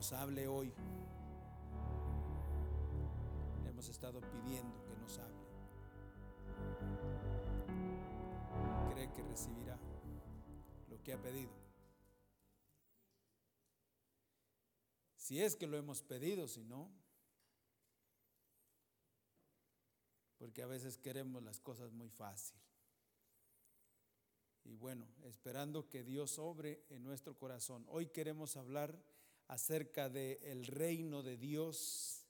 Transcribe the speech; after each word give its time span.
nos 0.00 0.14
hable 0.14 0.48
hoy. 0.48 0.72
Hemos 3.68 3.86
estado 3.86 4.22
pidiendo 4.22 4.82
que 4.86 4.96
nos 4.96 5.18
hable. 5.18 5.44
Cree 8.94 9.12
que 9.12 9.22
recibirá 9.24 9.78
lo 10.88 11.02
que 11.02 11.12
ha 11.12 11.20
pedido. 11.20 11.52
Si 15.16 15.42
es 15.42 15.54
que 15.54 15.66
lo 15.66 15.76
hemos 15.76 16.02
pedido, 16.02 16.48
si 16.48 16.64
no, 16.64 16.90
porque 20.38 20.62
a 20.62 20.66
veces 20.66 20.96
queremos 20.96 21.42
las 21.42 21.60
cosas 21.60 21.92
muy 21.92 22.08
fácil. 22.08 22.58
Y 24.64 24.76
bueno, 24.76 25.06
esperando 25.24 25.90
que 25.90 26.02
Dios 26.02 26.38
obre 26.38 26.86
en 26.88 27.02
nuestro 27.02 27.36
corazón. 27.36 27.84
Hoy 27.90 28.06
queremos 28.06 28.56
hablar 28.56 28.98
acerca 29.50 30.08
del 30.08 30.38
el 30.42 30.64
reino 30.64 31.24
de 31.24 31.36
Dios 31.36 32.24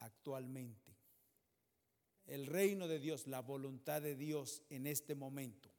actualmente. 0.00 0.96
El 2.26 2.46
reino 2.46 2.88
de 2.88 2.98
Dios, 2.98 3.28
la 3.28 3.40
voluntad 3.40 4.02
de 4.02 4.16
Dios 4.16 4.62
en 4.68 4.88
este 4.88 5.14
momento, 5.14 5.70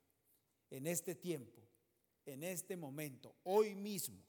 en 0.69 0.87
este 0.87 1.13
tiempo, 1.13 1.61
en 2.25 2.43
este 2.43 2.77
momento, 2.77 3.35
hoy 3.43 3.75
mismo. 3.75 4.23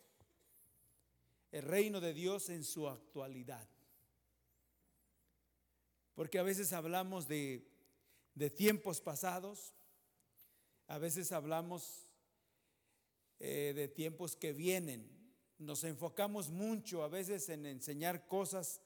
El 1.52 1.62
reino 1.62 2.00
de 2.00 2.12
Dios 2.12 2.48
en 2.48 2.64
su 2.64 2.88
actualidad. 2.88 3.68
Porque 6.14 6.40
a 6.40 6.42
veces 6.42 6.72
hablamos 6.72 7.28
de, 7.28 7.68
de 8.34 8.50
tiempos 8.50 9.00
pasados, 9.00 9.74
a 10.88 10.98
veces 10.98 11.30
hablamos 11.30 12.08
eh, 13.38 13.72
de 13.76 13.86
tiempos 13.86 14.34
que 14.34 14.52
vienen. 14.52 15.21
Nos 15.62 15.84
enfocamos 15.84 16.50
mucho 16.50 17.04
a 17.04 17.08
veces 17.08 17.48
en 17.48 17.66
enseñar 17.66 18.26
cosas, 18.26 18.80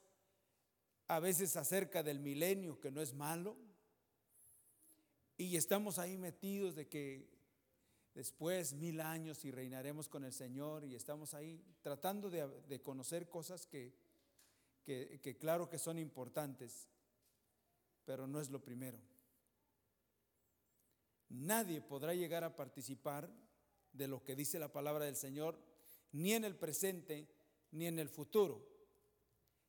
a 1.08 1.20
veces 1.20 1.56
acerca 1.56 2.02
del 2.02 2.20
milenio, 2.20 2.78
que 2.78 2.90
no 2.90 3.00
es 3.00 3.14
malo. 3.14 3.56
Y 5.38 5.56
estamos 5.56 5.98
ahí 5.98 6.18
metidos 6.18 6.74
de 6.74 6.86
que 6.86 7.30
después 8.14 8.74
mil 8.74 9.00
años 9.00 9.44
y 9.46 9.50
reinaremos 9.50 10.08
con 10.08 10.24
el 10.24 10.34
Señor 10.34 10.84
y 10.84 10.94
estamos 10.94 11.32
ahí 11.32 11.64
tratando 11.80 12.28
de, 12.28 12.80
conocer 12.82 13.30
cosas 13.30 13.66
que, 13.66 13.94
que 14.84 15.36
claro 15.38 15.70
que 15.70 15.78
son 15.78 15.98
importantes, 15.98 16.88
pero 18.04 18.26
no 18.26 18.38
es 18.38 18.50
lo 18.50 18.62
primero. 18.62 18.98
Nadie 21.30 21.80
podrá 21.80 22.12
llegar 22.12 22.44
a 22.44 22.54
participar 22.54 23.30
de 23.92 24.08
lo 24.08 24.22
que 24.22 24.36
dice 24.36 24.58
la 24.58 24.72
palabra 24.72 25.06
del 25.06 25.16
Señor, 25.16 25.58
ni 26.12 26.32
en 26.32 26.44
el 26.44 26.56
presente, 26.56 27.28
ni 27.72 27.86
en 27.86 27.98
el 27.98 28.08
futuro, 28.08 28.66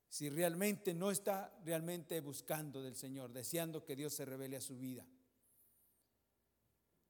si 0.10 0.30
realmente 0.30 0.94
no 0.94 1.12
está 1.12 1.54
realmente 1.66 2.20
buscando 2.22 2.82
del 2.82 2.96
Señor, 2.96 3.32
deseando 3.32 3.84
que 3.84 3.96
Dios 3.96 4.14
se 4.14 4.26
revele 4.26 4.58
a 4.58 4.62
su 4.62 4.78
vida. 4.78 5.06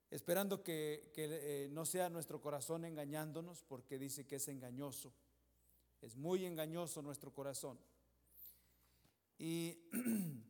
Esperando 0.09 0.63
que, 0.63 1.11
eh, 1.15 1.67
no 1.71 1.85
sea 1.85 2.09
nuestro 2.09 2.41
corazón 2.41 2.85
engañándonos, 2.85 3.63
porque 3.63 3.99
dice 3.99 4.25
que 4.25 4.37
es 4.37 4.47
engañoso. 4.47 5.13
Es 6.01 6.15
muy 6.15 6.45
engañoso 6.45 7.01
nuestro 7.01 7.33
corazón. 7.33 7.79
Y 9.37 9.77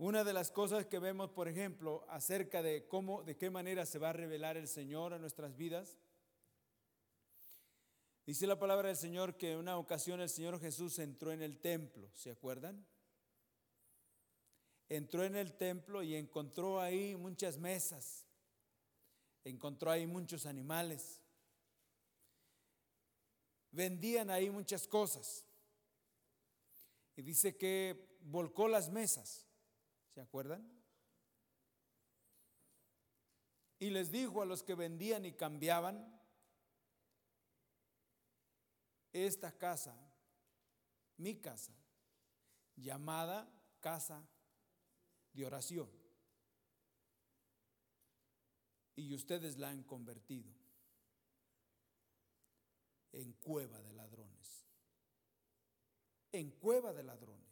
Una 0.00 0.22
de 0.22 0.32
las 0.32 0.52
cosas 0.52 0.86
que 0.86 1.00
vemos, 1.00 1.30
por 1.30 1.48
ejemplo, 1.48 2.06
acerca 2.08 2.62
de 2.62 2.86
cómo, 2.86 3.24
de 3.24 3.36
qué 3.36 3.50
manera 3.50 3.84
se 3.84 3.98
va 3.98 4.10
a 4.10 4.12
revelar 4.12 4.56
el 4.56 4.68
Señor 4.68 5.12
a 5.12 5.18
nuestras 5.18 5.56
vidas, 5.56 5.98
dice 8.32 8.46
la 8.46 8.58
palabra 8.58 8.88
del 8.88 8.96
Señor 8.96 9.36
que 9.36 9.52
en 9.52 9.58
una 9.58 9.78
ocasión 9.78 10.20
el 10.20 10.28
Señor 10.28 10.60
Jesús 10.60 10.98
entró 10.98 11.32
en 11.32 11.42
el 11.42 11.58
templo, 11.58 12.10
¿se 12.14 12.30
acuerdan? 12.30 12.86
Entró 14.88 15.24
en 15.24 15.36
el 15.36 15.54
templo 15.54 16.02
y 16.02 16.14
encontró 16.14 16.80
ahí 16.80 17.16
muchas 17.16 17.58
mesas, 17.58 18.24
encontró 19.44 19.90
ahí 19.90 20.06
muchos 20.06 20.46
animales, 20.46 21.20
vendían 23.70 24.30
ahí 24.30 24.48
muchas 24.50 24.86
cosas. 24.86 25.44
Y 27.16 27.22
dice 27.22 27.56
que 27.56 28.16
volcó 28.20 28.68
las 28.68 28.90
mesas 28.90 29.48
¿Se 30.18 30.22
acuerdan? 30.22 30.68
Y 33.78 33.90
les 33.90 34.10
dijo 34.10 34.42
a 34.42 34.46
los 34.46 34.64
que 34.64 34.74
vendían 34.74 35.24
y 35.24 35.30
cambiaban, 35.30 36.17
esta 39.12 39.56
casa, 39.56 39.96
mi 41.16 41.40
casa, 41.40 41.74
llamada 42.76 43.48
casa 43.80 44.28
de 45.32 45.46
oración, 45.46 45.90
y 48.96 49.14
ustedes 49.14 49.58
la 49.58 49.70
han 49.70 49.84
convertido 49.84 50.52
en 53.12 53.32
cueva 53.34 53.80
de 53.80 53.92
ladrones, 53.92 54.66
en 56.32 56.50
cueva 56.50 56.92
de 56.92 57.04
ladrones. 57.04 57.48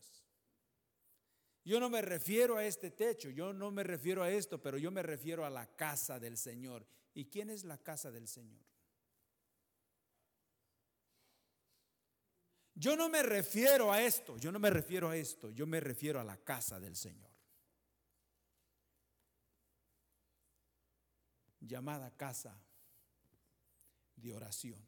Yo 1.64 1.80
no 1.80 1.90
me 1.90 2.00
refiero 2.00 2.56
a 2.56 2.64
este 2.64 2.92
techo, 2.92 3.30
yo 3.30 3.52
no 3.52 3.72
me 3.72 3.82
refiero 3.82 4.22
a 4.22 4.30
esto, 4.30 4.62
pero 4.62 4.78
yo 4.78 4.92
me 4.92 5.02
refiero 5.02 5.44
a 5.44 5.50
la 5.50 5.66
casa 5.74 6.20
del 6.20 6.36
Señor. 6.36 6.86
¿Y 7.12 7.24
quién 7.24 7.50
es 7.50 7.64
la 7.64 7.78
casa 7.78 8.12
del 8.12 8.28
Señor? 8.28 8.64
Yo 12.78 12.94
no 12.94 13.08
me 13.08 13.22
refiero 13.22 13.90
a 13.90 14.02
esto, 14.02 14.36
yo 14.36 14.52
no 14.52 14.58
me 14.58 14.68
refiero 14.68 15.08
a 15.08 15.16
esto, 15.16 15.50
yo 15.50 15.66
me 15.66 15.80
refiero 15.80 16.20
a 16.20 16.24
la 16.24 16.36
casa 16.36 16.78
del 16.78 16.94
Señor. 16.94 17.30
Llamada 21.58 22.14
casa 22.14 22.62
de 24.14 24.34
oración. 24.34 24.86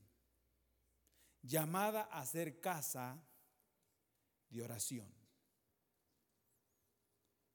Llamada 1.40 2.02
a 2.02 2.26
ser 2.26 2.60
casa 2.60 3.18
de 4.50 4.62
oración 4.62 5.10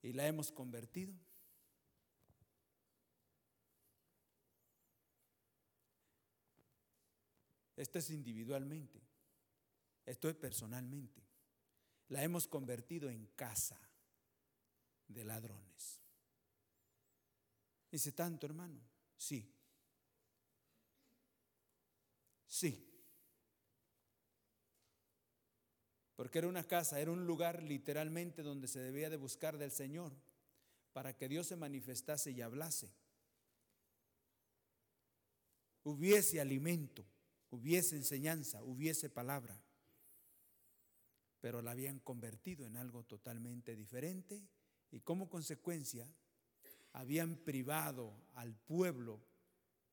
y 0.02 0.14
la 0.14 0.26
hemos 0.26 0.52
convertido. 0.52 1.14
Esto 7.76 8.00
es 8.00 8.10
individualmente, 8.10 9.03
esto 10.06 10.30
es 10.30 10.36
personalmente. 10.36 11.22
La 12.10 12.24
hemos 12.24 12.48
convertido 12.48 13.10
en 13.10 13.28
casa 13.36 13.80
de 15.08 15.24
ladrones. 15.24 16.02
Dice 17.92 18.12
tanto, 18.12 18.46
hermano. 18.46 18.82
Sí. 19.18 19.50
Sí. 22.48 22.94
porque 26.16 26.38
era 26.38 26.48
una 26.48 26.64
casa, 26.64 27.02
era 27.02 27.12
un 27.12 27.26
lugar 27.26 27.62
literalmente 27.64 28.44
donde 28.44 28.70
se 28.70 28.80
debía 28.80 29.10
de 29.10 29.18
buscar 29.18 29.58
del 29.58 29.72
Señor 29.72 30.14
para 30.94 31.18
que 31.18 31.28
Dios 31.28 31.48
se 31.48 31.58
manifestase 31.58 32.32
y 32.32 32.42
hablase. 32.42 32.90
Hubiese 35.84 36.40
alimento, 36.40 37.06
hubiese 37.50 37.98
enseñanza, 37.98 38.64
hubiese 38.64 39.10
palabra, 39.10 39.60
pero 41.44 41.62
la 41.62 41.72
habían 41.72 42.00
convertido 42.00 42.66
en 42.66 42.78
algo 42.78 43.04
totalmente 43.04 43.76
diferente 43.76 44.48
y 44.92 45.02
como 45.02 45.28
consecuencia 45.28 46.08
habían 46.94 47.36
privado 47.36 48.16
al 48.36 48.56
pueblo 48.56 49.20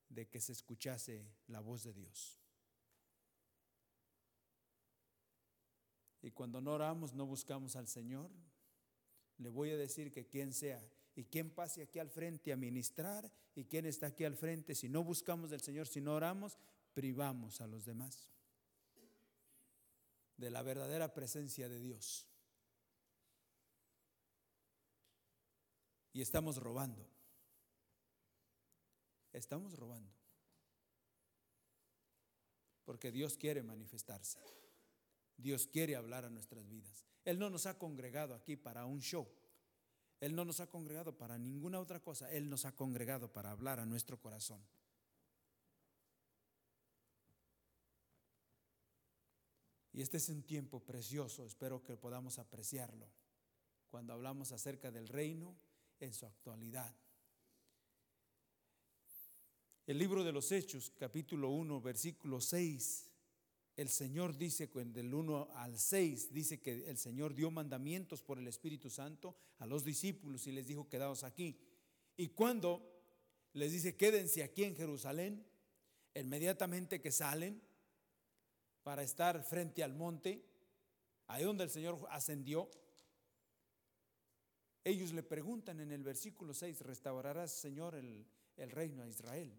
de 0.09 0.29
que 0.29 0.41
se 0.41 0.53
escuchase 0.53 1.27
la 1.49 1.59
voz 1.59 1.83
de 1.83 1.93
Dios. 1.93 2.41
Y 6.23 6.31
cuando 6.31 6.61
no 6.61 6.75
oramos, 6.75 7.15
no 7.15 7.27
buscamos 7.27 7.75
al 7.75 7.89
Señor. 7.89 8.31
Le 9.39 9.49
voy 9.49 9.71
a 9.71 9.77
decir 9.77 10.13
que 10.13 10.29
quien 10.29 10.53
sea 10.53 10.81
y 11.17 11.25
quien 11.25 11.51
pase 11.51 11.83
aquí 11.83 11.99
al 11.99 12.11
frente 12.11 12.53
a 12.53 12.57
ministrar 12.57 13.29
y 13.57 13.65
quien 13.65 13.87
está 13.87 14.07
aquí 14.07 14.23
al 14.23 14.37
frente, 14.37 14.77
si 14.77 14.89
no 14.89 15.03
buscamos 15.03 15.51
del 15.51 15.63
Señor, 15.63 15.89
si 15.89 16.01
no 16.01 16.15
oramos, 16.15 16.57
privamos 16.95 17.61
a 17.61 17.67
los 17.67 17.85
demás 17.85 18.31
de 20.41 20.51
la 20.51 20.63
verdadera 20.63 21.13
presencia 21.13 21.69
de 21.69 21.79
Dios. 21.79 22.27
Y 26.13 26.23
estamos 26.23 26.57
robando. 26.57 27.07
Estamos 29.33 29.75
robando. 29.75 30.11
Porque 32.85 33.13
Dios 33.13 33.37
quiere 33.37 33.63
manifestarse. 33.63 34.41
Dios 35.37 35.67
quiere 35.67 35.95
hablar 35.95 36.25
a 36.25 36.31
nuestras 36.31 36.67
vidas. 36.69 37.05
Él 37.25 37.39
no 37.39 37.51
nos 37.51 37.67
ha 37.67 37.79
congregado 37.79 38.35
aquí 38.35 38.57
para 38.57 38.87
un 38.87 39.01
show. 39.01 39.29
Él 40.21 40.35
no 40.35 40.45
nos 40.45 40.61
ha 40.61 40.69
congregado 40.69 41.17
para 41.17 41.39
ninguna 41.39 41.79
otra 41.79 42.01
cosa. 42.01 42.31
Él 42.33 42.49
nos 42.49 42.65
ha 42.65 42.75
congregado 42.75 43.31
para 43.31 43.51
hablar 43.51 43.79
a 43.79 43.87
nuestro 43.87 44.19
corazón. 44.19 44.61
Y 49.93 50.03
este 50.03 50.19
es 50.19 50.29
un 50.29 50.43
tiempo 50.43 50.81
precioso, 50.81 51.45
espero 51.45 51.83
que 51.83 51.97
podamos 51.97 52.39
apreciarlo 52.39 53.09
cuando 53.89 54.13
hablamos 54.13 54.53
acerca 54.53 54.91
del 54.91 55.09
reino 55.09 55.57
en 55.99 56.13
su 56.13 56.27
actualidad. 56.27 56.95
El 59.87 59.99
libro 59.99 60.23
de 60.23 60.31
los 60.31 60.53
Hechos, 60.53 60.93
capítulo 60.97 61.51
1, 61.51 61.81
versículo 61.81 62.41
6, 62.41 63.11
el 63.77 63.89
Señor 63.89 64.37
dice, 64.37 64.69
del 64.69 65.13
1 65.13 65.49
al 65.55 65.79
6, 65.79 66.33
dice 66.33 66.61
que 66.61 66.89
el 66.89 66.97
Señor 66.97 67.35
dio 67.35 67.51
mandamientos 67.51 68.23
por 68.23 68.39
el 68.39 68.47
Espíritu 68.47 68.91
Santo 68.91 69.37
a 69.59 69.67
los 69.67 69.85
discípulos 69.85 70.47
y 70.47 70.53
les 70.53 70.69
dijo, 70.69 70.89
quedaos 70.89 71.25
aquí. 71.25 71.59
Y 72.17 72.29
cuando 72.29 73.03
les 73.55 73.73
dice, 73.73 73.97
quédense 73.97 74.45
aquí 74.45 74.63
en 74.63 74.77
Jerusalén, 74.77 75.45
inmediatamente 76.15 77.01
que 77.01 77.11
salen 77.11 77.61
para 78.83 79.03
estar 79.03 79.43
frente 79.43 79.83
al 79.83 79.95
monte, 79.95 80.45
ahí 81.27 81.45
donde 81.45 81.65
el 81.65 81.71
Señor 81.71 81.99
ascendió, 82.11 82.71
ellos 84.85 85.13
le 85.13 85.23
preguntan 85.23 85.81
en 85.81 85.93
el 85.93 86.03
versículo 86.03 86.55
6, 86.55 86.81
¿restaurarás, 86.81 87.53
Señor, 87.53 87.95
el, 87.95 88.27
el 88.57 88.71
reino 88.71 89.03
a 89.03 89.09
Israel? 89.09 89.53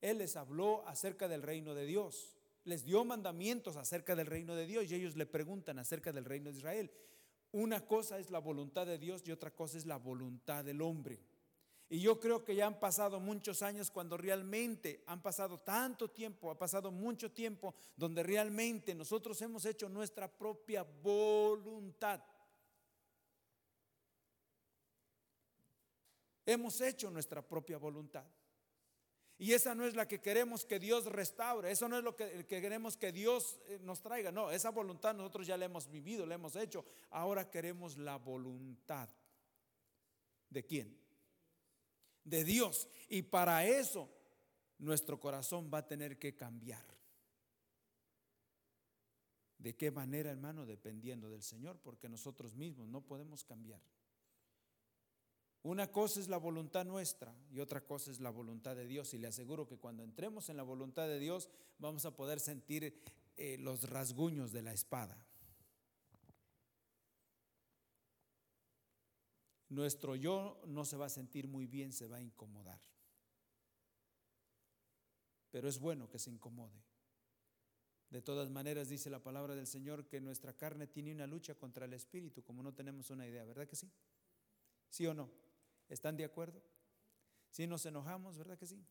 Él 0.00 0.18
les 0.18 0.36
habló 0.36 0.86
acerca 0.86 1.26
del 1.26 1.42
reino 1.42 1.74
de 1.74 1.84
Dios, 1.84 2.36
les 2.64 2.84
dio 2.84 3.04
mandamientos 3.04 3.76
acerca 3.76 4.14
del 4.14 4.26
reino 4.26 4.54
de 4.54 4.66
Dios 4.66 4.90
y 4.90 4.94
ellos 4.94 5.16
le 5.16 5.26
preguntan 5.26 5.78
acerca 5.78 6.12
del 6.12 6.24
reino 6.24 6.50
de 6.50 6.58
Israel. 6.58 6.90
Una 7.52 7.84
cosa 7.86 8.18
es 8.18 8.30
la 8.30 8.38
voluntad 8.38 8.86
de 8.86 8.98
Dios 8.98 9.22
y 9.26 9.32
otra 9.32 9.50
cosa 9.50 9.78
es 9.78 9.86
la 9.86 9.96
voluntad 9.96 10.64
del 10.64 10.82
hombre. 10.82 11.18
Y 11.90 12.00
yo 12.00 12.20
creo 12.20 12.44
que 12.44 12.54
ya 12.54 12.66
han 12.66 12.78
pasado 12.78 13.18
muchos 13.18 13.62
años 13.62 13.90
cuando 13.90 14.18
realmente 14.18 15.02
han 15.06 15.22
pasado 15.22 15.58
tanto 15.58 16.10
tiempo, 16.10 16.50
ha 16.50 16.58
pasado 16.58 16.90
mucho 16.90 17.30
tiempo 17.32 17.74
donde 17.96 18.22
realmente 18.22 18.94
nosotros 18.94 19.40
hemos 19.40 19.64
hecho 19.64 19.88
nuestra 19.88 20.30
propia 20.30 20.82
voluntad. 20.82 22.20
Hemos 26.44 26.80
hecho 26.82 27.10
nuestra 27.10 27.40
propia 27.40 27.78
voluntad. 27.78 28.24
Y 29.38 29.52
esa 29.52 29.74
no 29.74 29.86
es 29.86 29.94
la 29.94 30.06
que 30.06 30.20
queremos 30.20 30.66
que 30.66 30.80
Dios 30.80 31.06
restaure, 31.06 31.70
eso 31.70 31.88
no 31.88 31.96
es 31.96 32.02
lo 32.02 32.16
que, 32.16 32.44
queremos 32.46 32.96
que 32.96 33.12
Dios 33.12 33.60
eh, 33.68 33.78
nos 33.82 34.02
traiga, 34.02 34.32
no, 34.32 34.50
esa 34.50 34.70
voluntad 34.70 35.14
nosotros 35.14 35.46
ya 35.46 35.56
la 35.56 35.66
hemos 35.66 35.88
vivido, 35.88 36.26
la 36.26 36.34
hemos 36.34 36.56
hecho, 36.56 36.84
ahora 37.10 37.48
queremos 37.48 37.96
la 37.96 38.16
voluntad. 38.16 39.08
¿De 40.50 40.64
quién? 40.64 41.07
De 42.28 42.44
Dios. 42.44 42.88
Y 43.08 43.22
para 43.22 43.64
eso 43.66 44.10
nuestro 44.78 45.18
corazón 45.18 45.70
va 45.72 45.78
a 45.78 45.86
tener 45.86 46.18
que 46.18 46.34
cambiar. 46.34 46.84
¿De 49.58 49.74
qué 49.76 49.90
manera, 49.90 50.30
hermano? 50.30 50.66
Dependiendo 50.66 51.30
del 51.30 51.42
Señor, 51.42 51.78
porque 51.82 52.08
nosotros 52.08 52.54
mismos 52.54 52.88
no 52.88 53.00
podemos 53.00 53.44
cambiar. 53.44 53.82
Una 55.62 55.90
cosa 55.90 56.20
es 56.20 56.28
la 56.28 56.36
voluntad 56.36 56.84
nuestra 56.84 57.34
y 57.50 57.58
otra 57.58 57.84
cosa 57.84 58.10
es 58.10 58.20
la 58.20 58.30
voluntad 58.30 58.76
de 58.76 58.86
Dios. 58.86 59.12
Y 59.14 59.18
le 59.18 59.26
aseguro 59.26 59.66
que 59.66 59.76
cuando 59.76 60.04
entremos 60.04 60.48
en 60.48 60.56
la 60.56 60.62
voluntad 60.62 61.08
de 61.08 61.18
Dios 61.18 61.50
vamos 61.78 62.04
a 62.04 62.14
poder 62.14 62.38
sentir 62.38 63.02
eh, 63.36 63.58
los 63.58 63.90
rasguños 63.90 64.52
de 64.52 64.62
la 64.62 64.72
espada. 64.72 65.27
Nuestro 69.68 70.16
yo 70.16 70.60
no 70.66 70.84
se 70.84 70.96
va 70.96 71.06
a 71.06 71.10
sentir 71.10 71.46
muy 71.46 71.66
bien, 71.66 71.92
se 71.92 72.06
va 72.06 72.16
a 72.16 72.22
incomodar. 72.22 72.80
Pero 75.50 75.68
es 75.68 75.78
bueno 75.78 76.08
que 76.08 76.18
se 76.18 76.30
incomode. 76.30 76.82
De 78.10 78.22
todas 78.22 78.48
maneras, 78.48 78.88
dice 78.88 79.10
la 79.10 79.22
palabra 79.22 79.54
del 79.54 79.66
Señor 79.66 80.06
que 80.06 80.20
nuestra 80.20 80.54
carne 80.54 80.86
tiene 80.86 81.12
una 81.12 81.26
lucha 81.26 81.54
contra 81.54 81.84
el 81.84 81.92
espíritu, 81.92 82.42
como 82.42 82.62
no 82.62 82.72
tenemos 82.72 83.10
una 83.10 83.26
idea, 83.26 83.44
¿verdad 83.44 83.68
que 83.68 83.76
sí? 83.76 83.90
¿Sí 84.88 85.06
o 85.06 85.12
no? 85.12 85.30
¿Están 85.88 86.16
de 86.16 86.24
acuerdo? 86.24 86.62
Si 87.50 87.66
nos 87.66 87.84
enojamos, 87.84 88.38
¿verdad 88.38 88.58
que 88.58 88.66
sí? 88.66 88.82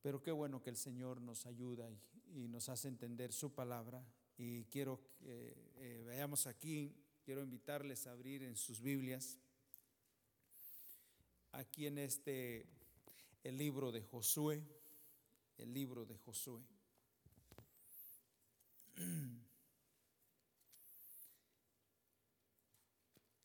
Pero 0.00 0.22
qué 0.22 0.30
bueno 0.32 0.62
que 0.62 0.70
el 0.70 0.76
Señor 0.76 1.20
nos 1.20 1.46
ayuda 1.46 1.90
y, 2.26 2.48
nos 2.48 2.68
hace 2.68 2.88
entender 2.88 3.32
su 3.32 3.54
palabra. 3.54 4.06
Y 4.36 4.64
quiero 4.64 5.00
que 5.18 5.54
eh, 5.76 6.02
veamos 6.06 6.46
aquí, 6.46 6.94
quiero 7.24 7.42
invitarles 7.42 8.06
a 8.06 8.12
abrir 8.12 8.42
en 8.42 8.54
sus 8.54 8.82
Biblias, 8.82 9.38
aquí 11.52 11.86
en 11.86 11.96
este, 11.96 12.66
el 13.42 13.56
libro 13.56 13.90
de 13.90 14.02
Josué, 14.02 14.62
el 15.56 15.72
libro 15.72 16.04
de 16.04 16.18
Josué. 16.18 16.62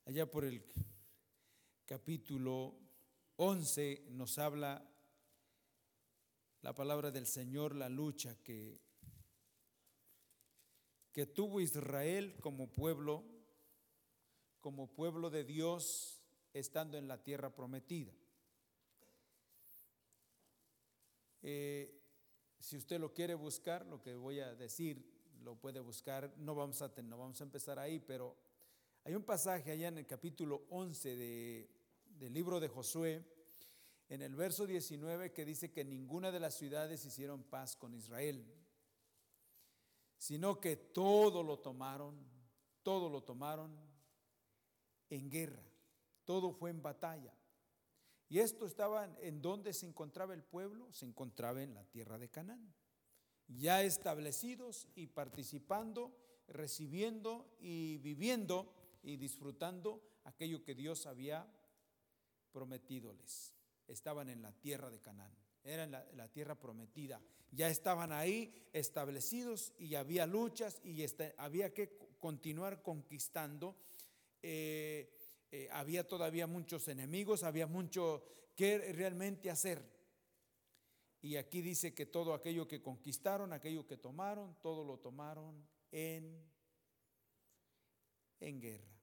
Allá 0.06 0.30
por 0.30 0.44
el 0.44 0.62
capítulo 1.86 2.78
11 3.38 4.08
nos 4.10 4.38
habla 4.40 4.86
la 6.64 6.76
palabra 6.76 7.12
del 7.12 7.28
Señor, 7.28 7.76
la 7.76 7.88
lucha 7.88 8.36
que, 8.44 8.82
que 11.14 11.26
tuvo 11.28 11.62
Israel 11.62 12.36
como 12.42 12.68
pueblo, 12.68 13.39
como 14.60 14.88
pueblo 14.88 15.30
de 15.30 15.44
Dios, 15.44 16.22
estando 16.54 16.98
en 16.98 17.08
la 17.08 17.22
tierra 17.22 17.54
prometida. 17.54 18.14
Eh, 21.42 22.02
si 22.60 22.78
usted 22.78 23.00
lo 23.00 23.14
quiere 23.14 23.36
buscar, 23.36 23.86
lo 23.86 24.02
que 24.02 24.16
voy 24.16 24.40
a 24.40 24.54
decir, 24.56 25.04
lo 25.42 25.56
puede 25.56 25.80
buscar. 25.80 26.34
No 26.38 26.56
vamos 26.56 26.82
a, 26.82 26.92
no 27.04 27.18
vamos 27.18 27.40
a 27.40 27.44
empezar 27.44 27.80
ahí, 27.80 28.00
pero 28.00 28.36
hay 29.04 29.16
un 29.16 29.24
pasaje 29.24 29.72
allá 29.72 29.88
en 29.88 29.98
el 29.98 30.06
capítulo 30.06 30.66
11 30.70 31.16
de, 31.16 31.70
del 32.06 32.34
libro 32.34 32.60
de 32.60 32.68
Josué, 32.68 33.24
en 34.10 34.22
el 34.22 34.36
verso 34.36 34.66
19 34.66 35.32
que 35.32 35.46
dice 35.46 35.72
que 35.72 35.86
ninguna 35.86 36.32
de 36.32 36.40
las 36.40 36.56
ciudades 36.56 37.06
hicieron 37.06 37.44
paz 37.44 37.76
con 37.76 37.94
Israel, 37.94 38.46
sino 40.18 40.60
que 40.60 40.76
todo 40.76 41.44
lo 41.44 41.60
tomaron, 41.60 42.18
todo 42.84 43.10
lo 43.10 43.24
tomaron 43.24 43.89
en 45.10 45.30
guerra, 45.30 45.64
todo 46.26 46.52
fue 46.52 46.70
en 46.70 46.82
batalla. 46.82 47.34
Y 48.28 48.40
esto 48.40 48.66
estaba 48.68 49.10
en 49.22 49.42
donde 49.42 49.74
se 49.74 49.88
encontraba 49.88 50.34
el 50.34 50.44
pueblo, 50.44 50.92
se 50.92 51.06
encontraba 51.06 51.64
en 51.64 51.74
la 51.74 51.84
tierra 51.86 52.20
de 52.20 52.30
Canaán, 52.30 52.74
ya 53.48 53.82
establecidos 53.82 54.88
y 54.96 55.08
participando, 55.08 56.16
recibiendo 56.48 57.58
y 57.60 57.98
viviendo 57.98 58.72
y 59.02 59.18
disfrutando 59.18 60.04
aquello 60.26 60.64
que 60.64 60.76
Dios 60.76 61.08
había 61.08 61.48
prometidoles. 62.52 63.56
Estaban 63.88 64.30
en 64.30 64.44
la 64.44 64.52
tierra 64.52 64.92
de 64.92 65.00
Canaán, 65.00 65.36
era 65.64 65.88
la, 65.88 66.28
tierra 66.30 66.56
prometida. 66.56 67.22
Ya 67.52 67.70
estaban 67.70 68.12
ahí 68.12 68.54
establecidos 68.74 69.74
y 69.80 69.96
había 69.96 70.28
luchas 70.28 70.80
y 70.84 71.04
había 71.38 71.74
que 71.74 71.98
continuar 72.20 72.82
conquistando. 72.84 73.76
Eh, 74.42 75.12
eh, 75.52 75.70
había 75.72 76.08
todavía 76.08 76.48
muchos 76.48 76.88
enemigos, 76.88 77.44
había 77.44 77.68
mucho 77.68 78.24
que 78.56 78.78
realmente 78.94 79.50
hacer. 79.50 79.82
Y 81.22 81.36
aquí 81.36 81.62
dice 81.62 81.94
que 81.94 82.06
todo 82.06 82.34
aquello 82.34 82.68
que 82.68 82.82
conquistaron, 82.82 83.52
aquello 83.52 83.86
que 83.86 83.98
tomaron, 83.98 84.56
todo 84.62 84.84
lo 84.84 85.00
tomaron 85.00 85.68
en, 85.92 86.42
en 88.40 88.62
guerra. 88.62 88.98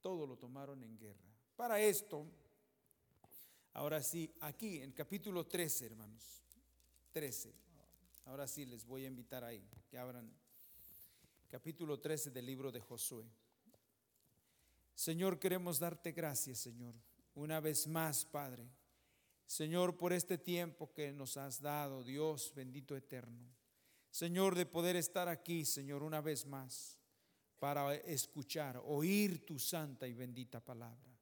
Todo 0.00 0.26
lo 0.26 0.36
tomaron 0.38 0.82
en 0.82 0.96
guerra. 0.98 1.28
Para 1.56 1.80
esto, 1.80 2.26
Ahora 3.74 4.02
sí, 4.02 4.34
aquí 4.40 4.82
en 4.82 4.92
capítulo 4.92 5.46
13, 5.46 5.86
hermanos, 5.86 6.42
13. 7.12 7.54
Ahora 8.26 8.46
sí 8.48 8.66
les 8.66 8.84
voy 8.84 9.04
a 9.04 9.08
invitar 9.08 9.44
ahí, 9.44 9.64
que 9.88 9.96
abran 9.96 10.30
capítulo 11.48 12.00
13 12.00 12.30
del 12.30 12.46
libro 12.46 12.72
de 12.72 12.80
Josué. 12.80 13.24
Señor, 15.00 15.38
queremos 15.38 15.78
darte 15.78 16.12
gracias, 16.12 16.58
Señor, 16.58 16.94
una 17.34 17.58
vez 17.58 17.86
más, 17.86 18.26
Padre. 18.26 18.68
Señor, 19.46 19.96
por 19.96 20.12
este 20.12 20.36
tiempo 20.36 20.92
que 20.92 21.10
nos 21.10 21.38
has 21.38 21.62
dado, 21.62 22.04
Dios 22.04 22.52
bendito 22.54 22.94
eterno. 22.94 23.48
Señor, 24.10 24.54
de 24.54 24.66
poder 24.66 24.96
estar 24.96 25.26
aquí, 25.26 25.64
Señor, 25.64 26.02
una 26.02 26.20
vez 26.20 26.44
más, 26.44 26.98
para 27.58 27.94
escuchar, 27.94 28.78
oír 28.84 29.46
tu 29.46 29.58
santa 29.58 30.06
y 30.06 30.12
bendita 30.12 30.60
palabra. 30.60 31.18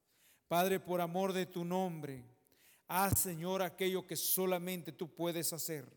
Padre, 0.48 0.80
por 0.80 1.00
amor 1.00 1.32
de 1.32 1.46
tu 1.46 1.64
nombre, 1.64 2.24
Haz, 2.88 3.20
Señor, 3.20 3.62
aquello 3.62 4.04
que 4.04 4.16
solamente 4.16 4.90
tú 4.90 5.14
puedes 5.14 5.52
hacer. 5.52 5.88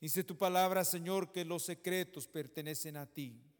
Dice 0.00 0.24
tu 0.24 0.38
palabra, 0.38 0.82
Señor, 0.82 1.30
que 1.30 1.44
los 1.44 1.62
secretos 1.62 2.26
pertenecen 2.26 2.96
a 2.96 3.04
ti. 3.04 3.51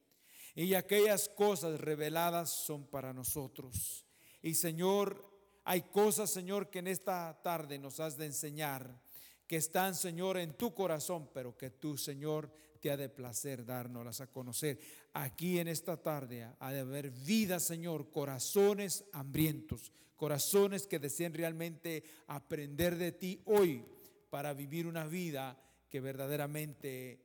Y 0.54 0.74
aquellas 0.74 1.28
cosas 1.28 1.80
reveladas 1.80 2.50
son 2.50 2.86
para 2.86 3.12
nosotros. 3.12 4.04
Y 4.42 4.54
Señor, 4.54 5.32
hay 5.64 5.82
cosas, 5.82 6.30
Señor, 6.30 6.68
que 6.70 6.80
en 6.80 6.88
esta 6.88 7.40
tarde 7.42 7.78
nos 7.78 8.00
has 8.00 8.16
de 8.16 8.26
enseñar, 8.26 9.00
que 9.46 9.56
están, 9.56 9.94
Señor, 9.94 10.36
en 10.38 10.54
tu 10.54 10.74
corazón, 10.74 11.30
pero 11.32 11.56
que 11.56 11.70
tú, 11.70 11.96
Señor, 11.96 12.50
te 12.80 12.90
ha 12.90 12.96
de 12.96 13.08
placer 13.08 13.64
dárnoslas 13.64 14.20
a 14.20 14.26
conocer. 14.26 14.80
Aquí 15.12 15.58
en 15.58 15.68
esta 15.68 15.96
tarde 15.96 16.48
ha 16.58 16.72
de 16.72 16.80
haber 16.80 17.10
vida, 17.10 17.60
Señor, 17.60 18.10
corazones 18.10 19.04
hambrientos, 19.12 19.92
corazones 20.16 20.86
que 20.86 20.98
deseen 20.98 21.32
realmente 21.32 22.02
aprender 22.26 22.96
de 22.96 23.12
ti 23.12 23.40
hoy 23.44 23.84
para 24.30 24.52
vivir 24.52 24.86
una 24.86 25.06
vida 25.06 25.56
que 25.88 26.00
verdaderamente 26.00 27.20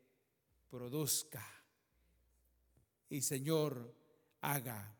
produzca. 0.69 1.57
Y 3.10 3.22
Señor, 3.22 3.96
haga, 4.42 4.98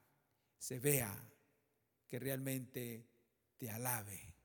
se 0.58 0.80
vea 0.80 1.16
que 2.08 2.20
realmente 2.20 3.06
te 3.58 3.70
alabe, 3.70 4.36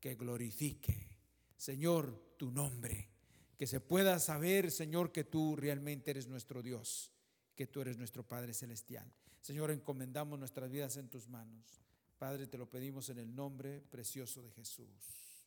que 0.00 0.14
glorifique, 0.14 1.16
Señor, 1.56 2.34
tu 2.36 2.50
nombre, 2.50 3.08
que 3.56 3.66
se 3.66 3.80
pueda 3.80 4.18
saber, 4.18 4.70
Señor, 4.70 5.12
que 5.12 5.24
tú 5.24 5.56
realmente 5.56 6.10
eres 6.10 6.28
nuestro 6.28 6.62
Dios, 6.62 7.10
que 7.54 7.66
tú 7.66 7.80
eres 7.80 7.96
nuestro 7.96 8.26
Padre 8.26 8.52
Celestial. 8.52 9.10
Señor, 9.40 9.70
encomendamos 9.70 10.38
nuestras 10.38 10.70
vidas 10.70 10.96
en 10.96 11.08
tus 11.08 11.28
manos. 11.28 11.80
Padre, 12.18 12.46
te 12.46 12.58
lo 12.58 12.68
pedimos 12.68 13.08
en 13.08 13.18
el 13.18 13.34
nombre 13.34 13.80
precioso 13.80 14.42
de 14.42 14.50
Jesús. 14.50 15.46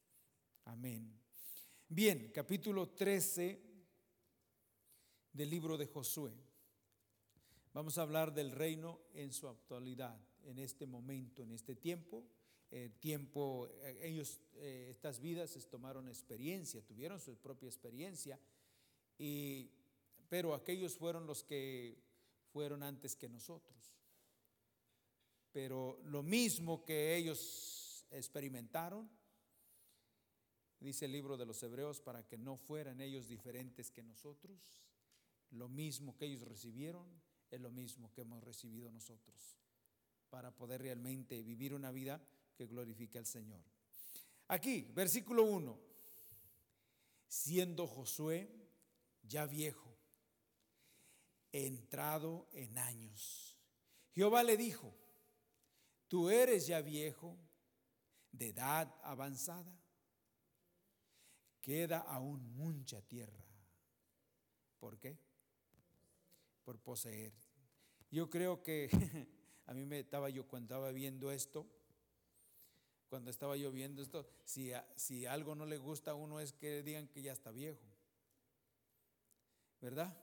Amén. 0.66 1.20
Bien, 1.88 2.32
capítulo 2.34 2.90
13 2.90 3.62
del 5.34 5.50
libro 5.50 5.78
de 5.78 5.88
Josué. 5.88 6.49
Vamos 7.72 8.00
a 8.00 8.02
hablar 8.02 8.34
del 8.34 8.52
reino 8.52 9.00
en 9.14 9.32
su 9.32 9.48
actualidad, 9.48 10.20
en 10.44 10.58
este 10.58 10.88
momento, 10.88 11.44
en 11.44 11.52
este 11.52 11.76
tiempo. 11.76 12.26
Eh, 12.72 12.90
tiempo, 13.00 13.68
eh, 13.82 14.00
ellos, 14.02 14.42
eh, 14.56 14.88
estas 14.90 15.20
vidas 15.20 15.56
tomaron 15.70 16.08
experiencia, 16.08 16.86
tuvieron 16.86 17.20
su 17.20 17.38
propia 17.38 17.68
experiencia, 17.68 18.40
y, 19.18 19.72
pero 20.30 20.54
aquellos 20.54 20.96
fueron 20.96 21.26
los 21.26 21.44
que 21.44 21.98
fueron 22.52 22.82
antes 22.82 23.16
que 23.16 23.30
nosotros. 23.30 23.96
Pero 25.52 26.00
lo 26.06 26.24
mismo 26.24 26.86
que 26.86 27.16
ellos 27.16 28.06
experimentaron, 28.12 29.10
dice 30.80 31.06
el 31.06 31.12
libro 31.12 31.38
de 31.38 31.46
los 31.46 31.62
Hebreos, 31.62 32.02
para 32.02 32.26
que 32.26 32.38
no 32.38 32.58
fueran 32.58 33.02
ellos 33.02 33.28
diferentes 33.28 33.92
que 33.92 34.04
nosotros, 34.04 34.84
lo 35.52 35.70
mismo 35.70 36.16
que 36.18 36.26
ellos 36.26 36.42
recibieron 36.42 37.08
es 37.51 37.62
lo 37.62 37.72
mismo 37.72 38.12
que 38.12 38.22
hemos 38.22 38.44
recibido 38.44 38.91
nosotros, 38.91 39.58
para 40.29 40.56
poder 40.56 40.82
realmente 40.82 41.41
vivir 41.41 41.74
una 41.74 41.91
vida 41.91 42.22
que 42.56 42.68
glorifique 42.68 43.18
al 43.18 43.25
Señor. 43.25 43.63
Aquí, 44.48 44.91
versículo 44.94 45.44
1, 45.44 45.79
siendo 47.27 47.88
Josué 47.88 48.50
ya 49.24 49.46
viejo, 49.46 49.98
entrado 51.51 52.48
en 52.53 52.77
años, 52.77 53.58
Jehová 54.12 54.44
le 54.44 54.58
dijo, 54.58 54.96
tú 56.08 56.29
eres 56.29 56.68
ya 56.68 56.82
viejo, 56.82 57.38
de 58.32 58.50
edad 58.50 58.94
avanzada, 59.03 59.75
queda 61.62 62.00
aún 62.00 62.53
mucha 62.56 63.01
tierra. 63.01 63.46
¿Por 64.79 65.00
qué? 65.00 65.18
Por 66.70 66.78
poseer. 66.78 67.34
Yo 68.12 68.30
creo 68.30 68.62
que 68.62 68.92
a 69.66 69.74
mí 69.74 69.88
me 69.88 70.02
estaba 70.02 70.30
yo 70.30 70.48
cuando 70.48 70.76
estaba 70.76 70.92
viendo 70.92 71.32
esto, 71.32 71.66
cuando 73.08 73.32
estaba 73.32 73.58
yo 73.58 73.72
viendo 73.72 74.04
esto, 74.04 74.30
si, 74.46 74.72
si 74.96 75.26
algo 75.26 75.56
no 75.56 75.66
le 75.66 75.80
gusta 75.80 76.12
a 76.12 76.14
uno 76.14 76.40
es 76.40 76.54
que 76.54 76.84
digan 76.84 77.08
que 77.08 77.24
ya 77.24 77.34
está 77.34 77.50
viejo. 77.50 77.82
¿Verdad? 79.82 80.16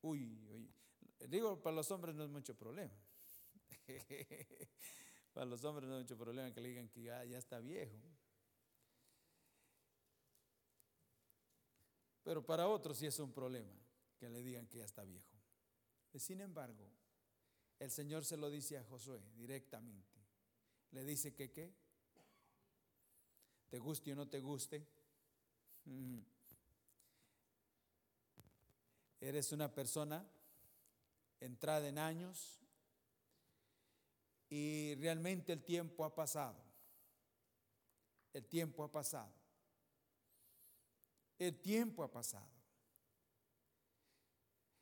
Uy, 0.00 0.46
uy. 0.48 0.72
Digo, 1.26 1.60
para 1.60 1.74
los 1.74 1.90
hombres 1.90 2.14
no 2.14 2.22
es 2.22 2.30
mucho 2.30 2.54
problema. 2.54 2.94
para 5.32 5.44
los 5.44 5.64
hombres 5.64 5.88
no 5.88 5.96
es 5.96 6.04
mucho 6.04 6.16
problema 6.16 6.54
que 6.54 6.60
le 6.60 6.68
digan 6.68 6.88
que 6.88 7.02
ya 7.02 7.24
está 7.36 7.58
viejo. 7.58 7.98
Pero 12.22 12.46
para 12.46 12.68
otros 12.68 12.96
sí 12.96 13.06
es 13.06 13.18
un 13.18 13.32
problema 13.32 13.72
que 14.18 14.28
le 14.28 14.42
digan 14.42 14.66
que 14.66 14.78
ya 14.78 14.84
está 14.84 15.04
viejo. 15.04 15.37
Sin 16.18 16.40
embargo, 16.40 16.90
el 17.78 17.90
Señor 17.90 18.24
se 18.24 18.36
lo 18.36 18.50
dice 18.50 18.76
a 18.76 18.84
Josué 18.84 19.22
directamente. 19.36 20.18
Le 20.90 21.04
dice 21.04 21.34
que 21.34 21.50
qué? 21.50 21.72
Te 23.68 23.78
guste 23.78 24.12
o 24.12 24.16
no 24.16 24.28
te 24.28 24.40
guste. 24.40 24.86
Mm. 25.84 26.18
Eres 29.20 29.52
una 29.52 29.72
persona 29.72 30.26
entrada 31.40 31.86
en 31.88 31.98
años 31.98 32.60
y 34.48 34.94
realmente 34.96 35.52
el 35.52 35.62
tiempo 35.62 36.04
ha 36.04 36.14
pasado. 36.14 36.56
El 38.32 38.44
tiempo 38.46 38.84
ha 38.84 38.90
pasado. 38.90 39.32
El 41.38 41.60
tiempo 41.60 42.02
ha 42.02 42.10
pasado. 42.10 42.57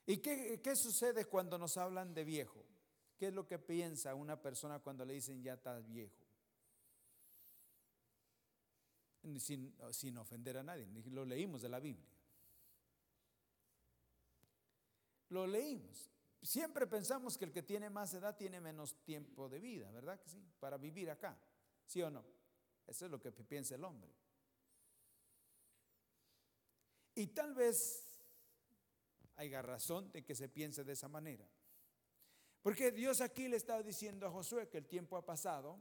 ¿Y 0.06 0.18
qué, 0.18 0.60
qué, 0.62 0.76
sucede 0.76 1.25
cuando 1.25 1.58
nos 1.58 1.76
hablan 1.76 2.14
de 2.14 2.25
viejo? 2.25 2.64
¿Qué 3.18 3.28
es 3.28 3.34
lo 3.34 3.46
que 3.46 3.58
piensa 3.58 4.14
una 4.14 4.40
persona 4.40 4.78
cuando 4.78 5.04
le 5.04 5.14
dicen 5.14 5.42
ya 5.42 5.54
estás 5.54 5.86
viejo? 5.86 6.25
Sin, 9.40 9.75
sin 9.90 10.16
ofender 10.18 10.58
a 10.58 10.62
nadie, 10.62 10.86
lo 11.06 11.25
leímos 11.25 11.62
de 11.62 11.68
la 11.68 11.80
Biblia. 11.80 12.08
Lo 15.30 15.44
leímos. 15.48 16.12
Siempre 16.40 16.86
pensamos 16.86 17.36
que 17.36 17.44
el 17.44 17.52
que 17.52 17.64
tiene 17.64 17.90
más 17.90 18.14
edad 18.14 18.36
tiene 18.36 18.60
menos 18.60 19.02
tiempo 19.02 19.48
de 19.48 19.58
vida, 19.58 19.90
¿verdad 19.90 20.20
que 20.20 20.28
sí? 20.28 20.40
Para 20.60 20.76
vivir 20.76 21.10
acá, 21.10 21.36
¿sí 21.84 22.00
o 22.02 22.10
no? 22.10 22.25
Eso 22.86 23.06
es 23.06 23.10
lo 23.10 23.20
que 23.20 23.32
piensa 23.32 23.75
el 23.75 23.82
hombre. 23.82 24.14
Y 27.16 27.26
tal 27.28 27.54
vez 27.54 28.05
haya 29.36 29.62
razón 29.62 30.10
de 30.12 30.24
que 30.24 30.34
se 30.34 30.48
piense 30.48 30.84
de 30.84 30.92
esa 30.92 31.08
manera. 31.08 31.48
Porque 32.62 32.90
Dios 32.90 33.20
aquí 33.20 33.48
le 33.48 33.56
está 33.56 33.82
diciendo 33.82 34.26
a 34.26 34.30
Josué 34.30 34.68
que 34.68 34.78
el 34.78 34.86
tiempo 34.86 35.16
ha 35.16 35.24
pasado. 35.24 35.78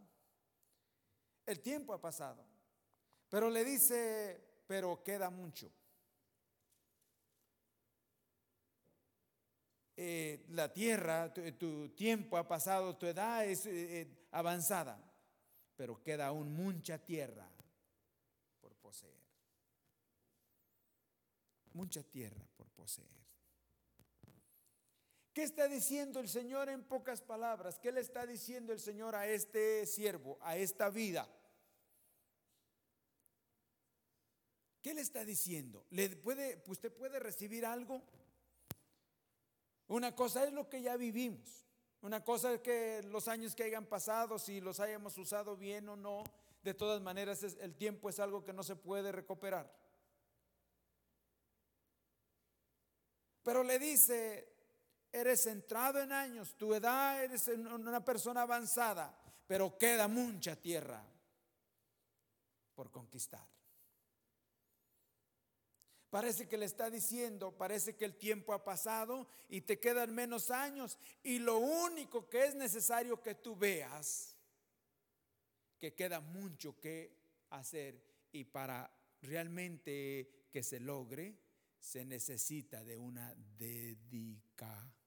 El 1.45 1.59
tiempo 1.62 1.93
ha 1.93 2.01
pasado. 2.01 2.45
Pero 3.29 3.50
le 3.50 3.65
dice, 3.65 4.63
pero 4.67 5.03
queda 5.03 5.29
mucho. 5.29 5.71
Eh, 9.97 10.45
la 10.50 10.71
tierra, 10.74 11.33
tu, 11.33 11.89
tiempo 11.89 12.38
ha 12.38 12.47
pasado, 12.47 12.97
tu 12.97 13.05
edad 13.05 13.45
es 13.45 13.65
eh, 13.65 14.01
eh, 14.01 14.27
avanzada, 14.31 15.01
pero 15.75 16.03
queda 16.03 16.27
aún 16.27 16.53
mucha 16.53 16.97
tierra 16.97 17.50
por 18.59 18.75
poseer. 18.75 19.24
Mucha 21.74 22.03
tierra 22.03 22.45
por 22.57 22.69
poseer. 22.71 23.25
¿Qué 25.36 25.44
está 25.44 25.68
diciendo 25.68 26.22
el 26.22 26.30
Señor 26.30 26.70
en 26.70 26.82
pocas 26.82 27.22
palabras? 27.22 27.77
¿Qué 27.77 27.92
le 27.92 28.00
está 28.00 28.25
diciendo 28.25 28.72
el 28.72 28.80
Señor 28.80 29.15
a 29.15 29.27
este 29.27 29.86
siervo, 29.86 30.38
a 30.39 30.56
esta 30.56 30.89
vida? 30.89 31.27
¿Qué 34.82 34.94
le 34.94 35.01
está 35.01 35.25
diciendo? 35.25 35.86
¿Le 35.89 36.15
puede, 36.15 36.63
¿Usted 36.68 36.89
puede 36.89 37.20
recibir 37.20 37.65
algo? 37.65 38.01
Una 39.89 40.15
cosa 40.15 40.46
es 40.46 40.54
lo 40.54 40.70
que 40.70 40.82
ya 40.82 40.96
vivimos. 40.96 41.65
Una 42.00 42.24
cosa 42.24 42.54
es 42.54 42.62
que 42.62 43.04
los 43.04 43.27
años 43.27 43.56
que 43.56 43.63
hayan 43.63 43.88
pasado, 43.88 44.39
si 44.39 44.62
los 44.62 44.80
hayamos 44.80 45.18
usado 45.18 45.58
bien 45.58 45.89
o 45.89 45.98
no, 45.98 46.24
de 46.63 46.74
todas 46.74 47.01
maneras 47.01 47.44
el 47.44 47.75
tiempo 47.75 48.08
es 48.08 48.22
algo 48.22 48.46
que 48.46 48.54
no 48.54 48.63
se 48.63 48.77
puede 48.77 49.12
recuperar. 49.12 49.70
Pero 53.44 53.63
le 53.63 53.77
dice, 53.80 54.54
eres 55.15 55.43
centrado 55.43 56.01
en 56.01 56.12
años, 56.12 56.55
tu 56.55 56.74
edad 56.74 57.24
eres 57.24 57.48
una 57.48 58.03
persona 58.03 58.41
avanzada, 58.41 59.17
pero 59.48 59.77
queda 59.77 60.07
mucha 60.07 60.55
tierra 60.55 61.01
por 62.75 62.91
conquistar. 62.91 63.48
Parece 66.10 66.48
que 66.48 66.57
le 66.57 66.65
está 66.65 66.89
diciendo, 66.89 67.57
parece 67.57 67.95
que 67.95 68.05
el 68.05 68.17
tiempo 68.17 68.53
ha 68.53 68.63
pasado 68.63 69.27
y 69.50 69.62
te 69.62 69.79
quedan 69.79 70.13
menos 70.13 70.51
años 70.51 70.98
y 71.24 71.39
lo 71.39 71.57
único 71.57 72.29
que 72.29 72.45
es 72.45 72.55
necesario 72.55 73.22
que 73.22 73.36
tú 73.36 73.55
veas, 73.55 74.38
que 75.79 75.93
queda 75.93 76.19
mucho 76.19 76.79
que 76.79 77.17
hacer 77.50 78.01
y 78.31 78.43
para 78.45 78.89
realmente 79.22 80.48
que 80.51 80.62
se 80.63 80.79
logre, 80.79 81.38
se 81.79 82.05
necesita 82.05 82.84
de 82.84 82.98
una 82.98 83.34
dedicación 83.57 85.04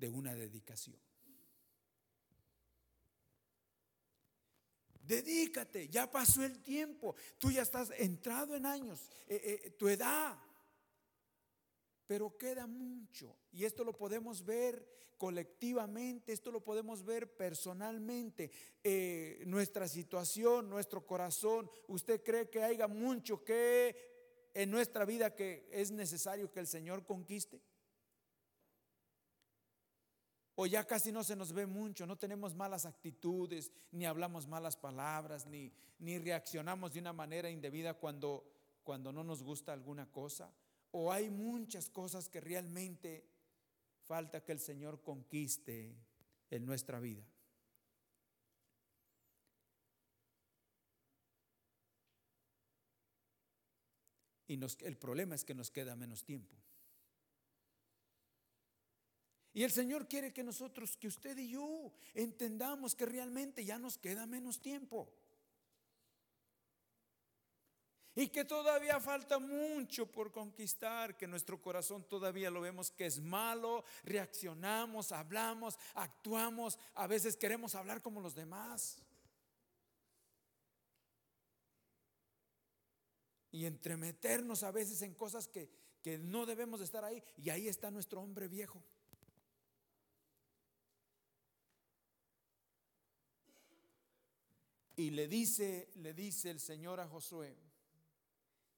de 0.00 0.08
una 0.08 0.34
dedicación. 0.34 0.98
Dedícate, 5.02 5.88
ya 5.88 6.10
pasó 6.10 6.42
el 6.42 6.62
tiempo, 6.62 7.14
tú 7.38 7.50
ya 7.50 7.62
estás 7.62 7.90
entrado 7.98 8.56
en 8.56 8.64
años, 8.64 9.10
eh, 9.28 9.60
eh, 9.64 9.70
tu 9.72 9.88
edad. 9.88 10.38
pero 12.06 12.36
queda 12.36 12.66
mucho. 12.66 13.36
Y 13.52 13.64
esto 13.64 13.84
lo 13.84 13.96
podemos 13.96 14.44
ver 14.44 14.84
colectivamente, 15.16 16.32
esto 16.32 16.50
lo 16.50 16.60
podemos 16.60 17.04
ver 17.04 17.36
personalmente. 17.36 18.50
Eh, 18.82 19.44
nuestra 19.46 19.86
situación, 19.86 20.68
nuestro 20.68 21.06
corazón, 21.06 21.70
¿usted 21.86 22.20
cree 22.24 22.50
que 22.50 22.64
haya 22.64 22.88
mucho 22.88 23.44
que 23.44 23.94
en 24.54 24.72
nuestra 24.72 25.04
vida 25.04 25.36
que 25.36 25.68
es 25.70 25.92
necesario 25.92 26.50
que 26.50 26.58
el 26.58 26.66
Señor 26.66 27.04
conquiste? 27.04 27.60
O 30.62 30.66
ya 30.66 30.86
casi 30.86 31.10
no 31.10 31.24
se 31.24 31.34
nos 31.34 31.54
ve 31.54 31.64
mucho, 31.64 32.06
no 32.06 32.18
tenemos 32.18 32.54
malas 32.54 32.84
actitudes, 32.84 33.72
ni 33.92 34.04
hablamos 34.04 34.46
malas 34.46 34.76
palabras, 34.76 35.46
ni, 35.46 35.72
ni 35.98 36.18
reaccionamos 36.18 36.92
de 36.92 37.00
una 37.00 37.14
manera 37.14 37.48
indebida 37.48 37.94
cuando, 37.94 38.44
cuando 38.84 39.10
no 39.10 39.24
nos 39.24 39.42
gusta 39.42 39.72
alguna 39.72 40.04
cosa 40.12 40.52
o 40.90 41.10
hay 41.10 41.30
muchas 41.30 41.88
cosas 41.88 42.28
que 42.28 42.42
realmente 42.42 43.26
falta 44.02 44.44
que 44.44 44.52
el 44.52 44.60
Señor 44.60 45.00
conquiste 45.00 45.96
en 46.50 46.66
nuestra 46.66 47.00
vida. 47.00 47.24
Y 54.46 54.60
el 54.84 54.98
problema 54.98 55.34
es 55.34 55.42
que 55.42 55.54
nos 55.54 55.70
queda 55.70 55.96
menos 55.96 56.22
tiempo. 56.22 56.54
Y 59.52 59.64
el 59.64 59.72
Señor 59.72 60.06
quiere 60.06 60.32
que 60.32 60.44
nosotros, 60.44 60.96
que 60.96 61.08
usted 61.08 61.36
y 61.38 61.50
yo, 61.50 61.92
entendamos 62.14 62.94
que 62.94 63.06
realmente 63.06 63.64
ya 63.64 63.78
nos 63.78 63.98
queda 63.98 64.26
menos 64.26 64.60
tiempo. 64.60 65.12
Y 68.14 68.28
que 68.28 68.44
todavía 68.44 69.00
falta 69.00 69.38
mucho 69.38 70.10
por 70.10 70.30
conquistar, 70.30 71.16
que 71.16 71.26
nuestro 71.26 71.60
corazón 71.60 72.04
todavía 72.08 72.50
lo 72.50 72.60
vemos 72.60 72.90
que 72.90 73.06
es 73.06 73.20
malo, 73.20 73.84
reaccionamos, 74.04 75.10
hablamos, 75.10 75.78
actuamos, 75.94 76.78
a 76.94 77.06
veces 77.06 77.36
queremos 77.36 77.74
hablar 77.74 78.02
como 78.02 78.20
los 78.20 78.34
demás. 78.34 78.98
Y 83.52 83.64
entremeternos 83.64 84.62
a 84.62 84.70
veces 84.70 85.02
en 85.02 85.14
cosas 85.14 85.48
que, 85.48 85.70
que 86.02 86.18
no 86.18 86.46
debemos 86.46 86.80
de 86.80 86.84
estar 86.84 87.04
ahí. 87.04 87.22
Y 87.36 87.50
ahí 87.50 87.68
está 87.68 87.90
nuestro 87.90 88.20
hombre 88.20 88.46
viejo. 88.46 88.84
Y 95.00 95.08
le 95.08 95.28
dice, 95.28 95.88
le 95.94 96.12
dice 96.12 96.50
el 96.50 96.60
Señor 96.60 97.00
a 97.00 97.08
Josué, 97.08 97.56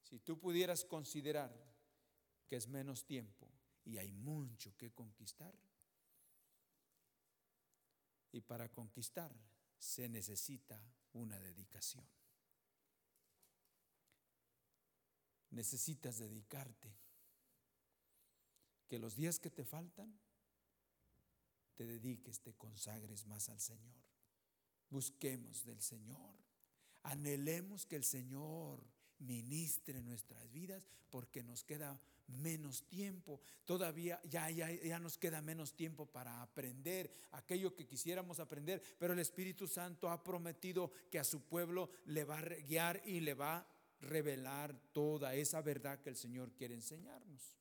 si 0.04 0.20
tú 0.20 0.38
pudieras 0.38 0.84
considerar 0.84 1.52
que 2.46 2.54
es 2.54 2.68
menos 2.68 3.04
tiempo 3.04 3.50
y 3.84 3.98
hay 3.98 4.12
mucho 4.12 4.72
que 4.76 4.92
conquistar, 4.92 5.52
y 8.30 8.40
para 8.40 8.68
conquistar 8.68 9.34
se 9.80 10.08
necesita 10.08 10.80
una 11.14 11.40
dedicación. 11.40 12.06
Necesitas 15.50 16.18
dedicarte. 16.18 16.94
Que 18.86 19.00
los 19.00 19.16
días 19.16 19.40
que 19.40 19.50
te 19.50 19.64
faltan, 19.64 20.16
te 21.74 21.84
dediques, 21.84 22.40
te 22.42 22.54
consagres 22.54 23.26
más 23.26 23.48
al 23.48 23.58
Señor. 23.58 24.11
Busquemos 24.92 25.64
del 25.64 25.80
Señor. 25.80 26.36
Anhelemos 27.04 27.86
que 27.86 27.96
el 27.96 28.04
Señor 28.04 28.84
ministre 29.20 30.02
nuestras 30.02 30.52
vidas 30.52 30.86
porque 31.08 31.42
nos 31.42 31.64
queda 31.64 31.98
menos 32.26 32.86
tiempo. 32.88 33.40
Todavía 33.64 34.20
ya, 34.24 34.50
ya, 34.50 34.70
ya 34.70 34.98
nos 34.98 35.16
queda 35.16 35.40
menos 35.40 35.74
tiempo 35.74 36.04
para 36.04 36.42
aprender 36.42 37.10
aquello 37.30 37.74
que 37.74 37.86
quisiéramos 37.86 38.38
aprender, 38.38 38.82
pero 38.98 39.14
el 39.14 39.18
Espíritu 39.20 39.66
Santo 39.66 40.10
ha 40.10 40.22
prometido 40.22 40.92
que 41.10 41.18
a 41.18 41.24
su 41.24 41.40
pueblo 41.40 41.88
le 42.04 42.24
va 42.24 42.40
a 42.40 42.42
guiar 42.42 43.00
y 43.06 43.20
le 43.20 43.32
va 43.32 43.56
a 43.56 43.66
revelar 44.02 44.78
toda 44.92 45.34
esa 45.34 45.62
verdad 45.62 46.02
que 46.02 46.10
el 46.10 46.16
Señor 46.16 46.52
quiere 46.52 46.74
enseñarnos. 46.74 47.56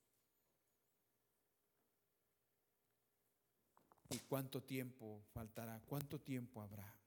¿Y 4.10 4.18
cuánto 4.18 4.62
tiempo 4.62 5.24
faltará? 5.32 5.80
¿Cuánto 5.86 6.20
tiempo 6.20 6.60
habrá? 6.60 7.01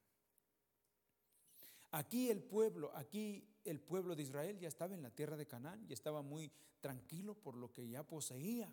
Aquí 1.95 2.29
el 2.29 2.43
pueblo, 2.43 2.91
aquí 2.93 3.47
el 3.63 3.79
pueblo 3.79 4.17
de 4.17 4.23
Israel 4.23 4.59
ya 4.59 4.67
estaba 4.67 4.93
en 4.93 5.01
la 5.01 5.11
tierra 5.11 5.37
de 5.37 5.45
Canaán 5.45 5.85
y 5.87 5.93
estaba 5.93 6.21
muy 6.21 6.51
tranquilo 6.81 7.35
por 7.35 7.55
lo 7.55 7.71
que 7.71 7.87
ya 7.87 8.03
poseía. 8.03 8.69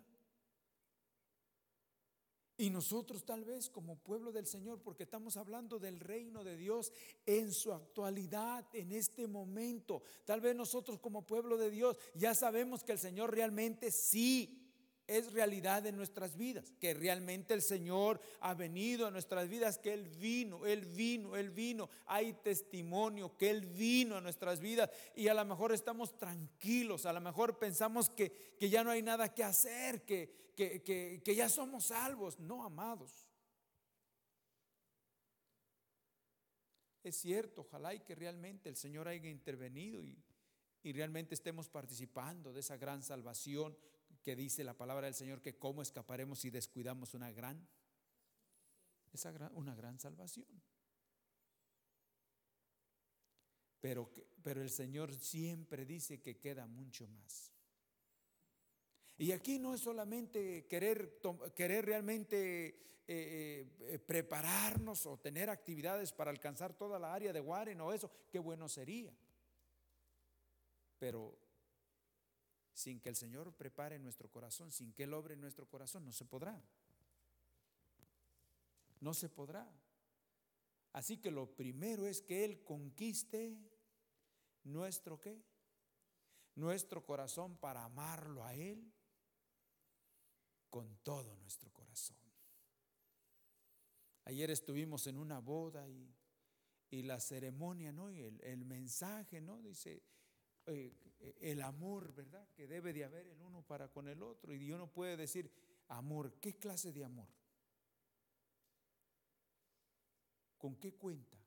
Y 2.57 2.69
nosotros 2.69 3.23
tal 3.23 3.45
vez 3.45 3.69
como 3.69 3.95
pueblo 3.95 4.33
del 4.33 4.45
Señor, 4.45 4.81
porque 4.81 5.03
estamos 5.03 5.37
hablando 5.37 5.79
del 5.79 6.01
reino 6.01 6.43
de 6.43 6.57
Dios 6.57 6.91
en 7.25 7.53
su 7.53 7.71
actualidad, 7.71 8.65
en 8.73 8.91
este 8.91 9.25
momento, 9.25 10.03
tal 10.25 10.41
vez 10.41 10.53
nosotros 10.53 10.99
como 10.99 11.25
pueblo 11.25 11.55
de 11.55 11.69
Dios 11.69 11.95
ya 12.15 12.35
sabemos 12.35 12.83
que 12.83 12.91
el 12.91 12.99
Señor 12.99 13.33
realmente 13.33 13.89
sí 13.89 14.62
es 15.07 15.33
realidad 15.33 15.85
en 15.85 15.97
nuestras 15.97 16.37
vidas, 16.37 16.71
que 16.79 16.93
realmente 16.93 17.53
el 17.53 17.61
Señor 17.61 18.21
ha 18.39 18.53
venido 18.53 19.05
a 19.05 19.11
nuestras 19.11 19.49
vidas, 19.49 19.77
que 19.77 19.93
Él 19.93 20.07
vino, 20.07 20.65
Él 20.65 20.85
vino, 20.85 21.35
Él 21.35 21.51
vino. 21.51 21.89
Hay 22.05 22.33
testimonio 22.33 23.35
que 23.37 23.49
Él 23.49 23.65
vino 23.65 24.17
a 24.17 24.21
nuestras 24.21 24.59
vidas 24.59 24.89
y 25.15 25.27
a 25.27 25.33
lo 25.33 25.43
mejor 25.45 25.73
estamos 25.73 26.17
tranquilos, 26.17 27.05
a 27.05 27.13
lo 27.13 27.19
mejor 27.19 27.57
pensamos 27.57 28.09
que, 28.09 28.55
que 28.57 28.69
ya 28.69 28.83
no 28.83 28.91
hay 28.91 29.01
nada 29.01 29.33
que 29.33 29.43
hacer, 29.43 30.03
que, 30.05 30.53
que, 30.55 30.81
que, 31.23 31.35
ya 31.35 31.49
somos 31.49 31.85
salvos. 31.87 32.39
No, 32.39 32.63
amados. 32.63 33.27
Es 37.03 37.17
cierto, 37.17 37.61
ojalá 37.61 37.93
y 37.93 37.99
que 37.99 38.15
realmente 38.15 38.69
el 38.69 38.77
Señor 38.77 39.09
haya 39.09 39.29
intervenido 39.29 40.01
y, 40.01 40.17
y 40.83 40.93
realmente 40.93 41.35
estemos 41.35 41.67
participando 41.67 42.53
de 42.53 42.61
esa 42.61 42.77
gran 42.77 43.03
salvación 43.03 43.75
que 44.23 44.35
dice 44.35 44.63
la 44.63 44.73
palabra 44.73 45.05
del 45.05 45.13
Señor 45.13 45.41
que 45.41 45.57
cómo 45.57 45.81
escaparemos 45.81 46.39
si 46.39 46.49
descuidamos 46.49 47.13
una 47.13 47.31
gran, 47.31 47.67
esa 49.11 49.31
una 49.53 49.75
gran 49.75 49.99
salvación. 49.99 50.47
Pero, 53.81 54.09
pero 54.41 54.61
el 54.61 54.69
Señor 54.69 55.13
siempre 55.13 55.85
dice 55.85 56.21
que 56.21 56.39
queda 56.39 56.65
mucho 56.65 57.07
más. 57.09 57.51
Y 59.17 59.33
aquí 59.33 59.59
no 59.59 59.73
es 59.73 59.81
solamente 59.81 60.65
querer, 60.67 61.19
querer 61.53 61.85
realmente 61.85 63.03
eh, 63.05 63.67
eh, 63.81 63.99
prepararnos 63.99 65.05
o 65.05 65.19
tener 65.19 65.49
actividades 65.49 66.13
para 66.13 66.31
alcanzar 66.31 66.73
toda 66.73 66.97
la 66.97 67.13
área 67.13 67.33
de 67.33 67.41
Warren 67.41 67.81
o 67.81 67.91
eso, 67.91 68.09
qué 68.31 68.39
bueno 68.39 68.69
sería. 68.69 69.13
Pero 70.97 71.42
sin 72.73 72.99
que 72.99 73.09
el 73.09 73.15
Señor 73.15 73.53
prepare 73.53 73.99
nuestro 73.99 74.29
corazón, 74.29 74.71
sin 74.71 74.93
que 74.93 75.03
Él 75.03 75.13
obre 75.13 75.35
nuestro 75.35 75.67
corazón, 75.67 76.05
no 76.05 76.11
se 76.11 76.25
podrá. 76.25 76.61
No 78.99 79.13
se 79.13 79.29
podrá. 79.29 79.69
Así 80.93 81.17
que 81.17 81.31
lo 81.31 81.55
primero 81.55 82.07
es 82.07 82.21
que 82.21 82.43
Él 82.45 82.63
conquiste 82.63 83.57
nuestro 84.63 85.19
qué? 85.19 85.43
Nuestro 86.55 87.03
corazón 87.03 87.57
para 87.57 87.83
amarlo 87.83 88.43
a 88.43 88.53
Él 88.53 88.91
con 90.69 90.97
todo 91.03 91.35
nuestro 91.37 91.71
corazón. 91.71 92.17
Ayer 94.25 94.49
estuvimos 94.51 95.05
en 95.07 95.17
una 95.17 95.39
boda 95.39 95.87
y, 95.89 96.15
y 96.89 97.03
la 97.03 97.19
ceremonia, 97.19 97.91
¿no? 97.91 98.09
Y 98.09 98.21
el, 98.21 98.39
el 98.41 98.65
mensaje, 98.65 99.41
¿no? 99.41 99.61
Dice, 99.61 100.01
eh, 100.65 100.93
el 101.39 101.61
amor, 101.61 102.13
¿verdad? 102.13 102.47
Que 102.53 102.67
debe 102.67 102.93
de 102.93 103.03
haber 103.03 103.27
el 103.27 103.41
uno 103.41 103.61
para 103.63 103.89
con 103.89 104.07
el 104.07 104.21
otro. 104.21 104.53
Y 104.53 104.71
uno 104.71 104.91
puede 104.91 105.17
decir, 105.17 105.51
amor, 105.87 106.33
¿qué 106.39 106.57
clase 106.57 106.91
de 106.91 107.03
amor? 107.03 107.27
¿Con 110.57 110.75
qué 110.75 110.93
cuenta? 110.93 111.37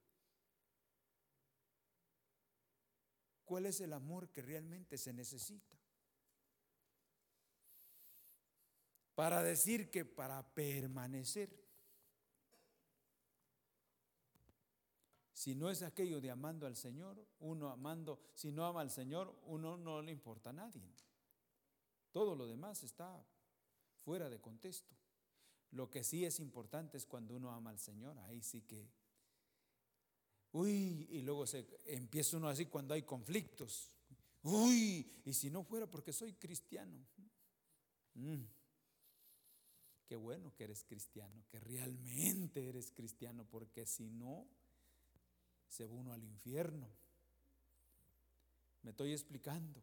¿Cuál 3.44 3.66
es 3.66 3.80
el 3.80 3.92
amor 3.92 4.30
que 4.30 4.42
realmente 4.42 4.98
se 4.98 5.12
necesita? 5.12 5.76
Para 9.14 9.42
decir 9.42 9.90
que 9.90 10.04
para 10.04 10.42
permanecer 10.52 11.65
Si 15.36 15.54
no 15.54 15.68
es 15.68 15.82
aquello 15.82 16.18
de 16.22 16.30
amando 16.30 16.66
al 16.66 16.76
Señor, 16.76 17.22
uno 17.40 17.68
amando, 17.68 18.22
si 18.34 18.50
no 18.50 18.64
ama 18.64 18.80
al 18.80 18.90
Señor, 18.90 19.38
uno 19.44 19.76
no 19.76 20.00
le 20.00 20.10
importa 20.10 20.48
a 20.48 20.54
nadie. 20.54 20.90
Todo 22.10 22.34
lo 22.34 22.46
demás 22.46 22.82
está 22.82 23.22
fuera 24.02 24.30
de 24.30 24.40
contexto. 24.40 24.96
Lo 25.72 25.90
que 25.90 26.02
sí 26.04 26.24
es 26.24 26.40
importante 26.40 26.96
es 26.96 27.04
cuando 27.04 27.36
uno 27.36 27.50
ama 27.50 27.68
al 27.68 27.78
Señor, 27.78 28.18
ahí 28.20 28.40
sí 28.40 28.62
que, 28.62 28.88
uy, 30.52 31.06
y 31.10 31.20
luego 31.20 31.46
se 31.46 31.68
empieza 31.84 32.38
uno 32.38 32.48
así 32.48 32.64
cuando 32.64 32.94
hay 32.94 33.02
conflictos. 33.02 33.90
Uy, 34.42 35.20
y 35.22 35.34
si 35.34 35.50
no 35.50 35.64
fuera 35.64 35.86
porque 35.86 36.14
soy 36.14 36.32
cristiano. 36.32 36.98
Mm. 38.14 38.44
Qué 40.06 40.16
bueno 40.16 40.54
que 40.54 40.64
eres 40.64 40.82
cristiano, 40.82 41.44
que 41.50 41.60
realmente 41.60 42.66
eres 42.66 42.90
cristiano, 42.90 43.44
porque 43.44 43.84
si 43.84 44.08
no, 44.08 44.48
se 45.68 45.86
va 45.86 45.94
uno 45.94 46.12
al 46.12 46.22
infierno. 46.22 46.88
Me 48.82 48.90
estoy 48.90 49.12
explicando. 49.12 49.82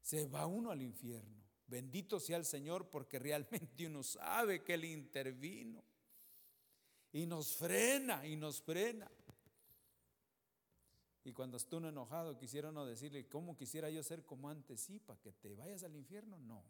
Se 0.00 0.26
va 0.26 0.46
uno 0.46 0.70
al 0.70 0.80
infierno. 0.80 1.36
Bendito 1.66 2.18
sea 2.18 2.38
el 2.38 2.46
Señor 2.46 2.88
porque 2.88 3.18
realmente 3.18 3.86
uno 3.86 4.02
sabe 4.02 4.62
que 4.62 4.74
Él 4.74 4.84
intervino. 4.86 5.84
Y 7.12 7.26
nos 7.26 7.54
frena 7.56 8.26
y 8.26 8.36
nos 8.36 8.60
frena. 8.62 9.10
Y 11.24 11.32
cuando 11.32 11.58
estuvo 11.58 11.86
enojado, 11.86 12.38
quisiera 12.38 12.72
no 12.72 12.86
decirle, 12.86 13.28
¿cómo 13.28 13.54
quisiera 13.54 13.90
yo 13.90 14.02
ser 14.02 14.24
como 14.24 14.48
antes? 14.48 14.80
Sí, 14.80 14.98
para 14.98 15.20
que 15.20 15.32
te 15.32 15.54
vayas 15.54 15.82
al 15.82 15.94
infierno. 15.94 16.38
No. 16.38 16.64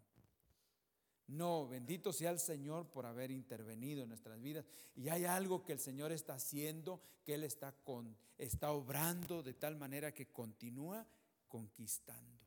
No, 1.28 1.68
bendito 1.68 2.10
sea 2.10 2.30
el 2.30 2.38
Señor 2.38 2.86
por 2.88 3.04
haber 3.04 3.30
intervenido 3.30 4.02
en 4.02 4.08
nuestras 4.08 4.40
vidas. 4.40 4.64
Y 4.96 5.10
hay 5.10 5.26
algo 5.26 5.62
que 5.62 5.74
el 5.74 5.78
Señor 5.78 6.10
está 6.10 6.34
haciendo, 6.34 7.02
que 7.22 7.34
Él 7.34 7.44
está, 7.44 7.72
con, 7.72 8.16
está 8.38 8.72
obrando 8.72 9.42
de 9.42 9.52
tal 9.52 9.76
manera 9.76 10.12
que 10.12 10.32
continúa 10.32 11.06
conquistando, 11.46 12.40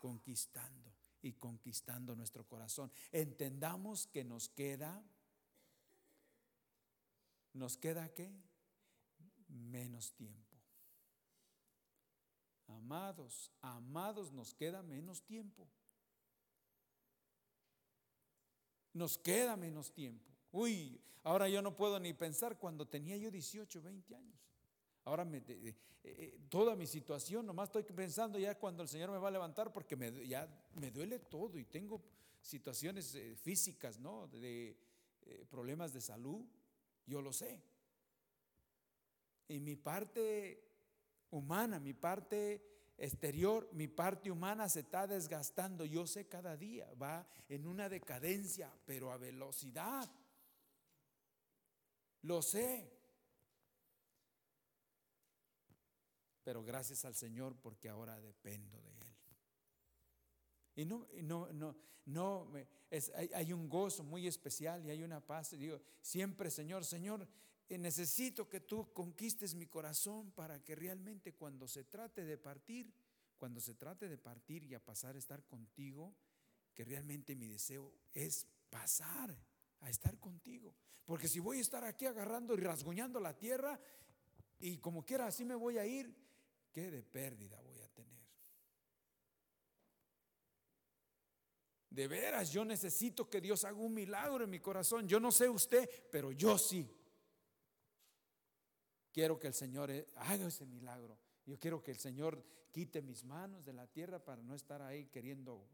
conquistando 0.00 0.92
y 1.20 1.32
conquistando 1.32 2.14
nuestro 2.14 2.46
corazón. 2.46 2.92
Entendamos 3.10 4.06
que 4.06 4.22
nos 4.22 4.48
queda, 4.48 5.02
¿nos 7.54 7.76
queda 7.76 8.14
qué? 8.14 8.32
Menos 9.48 10.12
tiempo. 10.12 10.56
Amados, 12.68 13.50
amados, 13.62 14.30
nos 14.32 14.54
queda 14.54 14.82
menos 14.82 15.22
tiempo. 15.22 15.68
Nos 18.92 19.18
queda 19.18 19.56
menos 19.56 19.92
tiempo. 19.92 20.30
Uy, 20.52 21.00
ahora 21.22 21.48
yo 21.48 21.62
no 21.62 21.76
puedo 21.76 21.98
ni 22.00 22.12
pensar 22.14 22.58
cuando 22.58 22.86
tenía 22.86 23.16
yo 23.16 23.30
18, 23.30 23.82
20 23.82 24.14
años. 24.14 24.38
Ahora 25.04 25.24
me, 25.24 25.38
eh, 25.38 25.74
eh, 26.04 26.38
toda 26.48 26.76
mi 26.76 26.86
situación, 26.86 27.46
nomás 27.46 27.68
estoy 27.68 27.82
pensando 27.82 28.38
ya 28.38 28.58
cuando 28.58 28.82
el 28.82 28.88
Señor 28.88 29.10
me 29.10 29.18
va 29.18 29.28
a 29.28 29.32
levantar 29.32 29.72
porque 29.72 29.96
me, 29.96 30.26
ya 30.26 30.48
me 30.74 30.90
duele 30.90 31.18
todo 31.18 31.58
y 31.58 31.64
tengo 31.64 32.02
situaciones 32.40 33.14
eh, 33.14 33.36
físicas, 33.36 33.98
¿no? 33.98 34.28
De 34.28 34.76
problemas 35.50 35.92
de 35.92 36.00
salud, 36.00 36.42
yo 37.06 37.20
lo 37.20 37.34
sé. 37.34 37.62
Y 39.48 39.60
mi 39.60 39.76
parte 39.76 40.62
humana, 41.30 41.78
mi 41.78 41.92
parte 41.92 42.77
exterior, 42.98 43.68
mi 43.72 43.86
parte 43.86 44.30
humana 44.30 44.68
se 44.68 44.80
está 44.80 45.06
desgastando. 45.06 45.84
Yo 45.84 46.06
sé 46.06 46.26
cada 46.26 46.56
día, 46.56 46.92
va 47.00 47.26
en 47.48 47.66
una 47.66 47.88
decadencia, 47.88 48.72
pero 48.84 49.12
a 49.12 49.16
velocidad. 49.16 50.10
Lo 52.22 52.42
sé. 52.42 52.92
Pero 56.42 56.64
gracias 56.64 57.04
al 57.04 57.14
Señor 57.14 57.56
porque 57.56 57.88
ahora 57.88 58.20
dependo 58.20 58.80
de 58.82 58.90
Él. 58.90 59.16
Y 60.74 60.84
no, 60.84 61.06
no, 61.22 61.52
no, 61.52 61.76
no, 62.06 62.52
hay, 63.14 63.30
hay, 63.34 63.52
un 63.52 63.68
gozo 63.68 64.02
muy 64.02 64.26
especial 64.26 64.84
y 64.84 64.90
hay 64.90 65.02
una 65.02 65.20
paz. 65.20 65.50
Digo, 65.58 65.80
siempre, 66.00 66.50
Señor, 66.50 66.84
Señor, 66.84 67.26
necesito 67.76 68.48
que 68.48 68.60
tú 68.60 68.92
conquistes 68.94 69.54
mi 69.54 69.66
corazón 69.66 70.30
para 70.30 70.64
que 70.64 70.74
realmente 70.74 71.34
cuando 71.34 71.68
se 71.68 71.84
trate 71.84 72.24
de 72.24 72.38
partir, 72.38 72.90
cuando 73.36 73.60
se 73.60 73.74
trate 73.74 74.08
de 74.08 74.16
partir 74.16 74.64
y 74.64 74.74
a 74.74 74.82
pasar 74.82 75.16
a 75.16 75.18
estar 75.18 75.44
contigo, 75.44 76.14
que 76.72 76.84
realmente 76.84 77.36
mi 77.36 77.48
deseo 77.48 77.92
es 78.14 78.46
pasar 78.70 79.36
a 79.80 79.90
estar 79.90 80.18
contigo. 80.18 80.74
Porque 81.04 81.28
si 81.28 81.40
voy 81.40 81.58
a 81.58 81.60
estar 81.60 81.84
aquí 81.84 82.06
agarrando 82.06 82.54
y 82.54 82.60
rasguñando 82.60 83.20
la 83.20 83.36
tierra 83.36 83.78
y 84.60 84.78
como 84.78 85.04
quiera 85.04 85.26
así 85.26 85.44
me 85.44 85.54
voy 85.54 85.78
a 85.78 85.86
ir, 85.86 86.14
¿qué 86.72 86.90
de 86.90 87.02
pérdida 87.02 87.60
voy 87.60 87.80
a 87.80 87.88
tener? 87.88 88.18
De 91.90 92.08
veras, 92.08 92.50
yo 92.52 92.64
necesito 92.64 93.28
que 93.28 93.40
Dios 93.40 93.64
haga 93.64 93.78
un 93.78 93.94
milagro 93.94 94.44
en 94.44 94.50
mi 94.50 94.60
corazón. 94.60 95.08
Yo 95.08 95.20
no 95.20 95.32
sé 95.32 95.48
usted, 95.48 95.88
pero 96.10 96.32
yo 96.32 96.56
sí. 96.56 96.97
Quiero 99.18 99.36
que 99.36 99.48
el 99.48 99.54
Señor 99.54 99.90
eh, 99.90 100.06
haga 100.14 100.46
ese 100.46 100.64
milagro. 100.64 101.18
Yo 101.44 101.58
quiero 101.58 101.82
que 101.82 101.90
el 101.90 101.98
Señor 101.98 102.40
quite 102.70 103.02
mis 103.02 103.24
manos 103.24 103.64
de 103.64 103.72
la 103.72 103.88
tierra 103.88 104.20
para 104.20 104.40
no 104.44 104.54
estar 104.54 104.80
ahí 104.80 105.06
queriendo 105.06 105.66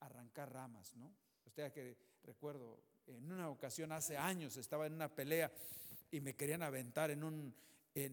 arrancar 0.00 0.50
ramas, 0.50 0.96
¿no? 0.96 1.12
Usted 1.44 1.70
que 1.72 1.98
recuerdo, 2.24 2.80
en 3.06 3.30
una 3.30 3.50
ocasión 3.50 3.92
hace 3.92 4.16
años 4.16 4.56
estaba 4.56 4.86
en 4.86 4.94
una 4.94 5.14
pelea 5.14 5.52
y 6.10 6.22
me 6.22 6.34
querían 6.36 6.62
aventar 6.62 7.10
en 7.10 7.22
un, 7.22 7.54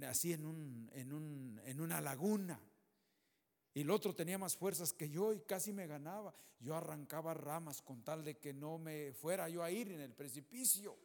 así 0.06 0.34
en, 0.34 0.46
un, 0.46 0.92
en, 0.92 1.14
un, 1.14 1.62
en 1.64 1.80
una 1.80 2.02
laguna. 2.02 2.60
Y 3.74 3.84
el 3.84 3.90
otro 3.90 4.14
tenía 4.14 4.38
más 4.38 4.58
fuerzas 4.58 4.92
que 4.92 5.10
yo 5.10 5.32
y 5.32 5.40
casi 5.40 5.72
me 5.72 5.88
ganaba. 5.88 6.36
Yo 6.60 6.76
arrancaba 6.76 7.34
ramas 7.34 7.82
con 7.82 8.04
tal 8.04 8.26
de 8.26 8.36
que 8.36 8.54
no 8.54 8.80
me 8.80 9.14
fuera 9.14 9.48
yo 9.48 9.64
a 9.64 9.72
ir 9.72 9.94
en 9.94 10.02
el 10.02 10.14
precipicio. 10.14 10.98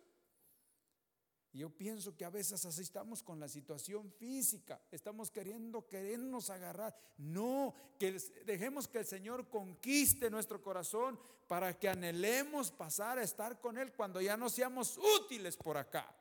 Yo 1.53 1.71
pienso 1.71 2.15
que 2.17 2.25
a 2.25 2.31
veces 2.31 2.65
así 2.65 2.83
estamos 2.83 3.23
con 3.23 3.41
la 3.41 3.49
situación 3.49 4.13
física, 4.13 4.81
estamos 4.91 5.31
queriendo 5.31 5.89
querernos 5.89 6.51
agarrar. 6.51 6.95
No, 7.17 7.75
que 7.99 8.13
dejemos 8.45 8.87
que 8.87 8.99
el 8.99 9.07
Señor 9.07 9.49
conquiste 9.49 10.31
nuestro 10.31 10.63
corazón 10.63 11.19
para 11.47 11.79
que 11.79 11.89
anhelemos 11.89 12.71
pasar 12.71 13.19
a 13.19 13.23
estar 13.23 13.61
con 13.61 13.79
Él 13.79 13.93
cuando 13.93 14.21
ya 14.21 14.37
no 14.37 14.51
seamos 14.51 14.99
útiles 15.21 15.57
por 15.57 15.79
acá. 15.79 16.15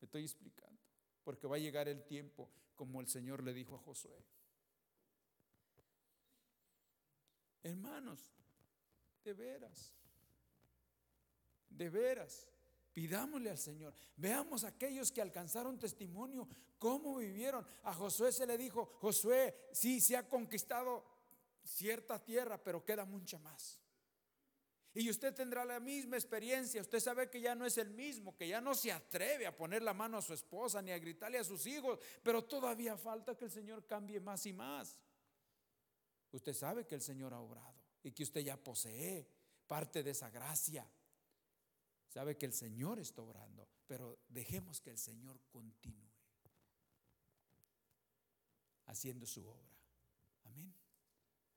Me 0.00 0.04
estoy 0.04 0.22
explicando, 0.22 0.80
porque 1.24 1.48
va 1.48 1.56
a 1.56 1.60
llegar 1.60 1.88
el 1.88 2.04
tiempo 2.04 2.48
como 2.76 3.00
el 3.00 3.08
Señor 3.08 3.42
le 3.42 3.52
dijo 3.52 3.74
a 3.74 3.78
Josué. 3.80 4.24
Hermanos, 7.64 8.20
de 9.24 9.34
veras, 9.34 9.92
de 11.68 11.90
veras. 11.90 12.46
Pidámosle 12.98 13.50
al 13.50 13.58
Señor. 13.58 13.94
Veamos 14.16 14.64
aquellos 14.64 15.12
que 15.12 15.22
alcanzaron 15.22 15.78
testimonio, 15.78 16.48
cómo 16.80 17.18
vivieron. 17.18 17.64
A 17.84 17.94
Josué 17.94 18.32
se 18.32 18.44
le 18.44 18.58
dijo, 18.58 18.86
Josué, 19.00 19.54
sí, 19.70 20.00
se 20.00 20.16
ha 20.16 20.28
conquistado 20.28 21.04
cierta 21.62 22.18
tierra, 22.18 22.60
pero 22.60 22.84
queda 22.84 23.04
mucha 23.04 23.38
más. 23.38 23.78
Y 24.94 25.08
usted 25.08 25.32
tendrá 25.32 25.64
la 25.64 25.78
misma 25.78 26.16
experiencia. 26.16 26.80
Usted 26.80 26.98
sabe 26.98 27.30
que 27.30 27.40
ya 27.40 27.54
no 27.54 27.64
es 27.66 27.78
el 27.78 27.90
mismo, 27.90 28.36
que 28.36 28.48
ya 28.48 28.60
no 28.60 28.74
se 28.74 28.90
atreve 28.90 29.46
a 29.46 29.56
poner 29.56 29.80
la 29.80 29.94
mano 29.94 30.16
a 30.18 30.22
su 30.22 30.34
esposa 30.34 30.82
ni 30.82 30.90
a 30.90 30.98
gritarle 30.98 31.38
a 31.38 31.44
sus 31.44 31.68
hijos, 31.68 32.00
pero 32.24 32.42
todavía 32.42 32.96
falta 32.96 33.36
que 33.36 33.44
el 33.44 33.52
Señor 33.52 33.86
cambie 33.86 34.18
más 34.18 34.44
y 34.44 34.52
más. 34.52 34.98
Usted 36.32 36.52
sabe 36.52 36.84
que 36.84 36.96
el 36.96 37.02
Señor 37.02 37.32
ha 37.32 37.38
obrado 37.38 37.80
y 38.02 38.10
que 38.10 38.24
usted 38.24 38.40
ya 38.40 38.56
posee 38.56 39.24
parte 39.68 40.02
de 40.02 40.10
esa 40.10 40.30
gracia. 40.30 40.84
Sabe 42.18 42.36
que 42.36 42.46
el 42.46 42.52
Señor 42.52 42.98
está 42.98 43.22
obrando, 43.22 43.68
pero 43.86 44.18
dejemos 44.26 44.80
que 44.80 44.90
el 44.90 44.98
Señor 44.98 45.38
continúe 45.52 46.10
haciendo 48.86 49.24
su 49.24 49.46
obra. 49.46 49.70
Amén. 50.42 50.74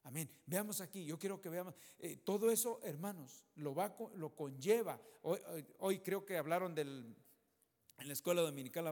Amén. 0.04 0.32
Veamos 0.46 0.80
aquí, 0.80 1.04
yo 1.04 1.18
quiero 1.18 1.42
que 1.42 1.50
veamos, 1.50 1.74
eh, 1.98 2.18
todo 2.18 2.52
eso, 2.52 2.80
hermanos, 2.84 3.44
lo, 3.56 3.74
va, 3.74 3.98
lo 4.14 4.36
conlleva. 4.36 5.02
Hoy, 5.24 5.98
creo 6.02 6.24
que 6.28 6.38
hablaron 6.38 6.76
del, 6.76 7.18
en 7.98 8.08
la 8.08 8.14
escuela 8.14 8.44
dominical, 8.44 8.88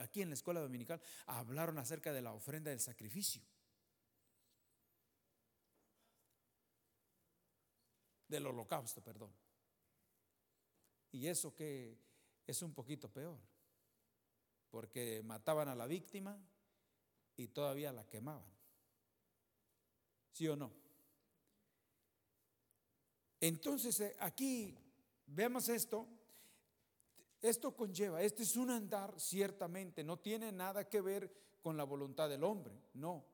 aquí 0.00 0.22
en 0.22 0.30
la 0.30 0.34
escuela 0.34 0.58
dominical, 0.58 1.00
hablaron 1.26 1.78
acerca 1.78 2.12
de 2.12 2.22
la 2.22 2.32
ofrenda 2.32 2.72
del 2.72 2.80
sacrificio. 2.80 3.44
Del 8.26 8.44
holocausto, 8.44 9.00
perdón. 9.04 9.32
Y 11.12 11.26
eso 11.26 11.54
que 11.54 11.96
es 12.46 12.62
un 12.62 12.74
poquito 12.74 13.08
peor, 13.08 13.38
porque 14.70 15.22
mataban 15.24 15.68
a 15.68 15.74
la 15.74 15.86
víctima 15.86 16.38
y 17.36 17.48
todavía 17.48 17.92
la 17.92 18.08
quemaban. 18.08 18.50
¿Sí 20.32 20.48
o 20.48 20.56
no? 20.56 20.72
Entonces 23.40 24.00
eh, 24.00 24.16
aquí 24.20 24.74
vemos 25.26 25.68
esto. 25.68 26.06
Esto 27.40 27.74
conlleva, 27.74 28.22
este 28.22 28.44
es 28.44 28.56
un 28.56 28.70
andar 28.70 29.18
ciertamente, 29.18 30.04
no 30.04 30.20
tiene 30.20 30.52
nada 30.52 30.88
que 30.88 31.00
ver 31.00 31.28
con 31.60 31.76
la 31.76 31.82
voluntad 31.82 32.28
del 32.28 32.44
hombre, 32.44 32.80
no. 32.94 33.24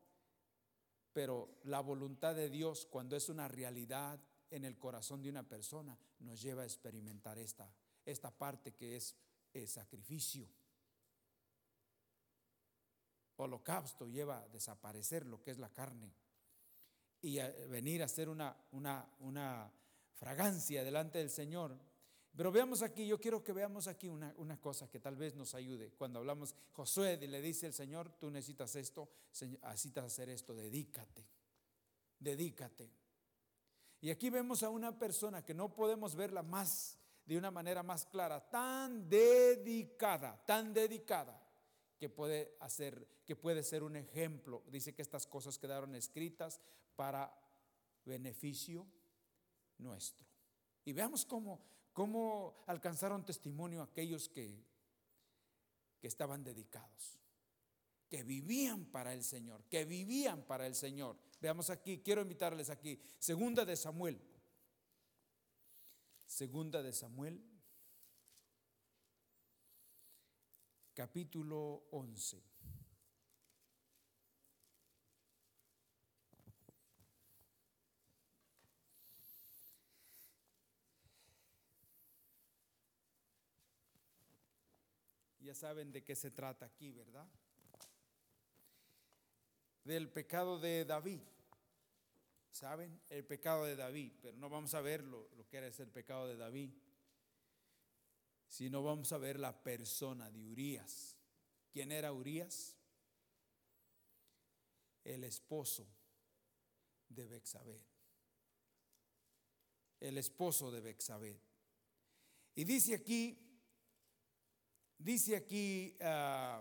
Pero 1.12 1.59
la 1.64 1.81
voluntad 1.81 2.35
de 2.35 2.49
Dios, 2.49 2.87
cuando 2.87 3.17
es 3.17 3.29
una 3.29 3.49
realidad 3.49 4.19
en 4.50 4.64
el 4.64 4.78
corazón 4.78 5.22
de 5.22 5.30
una 5.30 5.42
persona, 5.42 5.98
nos 6.20 6.40
lleva 6.40 6.62
a 6.62 6.66
experimentar 6.66 7.38
esta, 7.38 7.70
esta 8.04 8.30
parte 8.30 8.72
que 8.72 8.96
es 8.96 9.14
el 9.52 9.68
sacrificio. 9.68 10.48
Holocausto 13.37 14.06
lleva 14.06 14.38
a 14.38 14.48
desaparecer 14.48 15.26
lo 15.26 15.40
que 15.42 15.52
es 15.52 15.58
la 15.58 15.70
carne. 15.70 16.12
y 17.20 17.38
venir 17.68 18.02
a 18.02 18.04
hacer 18.04 18.28
una, 18.28 18.56
una, 18.72 19.04
una 19.20 19.72
fragancia 20.14 20.84
delante 20.84 21.18
del 21.18 21.30
Señor. 21.30 21.76
Pero 22.37 22.52
veamos 22.52 22.82
aquí, 22.82 23.06
yo 23.06 23.18
quiero 23.18 23.42
que 23.42 23.52
veamos 23.52 23.88
aquí 23.88 24.08
una, 24.08 24.32
una, 24.37 24.61
cosa 24.61 24.88
que 24.88 25.00
tal 25.00 25.16
vez 25.16 25.34
nos 25.34 25.54
ayude. 25.54 25.90
Cuando 25.90 26.20
hablamos, 26.20 26.54
Josué 26.72 27.16
le 27.16 27.42
dice 27.42 27.66
el 27.66 27.72
Señor, 27.72 28.11
tú 28.20 28.30
necesitas 28.30 28.76
esto, 28.76 29.11
necesitas 29.40 30.04
hacer 30.04 30.28
esto, 30.28 30.54
dedícate, 30.54 31.26
dedícate. 32.20 32.90
Y 34.00 34.11
aquí 34.11 34.30
vemos 34.30 34.62
a 34.62 34.70
una 34.70 34.96
persona 34.96 35.44
que 35.44 35.54
no 35.54 35.74
podemos 35.74 36.14
verla 36.14 36.42
más, 36.42 36.98
de 37.26 37.37
una 37.37 37.50
manera 37.50 37.82
más 37.82 38.06
clara, 38.06 38.48
tan 38.48 39.08
dedicada, 39.08 40.42
tan 40.46 40.72
dedicada, 40.72 41.42
que 41.98 42.08
puede 42.08 42.56
hacer, 42.61 43.06
que 43.26 43.34
puede 43.34 43.62
ser 43.62 43.82
un 43.82 43.96
ejemplo. 43.96 44.62
Dice 44.68 44.94
que 44.94 45.02
estas 45.02 45.26
cosas 45.26 45.58
quedaron 45.58 45.94
escritas 45.96 46.61
para 46.94 47.37
beneficio 48.04 48.87
nuestro. 49.78 50.26
Y 50.84 50.92
veamos 50.92 51.24
cómo, 51.24 51.61
cómo 51.92 52.64
alcanzaron 52.66 53.24
testimonio 53.24 53.82
aquellos 53.82 54.28
que, 54.28 54.64
que 56.00 56.06
estaban 56.06 56.44
dedicados, 56.44 57.18
que 58.08 58.22
vivían 58.22 58.87
para 58.87 59.12
el 59.12 59.24
Señor, 59.24 59.64
que 59.64 59.84
vivían 59.84 60.42
para 60.44 60.66
el 60.66 60.74
Señor. 60.74 61.16
Veamos 61.40 61.70
aquí, 61.70 62.03
quiero 62.03 62.22
invitarles 62.22 62.68
aquí, 62.68 63.01
segunda 63.18 63.64
de 63.64 63.77
Samuel. 63.77 64.20
Segunda 66.27 66.83
de 66.83 66.92
Samuel, 66.92 67.42
capítulo 70.94 71.87
11. 71.90 72.42
Ya 85.40 85.55
saben 85.55 85.92
de 85.92 86.05
qué 86.05 86.14
se 86.14 86.31
trata 86.31 86.66
aquí, 86.66 86.90
¿verdad? 86.92 87.27
Del 89.88 90.11
pecado 90.11 90.59
de 90.59 90.85
David. 90.85 91.20
¿Saben? 92.53 93.01
El 93.09 93.24
pecado 93.24 93.64
de 93.64 93.74
David, 93.74 94.12
pero 94.20 94.37
no 94.37 94.51
vamos 94.51 94.74
a 94.74 94.83
ver 94.83 95.03
lo, 95.03 95.31
que 95.48 95.57
era 95.57 95.66
el 95.66 95.90
pecado 95.90 96.27
de 96.27 96.37
David, 96.37 96.70
sino 98.48 98.83
vamos 98.83 99.11
a 99.12 99.18
ver 99.18 99.40
la 99.40 99.62
persona 99.62 100.31
de 100.31 100.44
Urias. 100.44 101.16
¿Quién 101.72 101.90
era 101.92 102.12
Urias? 102.12 102.77
El 105.05 105.24
esposo 105.24 105.88
de 107.09 107.27
Bexabé. 107.27 107.81
El 110.01 110.18
esposo 110.18 110.70
de 110.70 110.81
Bexabé. 110.83 111.40
Y 112.55 112.64
dice 112.64 112.94
aquí 112.94 113.48
Dice 114.98 115.37
aquí, 115.37 115.96
ah, 116.01 116.61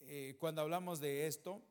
eh, 0.00 0.36
cuando 0.40 0.62
hablamos 0.62 1.00
de 1.00 1.26
esto, 1.26 1.62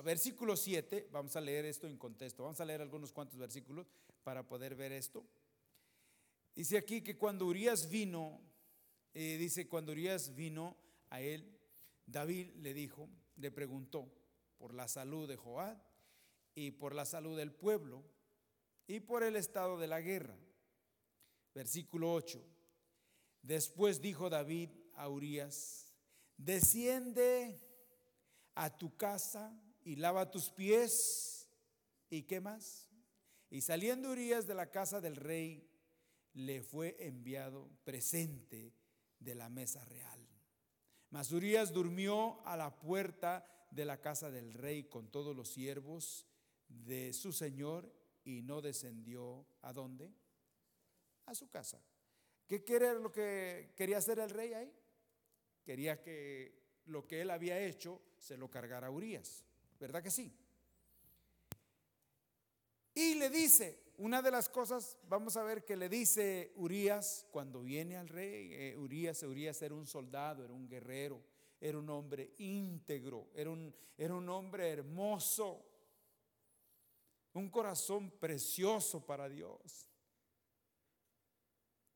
versículo 0.00 0.56
7, 0.56 1.08
vamos 1.12 1.36
a 1.36 1.40
leer 1.40 1.66
esto 1.66 1.86
en 1.86 1.98
contexto, 1.98 2.44
vamos 2.44 2.60
a 2.60 2.64
leer 2.64 2.80
algunos 2.80 3.12
cuantos 3.12 3.38
versículos 3.38 3.86
para 4.24 4.46
poder 4.46 4.74
ver 4.74 4.92
esto. 4.92 5.26
Dice 6.54 6.78
aquí 6.78 7.02
que 7.02 7.18
cuando 7.18 7.46
Urias 7.46 7.90
vino, 7.90 8.40
eh, 9.12 9.36
dice, 9.38 9.68
cuando 9.68 9.92
Urias 9.92 10.34
vino 10.34 10.76
a 11.10 11.20
él, 11.20 11.58
David 12.06 12.54
le 12.56 12.72
dijo, 12.72 13.08
le 13.36 13.50
preguntó 13.50 14.10
por 14.58 14.74
la 14.74 14.88
salud 14.88 15.28
de 15.28 15.36
Joab 15.36 15.78
y 16.54 16.70
por 16.70 16.94
la 16.94 17.04
salud 17.04 17.36
del 17.36 17.52
pueblo 17.52 18.04
y 18.86 19.00
por 19.00 19.22
el 19.22 19.36
estado 19.36 19.78
de 19.78 19.86
la 19.86 20.00
guerra. 20.00 20.36
Versículo 21.54 22.12
8. 22.14 22.42
Después 23.42 24.00
dijo 24.00 24.30
David 24.30 24.70
a 24.94 25.08
Urias, 25.08 25.92
desciende 26.36 27.60
a 28.54 28.76
tu 28.76 28.96
casa 28.96 29.58
y 29.84 29.96
lava 29.96 30.30
tus 30.30 30.50
pies. 30.50 31.48
¿Y 32.10 32.22
qué 32.22 32.40
más? 32.40 32.88
Y 33.50 33.60
saliendo 33.60 34.10
Urias 34.10 34.46
de 34.46 34.54
la 34.54 34.70
casa 34.70 35.00
del 35.00 35.16
rey, 35.16 35.68
le 36.34 36.62
fue 36.62 36.96
enviado 36.98 37.70
presente 37.84 38.74
de 39.18 39.34
la 39.34 39.48
mesa 39.48 39.84
real. 39.84 40.26
Mas 41.10 41.30
Urias 41.32 41.72
durmió 41.72 42.40
a 42.46 42.56
la 42.56 42.78
puerta 42.78 43.46
de 43.70 43.84
la 43.84 44.00
casa 44.00 44.30
del 44.30 44.54
rey 44.54 44.84
con 44.84 45.10
todos 45.10 45.36
los 45.36 45.48
siervos 45.48 46.26
de 46.68 47.12
su 47.12 47.32
señor 47.32 47.92
y 48.24 48.42
no 48.42 48.62
descendió 48.62 49.46
a 49.62 49.72
dónde? 49.72 50.12
A 51.26 51.34
su 51.34 51.50
casa. 51.50 51.82
¿Qué 52.46 52.64
quiere 52.64 52.94
lo 52.94 53.12
que 53.12 53.72
quería 53.76 53.98
hacer 53.98 54.18
el 54.18 54.30
rey 54.30 54.54
ahí? 54.54 54.72
Quería 55.64 56.02
que 56.02 56.80
lo 56.86 57.06
que 57.06 57.20
él 57.20 57.30
había 57.30 57.60
hecho 57.60 58.02
se 58.18 58.36
lo 58.36 58.50
cargara 58.50 58.90
Urias. 58.90 59.44
¿Verdad 59.82 60.00
que 60.00 60.12
sí? 60.12 60.32
Y 62.94 63.16
le 63.16 63.28
dice, 63.30 63.82
una 63.96 64.22
de 64.22 64.30
las 64.30 64.48
cosas, 64.48 64.96
vamos 65.08 65.36
a 65.36 65.42
ver 65.42 65.64
que 65.64 65.74
le 65.74 65.88
dice 65.88 66.52
Urias 66.54 67.26
cuando 67.32 67.62
viene 67.62 67.96
al 67.96 68.06
rey, 68.06 68.52
eh, 68.52 68.76
Urias, 68.78 69.24
era 69.60 69.74
un 69.74 69.88
soldado, 69.88 70.44
era 70.44 70.52
un 70.52 70.68
guerrero, 70.68 71.20
era 71.60 71.78
un 71.78 71.90
hombre 71.90 72.32
íntegro, 72.38 73.30
era 73.34 73.50
un, 73.50 73.74
era 73.98 74.14
un 74.14 74.28
hombre 74.28 74.68
hermoso, 74.68 75.66
un 77.32 77.50
corazón 77.50 78.12
precioso 78.12 79.04
para 79.04 79.28
Dios. 79.28 79.88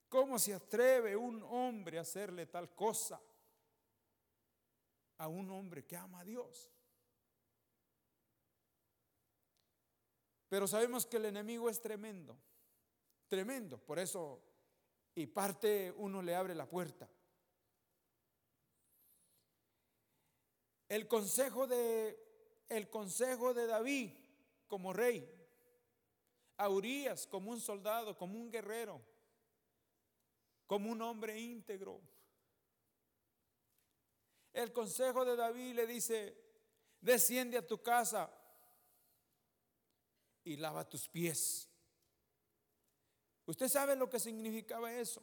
¿Cómo 0.08 0.40
se 0.40 0.54
atreve 0.54 1.14
un 1.14 1.40
hombre 1.44 1.98
a 1.98 2.00
hacerle 2.00 2.46
tal 2.46 2.74
cosa? 2.74 3.22
a 5.18 5.28
un 5.28 5.50
hombre 5.50 5.86
que 5.86 5.96
ama 5.96 6.20
a 6.20 6.24
Dios. 6.24 6.75
Pero 10.56 10.66
sabemos 10.66 11.04
que 11.04 11.18
el 11.18 11.26
enemigo 11.26 11.68
es 11.68 11.82
tremendo, 11.82 12.34
tremendo. 13.28 13.76
Por 13.76 13.98
eso, 13.98 14.42
y 15.14 15.26
parte 15.26 15.92
uno 15.98 16.22
le 16.22 16.34
abre 16.34 16.54
la 16.54 16.66
puerta. 16.66 17.06
El 20.88 21.06
consejo 21.06 21.66
de, 21.66 22.18
el 22.70 22.88
consejo 22.88 23.52
de 23.52 23.66
David 23.66 24.12
como 24.66 24.94
rey, 24.94 25.30
a 26.56 26.70
Urias 26.70 27.26
como 27.26 27.50
un 27.50 27.60
soldado, 27.60 28.16
como 28.16 28.38
un 28.38 28.50
guerrero, 28.50 29.02
como 30.66 30.90
un 30.90 31.02
hombre 31.02 31.38
íntegro, 31.38 32.00
el 34.54 34.72
consejo 34.72 35.26
de 35.26 35.36
David 35.36 35.74
le 35.74 35.86
dice, 35.86 36.34
desciende 37.02 37.58
a 37.58 37.66
tu 37.66 37.82
casa 37.82 38.32
y 40.46 40.56
lava 40.56 40.88
tus 40.88 41.08
pies. 41.08 41.68
¿Usted 43.46 43.68
sabe 43.68 43.96
lo 43.96 44.08
que 44.08 44.20
significaba 44.20 44.92
eso? 44.92 45.22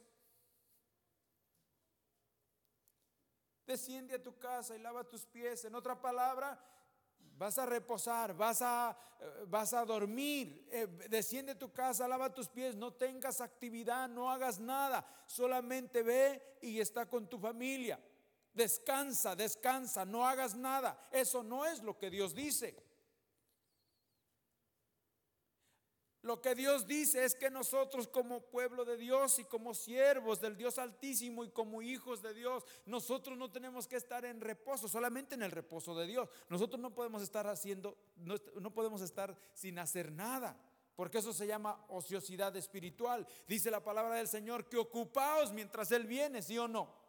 Desciende 3.66 4.14
a 4.14 4.22
tu 4.22 4.38
casa 4.38 4.76
y 4.76 4.78
lava 4.78 5.02
tus 5.04 5.24
pies. 5.24 5.64
En 5.64 5.74
otra 5.74 5.98
palabra, 5.98 6.62
vas 7.38 7.58
a 7.58 7.64
reposar, 7.64 8.34
vas 8.34 8.60
a, 8.60 8.96
eh, 9.18 9.44
vas 9.46 9.72
a 9.72 9.86
dormir. 9.86 10.68
Eh, 10.70 10.86
desciende 11.08 11.52
a 11.52 11.58
tu 11.58 11.72
casa, 11.72 12.06
lava 12.06 12.34
tus 12.34 12.48
pies, 12.48 12.76
no 12.76 12.92
tengas 12.92 13.40
actividad, 13.40 14.10
no 14.10 14.30
hagas 14.30 14.60
nada. 14.60 15.06
Solamente 15.26 16.02
ve 16.02 16.58
y 16.60 16.80
está 16.80 17.06
con 17.06 17.28
tu 17.28 17.38
familia. 17.38 17.98
Descansa, 18.52 19.34
descansa, 19.34 20.04
no 20.04 20.26
hagas 20.26 20.54
nada. 20.54 21.08
Eso 21.10 21.42
no 21.42 21.64
es 21.64 21.82
lo 21.82 21.98
que 21.98 22.10
Dios 22.10 22.34
dice. 22.34 22.93
Lo 26.24 26.40
que 26.40 26.54
Dios 26.54 26.86
dice 26.86 27.22
es 27.22 27.34
que 27.34 27.50
nosotros 27.50 28.08
como 28.08 28.40
pueblo 28.40 28.86
de 28.86 28.96
Dios 28.96 29.38
y 29.38 29.44
como 29.44 29.74
siervos 29.74 30.40
del 30.40 30.56
Dios 30.56 30.78
Altísimo 30.78 31.44
y 31.44 31.50
como 31.50 31.82
hijos 31.82 32.22
de 32.22 32.32
Dios, 32.32 32.64
nosotros 32.86 33.36
no 33.36 33.52
tenemos 33.52 33.86
que 33.86 33.96
estar 33.96 34.24
en 34.24 34.40
reposo, 34.40 34.88
solamente 34.88 35.34
en 35.34 35.42
el 35.42 35.50
reposo 35.50 35.94
de 35.94 36.06
Dios. 36.06 36.30
Nosotros 36.48 36.80
no 36.80 36.94
podemos 36.94 37.20
estar 37.20 37.46
haciendo, 37.46 37.98
no, 38.16 38.72
podemos 38.72 39.02
estar 39.02 39.36
sin 39.52 39.78
hacer 39.78 40.10
nada. 40.12 40.58
Porque 40.96 41.18
eso 41.18 41.34
se 41.34 41.46
llama 41.46 41.84
ociosidad 41.88 42.56
espiritual. 42.56 43.26
Dice 43.46 43.70
la 43.70 43.84
palabra 43.84 44.14
del 44.14 44.26
Señor 44.26 44.66
que 44.66 44.78
ocupaos 44.78 45.52
mientras 45.52 45.92
Él 45.92 46.06
viene, 46.06 46.40
¿sí 46.40 46.56
o 46.56 46.66
no? 46.66 47.04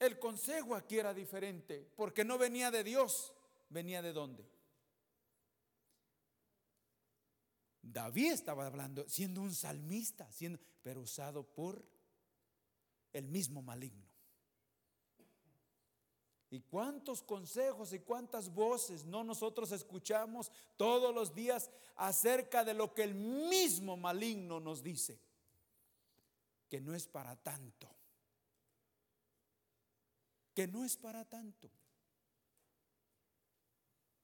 El 0.00 0.18
consejo 0.18 0.74
aquí 0.74 0.98
era 0.98 1.14
diferente, 1.14 1.88
porque 1.94 2.24
no 2.24 2.38
venía 2.38 2.72
de 2.72 2.82
Dios, 2.82 3.32
venía 3.68 4.02
de 4.02 4.12
dónde. 4.12 4.48
David 7.82 8.32
estaba 8.32 8.66
hablando, 8.66 9.08
siendo 9.08 9.42
un 9.42 9.54
salmista, 9.54 10.30
siendo, 10.32 10.58
pero 10.82 11.02
usado 11.02 11.44
por 11.44 11.84
el 13.12 13.28
mismo 13.28 13.62
maligno. 13.62 14.04
¿Y 16.50 16.60
cuántos 16.60 17.22
consejos 17.22 17.92
y 17.92 17.98
cuántas 17.98 18.48
voces 18.48 19.04
no 19.04 19.24
nosotros 19.24 19.72
escuchamos 19.72 20.52
todos 20.76 21.12
los 21.12 21.34
días 21.34 21.68
acerca 21.96 22.64
de 22.64 22.74
lo 22.74 22.94
que 22.94 23.02
el 23.02 23.14
mismo 23.14 23.96
maligno 23.96 24.60
nos 24.60 24.82
dice? 24.82 25.20
Que 26.68 26.80
no 26.80 26.94
es 26.94 27.08
para 27.08 27.34
tanto. 27.34 27.88
Que 30.54 30.68
no 30.68 30.84
es 30.84 30.96
para 30.96 31.24
tanto. 31.24 31.70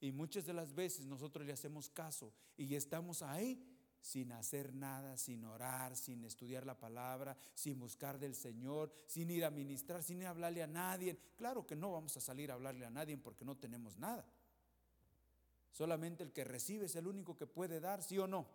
Y 0.01 0.13
muchas 0.13 0.47
de 0.47 0.55
las 0.55 0.75
veces 0.75 1.05
nosotros 1.07 1.47
le 1.47 1.53
hacemos 1.53 1.91
caso 1.91 2.33
y 2.57 2.75
estamos 2.75 3.23
ahí 3.23 3.63
sin 4.01 4.33
hacer 4.33 4.75
nada, 4.75 5.17
sin 5.19 5.45
orar, 5.45 5.95
sin 5.95 6.25
estudiar 6.25 6.65
la 6.65 6.79
palabra, 6.79 7.37
sin 7.55 7.79
buscar 7.79 8.19
del 8.19 8.35
Señor, 8.35 8.91
sin 9.07 9.31
ir 9.31 9.45
a 9.45 9.51
ministrar, 9.51 10.03
sin 10.03 10.21
ir 10.21 10.27
a 10.27 10.31
hablarle 10.31 10.63
a 10.63 10.67
nadie. 10.67 11.19
Claro 11.37 11.67
que 11.67 11.77
no 11.77 11.93
vamos 11.93 12.17
a 12.17 12.21
salir 12.21 12.51
a 12.51 12.55
hablarle 12.55 12.87
a 12.87 12.91
nadie 12.91 13.19
porque 13.19 13.45
no 13.45 13.57
tenemos 13.57 13.99
nada. 13.99 14.27
Solamente 15.71 16.25
el 16.25 16.33
que 16.33 16.45
recibe 16.45 16.87
es 16.87 16.97
el 16.97 17.07
único 17.07 17.37
que 17.37 17.47
puede 17.47 17.79
dar, 17.79 18.03
sí 18.03 18.19
o 18.19 18.27
no. 18.27 18.47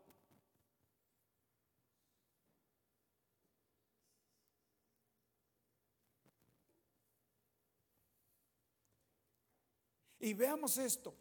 Y 10.20 10.34
veamos 10.34 10.80
esto, 10.80 11.14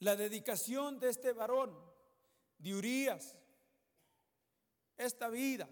la 0.00 0.16
dedicación 0.16 0.98
de 0.98 1.10
este 1.10 1.32
varón 1.32 1.74
de 2.58 2.74
Urias, 2.74 3.36
esta 4.96 5.28
vida, 5.28 5.68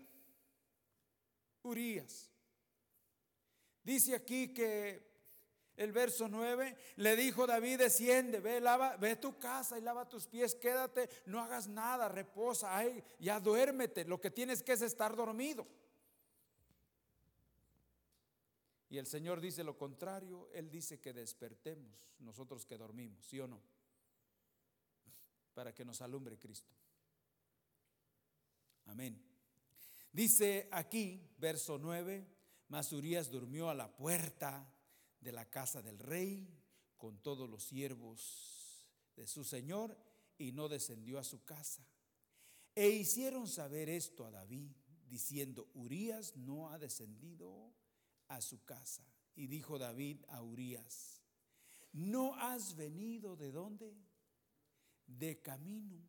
Urias. 1.62 2.30
Dice 3.82 4.14
aquí 4.14 4.52
que 4.52 5.06
el 5.76 5.92
verso 5.92 6.28
9 6.28 6.76
le 6.96 7.16
dijo 7.16 7.46
David, 7.46 7.78
desciende, 7.78 8.40
ve, 8.40 8.60
lava, 8.60 8.96
ve 8.96 9.16
tu 9.16 9.38
casa 9.38 9.78
y 9.78 9.82
lava 9.82 10.08
tus 10.08 10.26
pies, 10.26 10.54
quédate, 10.54 11.08
no 11.26 11.40
hagas 11.40 11.68
nada, 11.68 12.08
reposa, 12.08 12.76
ay, 12.76 13.02
ya 13.18 13.40
duérmete, 13.40 14.04
lo 14.04 14.20
que 14.20 14.30
tienes 14.30 14.62
que 14.62 14.72
es 14.72 14.82
estar 14.82 15.16
dormido. 15.16 15.66
Y 18.90 18.98
el 18.98 19.06
Señor 19.06 19.40
dice 19.40 19.64
lo 19.64 19.76
contrario, 19.76 20.48
Él 20.52 20.70
dice 20.70 21.00
que 21.00 21.12
despertemos 21.12 22.14
nosotros 22.18 22.66
que 22.66 22.76
dormimos, 22.76 23.24
¿sí 23.26 23.38
o 23.40 23.46
no? 23.46 23.62
Para 25.58 25.74
que 25.74 25.84
nos 25.84 26.00
alumbre 26.02 26.38
Cristo. 26.38 26.72
Amén. 28.84 29.20
Dice 30.12 30.68
aquí, 30.70 31.34
verso 31.36 31.78
9, 31.78 32.24
Masurías 32.68 33.28
durmió 33.28 33.68
a 33.68 33.74
la 33.74 33.96
puerta 33.96 34.72
de 35.20 35.32
la 35.32 35.50
casa 35.50 35.82
del 35.82 35.98
rey 35.98 36.48
con 36.96 37.18
todos 37.22 37.50
los 37.50 37.64
siervos 37.64 38.86
de 39.16 39.26
su 39.26 39.42
señor 39.42 39.98
y 40.38 40.52
no 40.52 40.68
descendió 40.68 41.18
a 41.18 41.24
su 41.24 41.44
casa. 41.44 41.84
E 42.72 42.90
hicieron 42.90 43.48
saber 43.48 43.88
esto 43.88 44.26
a 44.26 44.30
David, 44.30 44.70
diciendo, 45.08 45.68
Urías 45.74 46.36
no 46.36 46.70
ha 46.70 46.78
descendido 46.78 47.74
a 48.28 48.40
su 48.42 48.64
casa. 48.64 49.02
Y 49.34 49.48
dijo 49.48 49.76
David 49.76 50.24
a 50.28 50.40
Urías, 50.40 51.20
¿no 51.92 52.36
has 52.36 52.76
venido 52.76 53.34
de 53.34 53.50
dónde? 53.50 54.07
De 55.08 55.42
camino. 55.42 56.00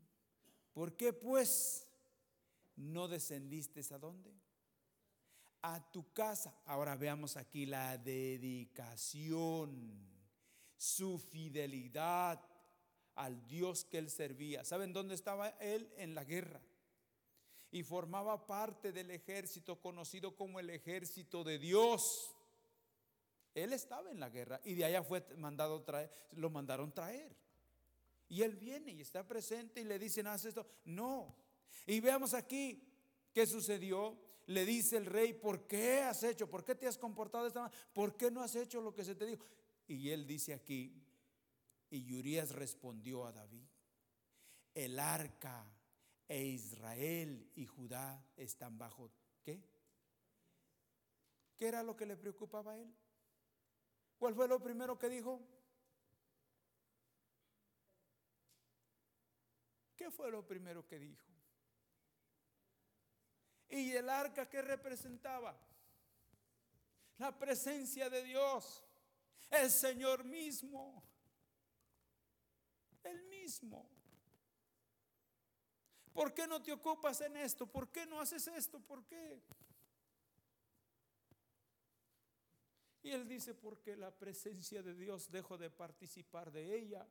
¿Por 0.72 0.96
qué 0.96 1.12
pues? 1.12 1.90
no 2.80 3.08
descendiste 3.08 3.82
a 3.94 3.98
dónde? 3.98 4.34
A 5.62 5.92
tu 5.92 6.14
casa. 6.14 6.58
Ahora 6.66 6.96
veamos 6.96 7.38
aquí 7.38 7.66
la 7.66 7.98
dedicación, 7.98 9.70
su 10.78 11.20
fidelidad 11.20 12.42
al 13.16 13.46
Dios 13.48 13.84
que 13.84 13.98
él 13.98 14.10
servía. 14.10 14.64
¿Saben 14.64 14.94
dónde 14.94 15.16
estaba 15.16 15.50
él? 15.60 15.92
En 15.98 16.16
la 16.16 16.24
guerra. 16.24 16.62
Y 17.72 17.84
formaba 17.84 18.48
parte 18.48 18.92
del 18.92 19.12
ejército 19.12 19.80
conocido 19.82 20.36
como 20.36 20.60
el 20.60 20.70
ejército 20.70 21.44
de 21.44 21.60
Dios. 21.60 22.34
Él 23.54 23.74
estaba 23.74 24.10
en 24.10 24.20
la 24.20 24.30
guerra 24.30 24.62
y 24.64 24.74
de 24.76 24.86
allá 24.86 25.04
fue 25.04 25.26
mandado 25.38 25.84
traer, 25.84 26.10
lo 26.32 26.50
mandaron 26.50 26.94
traer. 26.94 27.36
Y 28.30 28.44
él 28.44 28.56
viene 28.56 28.92
y 28.92 29.02
está 29.02 29.28
presente 29.28 29.82
y 29.82 29.84
le 29.84 29.98
dicen, 29.98 30.28
haz 30.28 30.46
esto. 30.46 30.66
No, 30.86 31.36
y 31.86 32.00
veamos 32.00 32.34
aquí 32.34 32.88
qué 33.34 33.46
sucedió. 33.46 34.18
Le 34.46 34.66
dice 34.66 34.98
el 34.98 35.06
rey, 35.06 35.34
¿por 35.34 35.68
qué 35.68 36.02
has 36.02 36.24
hecho? 36.24 36.50
¿Por 36.50 36.64
qué 36.64 36.74
te 36.74 36.88
has 36.88 36.98
comportado 36.98 37.44
de 37.44 37.50
esta 37.50 37.62
manera? 37.62 37.80
¿Por 37.94 38.18
qué 38.18 38.32
no 38.32 38.42
has 38.42 38.56
hecho 38.56 38.82
lo 38.82 38.94
que 38.94 39.04
se 39.04 39.16
te 39.16 39.26
dijo? 39.26 39.46
Y 39.88 40.10
él 40.10 40.26
dice 40.26 40.54
aquí, 40.54 41.04
y 41.92 42.14
Urias 42.14 42.52
respondió 42.52 43.26
a 43.26 43.32
David, 43.32 43.66
el 44.74 45.00
arca 45.00 45.66
e 46.28 46.46
Israel 46.46 47.52
y 47.56 47.66
Judá 47.66 48.24
están 48.38 48.78
bajo, 48.78 49.12
¿qué? 49.44 49.62
¿Qué 51.58 51.68
era 51.68 51.84
lo 51.84 51.96
que 51.96 52.06
le 52.06 52.16
preocupaba 52.16 52.74
a 52.74 52.78
él? 52.78 52.96
¿Cuál 54.18 54.36
fue 54.36 54.48
lo 54.48 54.62
primero 54.62 54.98
que 54.98 55.10
dijo? 55.10 55.42
¿Qué 60.00 60.10
fue 60.10 60.32
lo 60.32 60.48
primero 60.48 60.88
que 60.88 60.98
dijo? 60.98 61.28
¿Y 63.68 63.92
el 63.92 64.10
arca 64.10 64.48
que 64.48 64.62
representaba? 64.62 65.60
La 67.18 67.38
presencia 67.38 68.10
de 68.10 68.24
Dios, 68.24 68.82
el 69.50 69.70
Señor 69.70 70.24
mismo, 70.24 71.04
el 73.04 73.24
mismo. 73.26 73.90
¿Por 76.14 76.34
qué 76.34 76.48
no 76.48 76.64
te 76.64 76.72
ocupas 76.72 77.20
en 77.20 77.36
esto? 77.36 77.68
¿Por 77.68 77.92
qué 77.92 78.06
no 78.06 78.22
haces 78.22 78.48
esto? 78.48 78.80
¿Por 78.80 79.06
qué? 79.06 79.44
Y 83.04 83.12
él 83.12 83.28
dice, 83.28 83.54
porque 83.54 83.98
la 83.98 84.18
presencia 84.18 84.82
de 84.82 84.94
Dios 84.96 85.30
dejo 85.30 85.58
de 85.58 85.70
participar 85.70 86.54
de 86.54 86.74
ella. 86.74 87.06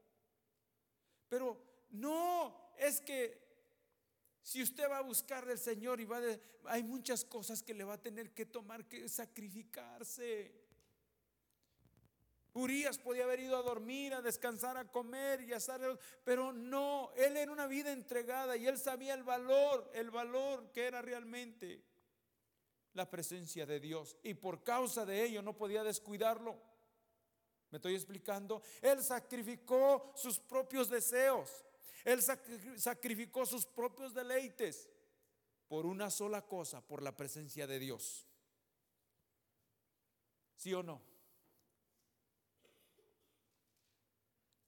Pero 1.29 1.67
no, 1.90 2.72
es 2.79 3.01
que 3.01 3.48
si 4.42 4.62
usted 4.62 4.88
va 4.90 4.98
a 4.98 5.03
buscar 5.03 5.44
del 5.44 5.59
Señor 5.59 6.01
y 6.01 6.05
va 6.05 6.20
de, 6.20 6.40
hay 6.64 6.83
muchas 6.83 7.24
cosas 7.24 7.62
que 7.62 7.74
le 7.74 7.85
va 7.85 7.94
a 7.94 8.03
tener 8.03 8.33
que 8.33 8.46
tomar 8.46 8.87
que 8.87 9.09
sacrificarse. 9.09 10.55
Urias 12.55 12.98
podía 12.98 13.24
haber 13.24 13.40
ido 13.40 13.57
a 13.57 13.62
dormir, 13.62 14.14
a 14.14 14.22
descansar, 14.22 14.77
a 14.77 14.90
comer 14.90 15.42
y 15.42 15.53
a 15.53 15.59
estar, 15.59 15.81
pero 16.24 16.53
no, 16.53 17.12
él 17.16 17.37
era 17.37 17.53
una 17.53 17.66
vida 17.66 17.92
entregada 17.92 18.57
y 18.57 18.66
él 18.66 18.79
sabía 18.79 19.14
el 19.14 19.22
valor, 19.22 19.90
el 19.94 20.11
valor 20.11 20.72
que 20.72 20.86
era 20.86 21.03
realmente 21.03 21.84
la 22.95 23.09
presencia 23.09 23.66
de 23.66 23.78
Dios 23.78 24.16
y 24.22 24.34
por 24.34 24.64
causa 24.64 25.05
de 25.05 25.24
ello 25.24 25.43
no 25.43 25.57
podía 25.57 25.84
descuidarlo. 25.84 26.59
¿Me 27.70 27.76
estoy 27.76 27.95
explicando? 27.95 28.62
Él 28.80 29.03
sacrificó 29.03 30.12
sus 30.16 30.39
propios 30.39 30.89
deseos. 30.89 31.64
Él 32.09 32.22
sacrificó 32.78 33.44
sus 33.44 33.66
propios 33.66 34.14
deleites 34.14 34.88
por 35.68 35.84
una 35.84 36.09
sola 36.09 36.40
cosa, 36.40 36.80
por 36.80 37.02
la 37.02 37.14
presencia 37.14 37.66
de 37.66 37.78
Dios. 37.78 38.26
¿Sí 40.56 40.72
o 40.72 40.82
no? 40.82 41.02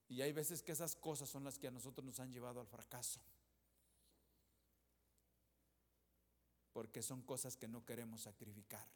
Y 0.09 0.21
hay 0.21 0.33
veces 0.33 0.63
que 0.63 0.73
esas 0.73 0.95
cosas 0.95 1.31
son 1.31 1.43
las 1.43 1.59
que 1.59 1.69
a 1.69 1.71
nosotros 1.71 2.05
nos 2.05 2.21
han 2.21 2.31
llevado 2.31 2.61
al 2.61 2.67
fracaso. 2.67 3.23
Porque 6.75 7.01
son 7.01 7.23
cosas 7.23 7.57
que 7.57 7.69
no 7.69 7.87
queremos 7.87 8.21
sacrificar. 8.21 8.87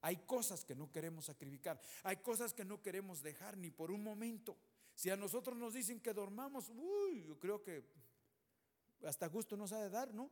Hay 0.00 0.16
cosas 0.24 0.64
que 0.64 0.74
no 0.74 0.90
queremos 0.90 1.26
sacrificar. 1.26 1.78
Hay 2.02 2.16
cosas 2.16 2.54
que 2.54 2.64
no 2.64 2.80
queremos 2.80 3.22
dejar 3.22 3.58
ni 3.58 3.70
por 3.70 3.90
un 3.90 4.02
momento. 4.02 4.56
Si 4.94 5.10
a 5.10 5.16
nosotros 5.16 5.56
nos 5.58 5.74
dicen 5.74 6.00
que 6.00 6.12
dormamos, 6.12 6.70
uy, 6.70 7.24
yo 7.24 7.38
creo 7.38 7.62
que 7.62 7.84
hasta 9.04 9.26
gusto 9.26 9.56
nos 9.56 9.72
ha 9.72 9.82
de 9.82 9.90
dar, 9.90 10.14
¿no? 10.14 10.30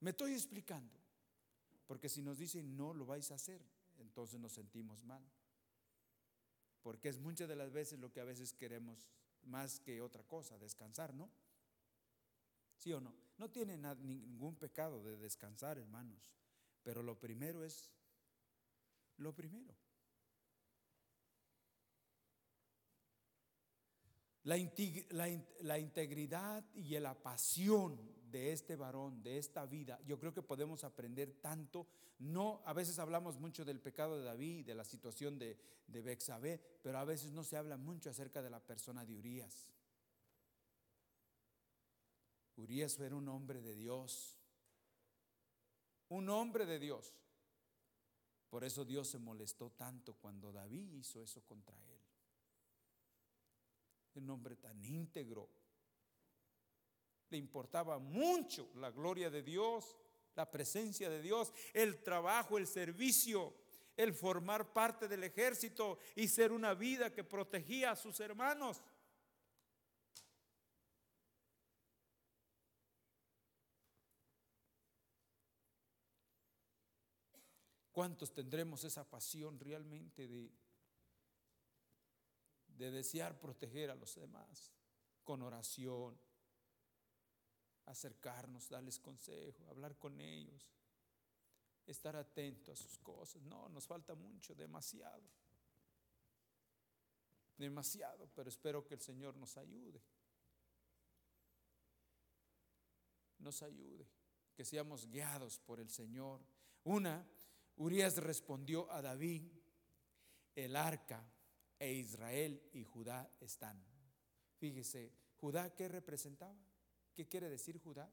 Me 0.00 0.10
estoy 0.10 0.32
explicando. 0.32 0.96
Porque 1.86 2.08
si 2.08 2.22
nos 2.22 2.38
dicen 2.38 2.76
no 2.76 2.92
lo 2.92 3.06
vais 3.06 3.30
a 3.30 3.34
hacer, 3.34 3.60
entonces 3.98 4.40
nos 4.40 4.52
sentimos 4.52 5.04
mal. 5.04 5.24
Porque 6.82 7.08
es 7.08 7.18
muchas 7.18 7.48
de 7.48 7.56
las 7.56 7.72
veces 7.72 7.98
lo 7.98 8.12
que 8.12 8.20
a 8.20 8.24
veces 8.24 8.52
queremos 8.54 9.08
más 9.42 9.80
que 9.80 10.00
otra 10.00 10.24
cosa, 10.24 10.58
descansar, 10.58 11.14
¿no? 11.14 11.30
¿Sí 12.78 12.92
o 12.92 13.00
no? 13.00 13.14
No 13.38 13.50
tiene 13.50 13.76
ningún 13.76 14.56
pecado 14.56 15.02
de 15.02 15.16
descansar, 15.16 15.78
hermanos. 15.78 16.30
Pero 16.82 17.02
lo 17.02 17.18
primero 17.18 17.64
es 17.64 17.90
lo 19.18 19.34
primero. 19.34 19.74
La, 24.46 24.56
integridad 24.56 26.64
y 26.72 26.96
la 27.00 27.20
pasión 27.20 27.98
de 28.30 28.52
este 28.52 28.76
varón, 28.76 29.20
de 29.20 29.38
esta 29.38 29.66
vida, 29.66 29.98
yo 30.06 30.20
creo 30.20 30.32
que 30.32 30.42
podemos 30.42 30.84
aprender 30.84 31.32
tanto. 31.40 31.88
No, 32.20 32.62
a 32.64 32.72
veces 32.72 33.00
hablamos 33.00 33.40
mucho 33.40 33.64
del 33.64 33.80
pecado 33.80 34.16
de 34.16 34.24
David, 34.24 34.64
de 34.64 34.76
la 34.76 34.84
situación 34.84 35.36
de, 35.36 35.58
de 35.88 36.78
pero 36.80 36.98
a 36.98 37.04
veces 37.04 37.32
no 37.32 37.42
se 37.42 37.56
habla 37.56 37.76
mucho 37.76 38.08
acerca 38.08 38.40
de 38.40 38.50
la 38.50 38.60
persona 38.60 39.04
de 39.04 39.16
Urias. 39.16 39.68
Urias 42.54 43.00
era 43.00 43.16
un 43.16 43.28
hombre 43.28 43.60
de 43.60 43.74
Dios, 43.74 44.38
un 46.08 46.28
hombre 46.28 46.66
de 46.66 46.78
Dios. 46.78 47.12
Por 48.48 48.62
eso 48.62 48.84
Dios 48.84 49.08
se 49.08 49.18
molestó 49.18 49.70
tanto 49.70 50.14
cuando 50.14 50.52
David 50.52 50.92
hizo 50.92 51.20
eso 51.20 51.42
contra 51.42 51.76
él. 51.90 51.95
Un 54.16 54.30
hombre 54.30 54.56
tan 54.56 54.82
íntegro. 54.84 55.48
Le 57.28 57.36
importaba 57.36 57.98
mucho 57.98 58.70
la 58.76 58.90
gloria 58.90 59.30
de 59.30 59.42
Dios, 59.42 59.96
la 60.34 60.50
presencia 60.50 61.10
de 61.10 61.20
Dios, 61.20 61.52
el 61.74 62.02
trabajo, 62.02 62.56
el 62.56 62.66
servicio, 62.66 63.54
el 63.96 64.14
formar 64.14 64.72
parte 64.72 65.08
del 65.08 65.24
ejército 65.24 65.98
y 66.14 66.28
ser 66.28 66.52
una 66.52 66.74
vida 66.74 67.12
que 67.12 67.24
protegía 67.24 67.92
a 67.92 67.96
sus 67.96 68.20
hermanos. 68.20 68.82
¿Cuántos 77.92 78.30
tendremos 78.32 78.84
esa 78.84 79.08
pasión 79.08 79.58
realmente 79.58 80.28
de, 80.28 80.52
de 82.76 82.90
desear 82.90 83.38
proteger 83.38 83.90
a 83.90 83.94
los 83.94 84.14
demás 84.14 84.72
con 85.24 85.42
oración, 85.42 86.18
acercarnos, 87.86 88.68
darles 88.68 88.98
consejo, 88.98 89.68
hablar 89.68 89.98
con 89.98 90.20
ellos, 90.20 90.70
estar 91.86 92.16
atento 92.16 92.72
a 92.72 92.76
sus 92.76 92.98
cosas? 92.98 93.42
No, 93.42 93.68
nos 93.68 93.86
falta 93.86 94.14
mucho, 94.14 94.54
demasiado. 94.54 95.24
Demasiado, 97.56 98.28
pero 98.34 98.50
espero 98.50 98.84
que 98.84 98.94
el 98.94 99.00
Señor 99.00 99.36
nos 99.36 99.56
ayude. 99.56 100.02
Nos 103.38 103.62
ayude, 103.62 104.06
que 104.54 104.64
seamos 104.64 105.06
guiados 105.06 105.58
por 105.58 105.80
el 105.80 105.90
Señor. 105.90 106.44
Una, 106.84 107.26
Urias 107.76 108.16
respondió 108.18 108.90
a 108.90 109.00
David, 109.00 109.50
el 110.54 110.76
arca 110.76 111.22
e 111.78 111.92
Israel 111.92 112.70
y 112.72 112.84
Judá 112.84 113.30
están. 113.40 113.84
Fíjese, 114.58 115.12
Judá, 115.36 115.74
¿qué 115.74 115.88
representaba? 115.88 116.56
¿Qué 117.14 117.28
quiere 117.28 117.48
decir 117.48 117.78
Judá? 117.78 118.10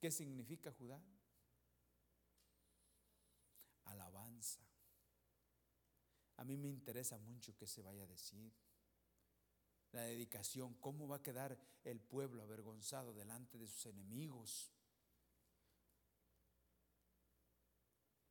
¿Qué 0.00 0.10
significa 0.10 0.72
Judá? 0.72 1.02
Alabanza. 3.84 4.60
A 6.36 6.44
mí 6.44 6.56
me 6.56 6.68
interesa 6.68 7.18
mucho 7.18 7.56
que 7.56 7.66
se 7.66 7.82
vaya 7.82 8.02
a 8.02 8.06
decir. 8.06 8.52
La 9.92 10.02
dedicación, 10.02 10.74
cómo 10.74 11.08
va 11.08 11.16
a 11.16 11.22
quedar 11.22 11.58
el 11.84 12.00
pueblo 12.00 12.42
avergonzado 12.42 13.14
delante 13.14 13.58
de 13.58 13.66
sus 13.66 13.86
enemigos. 13.86 14.70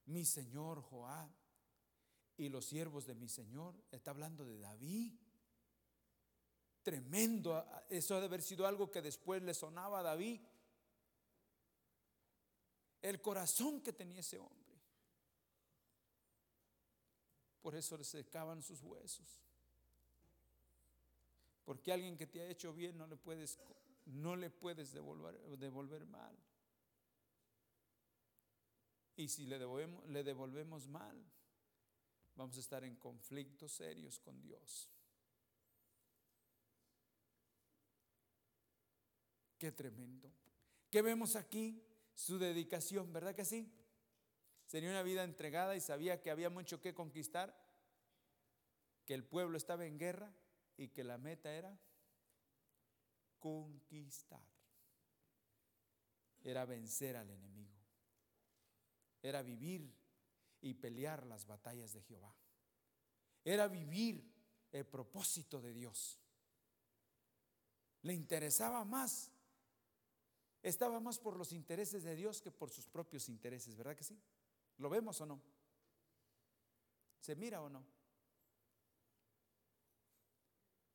mi 0.05 0.23
señor 0.23 0.81
Joab 0.81 1.29
y 2.37 2.49
los 2.49 2.65
siervos 2.65 3.05
de 3.05 3.15
mi 3.15 3.27
señor. 3.27 3.75
Está 3.91 4.11
hablando 4.11 4.45
de 4.45 4.57
David. 4.59 5.13
Tremendo. 6.83 7.65
Eso 7.89 8.15
ha 8.15 8.19
de 8.19 8.25
haber 8.25 8.41
sido 8.41 8.67
algo 8.67 8.91
que 8.91 9.01
después 9.01 9.41
le 9.41 9.53
sonaba 9.53 9.99
a 9.99 10.03
David. 10.03 10.41
El 13.01 13.21
corazón 13.21 13.81
que 13.81 13.93
tenía 13.93 14.19
ese 14.19 14.37
hombre. 14.37 14.65
Por 17.61 17.75
eso 17.75 17.97
le 17.97 18.03
secaban 18.03 18.61
sus 18.61 18.81
huesos. 18.83 19.41
Porque 21.63 21.91
alguien 21.91 22.15
que 22.15 22.27
te 22.27 22.41
ha 22.41 22.47
hecho 22.47 22.73
bien 22.73 22.97
no 22.97 23.07
le 23.07 23.15
puedes, 23.15 23.57
no 24.05 24.35
le 24.35 24.51
puedes 24.51 24.91
devolver, 24.91 25.35
devolver 25.57 26.05
mal. 26.05 26.37
Y 29.17 29.29
si 29.29 29.47
le 29.47 29.57
devolvemos, 29.57 30.05
le 30.09 30.23
devolvemos 30.23 30.87
mal, 30.87 31.25
vamos 32.35 32.57
a 32.57 32.59
estar 32.59 32.83
en 32.83 32.95
conflictos 32.95 33.71
serios 33.71 34.19
con 34.19 34.41
Dios. 34.41 34.89
Qué 39.57 39.71
tremendo. 39.71 40.31
¿Qué 40.89 41.01
vemos 41.01 41.35
aquí? 41.35 41.81
Su 42.13 42.37
dedicación, 42.37 43.11
¿verdad 43.11 43.35
que 43.35 43.45
sí? 43.45 43.71
Sería 44.65 44.89
una 44.89 45.03
vida 45.03 45.23
entregada 45.23 45.75
y 45.75 45.81
sabía 45.81 46.21
que 46.21 46.31
había 46.31 46.49
mucho 46.49 46.81
que 46.81 46.93
conquistar, 46.93 47.55
que 49.05 49.13
el 49.13 49.23
pueblo 49.23 49.57
estaba 49.57 49.85
en 49.85 49.97
guerra 49.97 50.33
y 50.77 50.89
que 50.89 51.03
la 51.03 51.17
meta 51.17 51.53
era 51.53 51.79
conquistar. 53.39 54.45
Era 56.43 56.65
vencer 56.65 57.15
al 57.17 57.29
enemigo 57.29 57.75
era 59.25 59.41
vivir 59.41 59.91
y 60.65 60.73
pelear 60.73 61.27
las 61.27 61.45
batallas 61.45 61.93
de 61.93 62.01
Jehová. 62.01 62.33
Era 63.43 63.67
vivir 63.67 64.27
el 64.71 64.83
propósito 64.83 65.61
de 65.61 65.71
Dios. 65.73 66.19
Le 68.01 68.13
interesaba 68.13 68.83
más. 68.83 69.31
Estaba 70.63 70.99
más 70.99 71.19
por 71.19 71.37
los 71.37 71.51
intereses 71.51 72.01
de 72.03 72.15
Dios 72.15 72.41
que 72.41 72.49
por 72.49 72.71
sus 72.71 72.87
propios 72.87 73.29
intereses, 73.29 73.75
¿verdad 73.75 73.95
que 73.95 74.03
sí? 74.03 74.19
¿Lo 74.77 74.89
vemos 74.89 75.21
o 75.21 75.27
no? 75.27 75.39
¿Se 77.19 77.35
mira 77.35 77.61
o 77.61 77.69
no? 77.69 77.85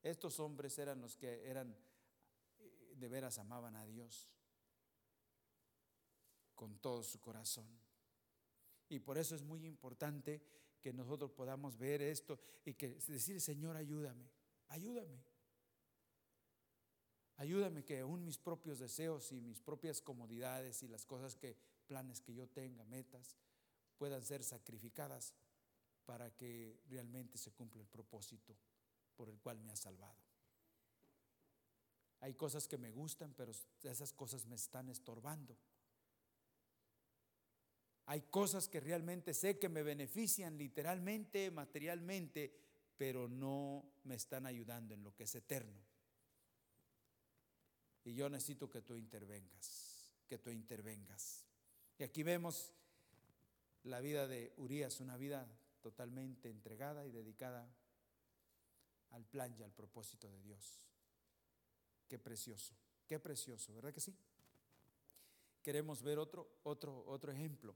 Estos 0.02 0.40
hombres 0.40 0.76
eran 0.80 1.00
los 1.00 1.14
que 1.14 1.48
eran 1.48 1.76
eh, 2.58 2.94
de 2.96 3.08
veras 3.08 3.38
amaban 3.38 3.76
a 3.76 3.86
Dios 3.86 4.32
con 6.56 6.76
todo 6.78 7.04
su 7.04 7.20
corazón. 7.20 7.89
Y 8.90 8.98
por 8.98 9.16
eso 9.16 9.34
es 9.34 9.42
muy 9.42 9.64
importante 9.64 10.42
que 10.82 10.92
nosotros 10.92 11.30
podamos 11.30 11.78
ver 11.78 12.02
esto 12.02 12.38
y 12.64 12.74
que 12.74 12.88
decir, 12.88 13.40
Señor, 13.40 13.76
ayúdame, 13.76 14.28
ayúdame. 14.68 15.24
Ayúdame 17.36 17.84
que 17.84 18.00
aún 18.00 18.24
mis 18.24 18.36
propios 18.36 18.80
deseos 18.80 19.32
y 19.32 19.40
mis 19.40 19.60
propias 19.60 20.02
comodidades 20.02 20.82
y 20.82 20.88
las 20.88 21.06
cosas 21.06 21.36
que, 21.36 21.56
planes 21.86 22.20
que 22.20 22.34
yo 22.34 22.48
tenga, 22.48 22.84
metas, 22.84 23.36
puedan 23.96 24.22
ser 24.22 24.42
sacrificadas 24.42 25.34
para 26.04 26.30
que 26.30 26.80
realmente 26.88 27.38
se 27.38 27.52
cumpla 27.52 27.80
el 27.80 27.88
propósito 27.88 28.56
por 29.14 29.28
el 29.28 29.38
cual 29.38 29.60
me 29.60 29.70
ha 29.70 29.76
salvado. 29.76 30.18
Hay 32.20 32.34
cosas 32.34 32.66
que 32.66 32.76
me 32.76 32.90
gustan, 32.90 33.32
pero 33.34 33.52
esas 33.82 34.12
cosas 34.12 34.44
me 34.46 34.56
están 34.56 34.90
estorbando. 34.90 35.56
Hay 38.10 38.22
cosas 38.22 38.68
que 38.68 38.80
realmente 38.80 39.32
sé 39.32 39.60
que 39.60 39.68
me 39.68 39.84
benefician 39.84 40.58
literalmente, 40.58 41.48
materialmente, 41.52 42.52
pero 42.96 43.28
no 43.28 43.84
me 44.02 44.16
están 44.16 44.46
ayudando 44.46 44.94
en 44.94 45.04
lo 45.04 45.14
que 45.14 45.22
es 45.22 45.34
eterno. 45.36 45.80
Y 48.02 48.14
yo 48.14 48.28
necesito 48.28 48.68
que 48.68 48.82
tú 48.82 48.96
intervengas, 48.96 50.12
que 50.26 50.38
tú 50.38 50.50
intervengas. 50.50 51.46
Y 51.98 52.02
aquí 52.02 52.24
vemos 52.24 52.72
la 53.84 54.00
vida 54.00 54.26
de 54.26 54.54
Urias, 54.56 54.98
una 54.98 55.16
vida 55.16 55.46
totalmente 55.80 56.50
entregada 56.50 57.06
y 57.06 57.12
dedicada 57.12 57.72
al 59.10 59.24
plan 59.24 59.54
y 59.56 59.62
al 59.62 59.70
propósito 59.70 60.28
de 60.28 60.42
Dios. 60.42 60.82
Qué 62.08 62.18
precioso, 62.18 62.74
qué 63.06 63.20
precioso, 63.20 63.72
¿verdad 63.72 63.94
que 63.94 64.00
sí? 64.00 64.16
Queremos 65.62 66.02
ver 66.02 66.18
otro, 66.18 66.58
otro, 66.64 67.04
otro 67.06 67.30
ejemplo. 67.30 67.72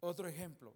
Otro 0.00 0.26
ejemplo. 0.26 0.74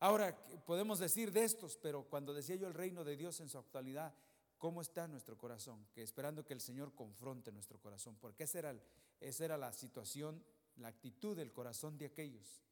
Ahora 0.00 0.36
podemos 0.66 0.98
decir 0.98 1.32
de 1.32 1.44
estos, 1.44 1.76
pero 1.76 2.04
cuando 2.04 2.34
decía 2.34 2.56
yo 2.56 2.66
el 2.66 2.74
reino 2.74 3.04
de 3.04 3.16
Dios 3.16 3.40
en 3.40 3.48
su 3.48 3.58
actualidad, 3.58 4.14
¿cómo 4.58 4.82
está 4.82 5.06
nuestro 5.08 5.38
corazón? 5.38 5.86
Que 5.92 6.02
esperando 6.02 6.44
que 6.44 6.52
el 6.52 6.60
Señor 6.60 6.94
confronte 6.94 7.52
nuestro 7.52 7.78
corazón, 7.78 8.16
porque 8.20 8.44
esa 8.44 8.58
era, 8.58 8.76
esa 9.20 9.44
era 9.44 9.56
la 9.56 9.72
situación, 9.72 10.44
la 10.76 10.88
actitud 10.88 11.36
del 11.36 11.52
corazón 11.52 11.96
de 11.96 12.06
aquellos. 12.06 12.62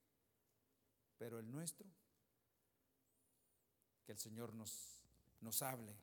Pero 1.17 1.39
el 1.39 1.51
nuestro, 1.51 1.87
que 4.05 4.13
el 4.13 4.19
Señor 4.19 4.55
nos, 4.55 5.03
nos 5.41 5.63
hable 5.63 5.97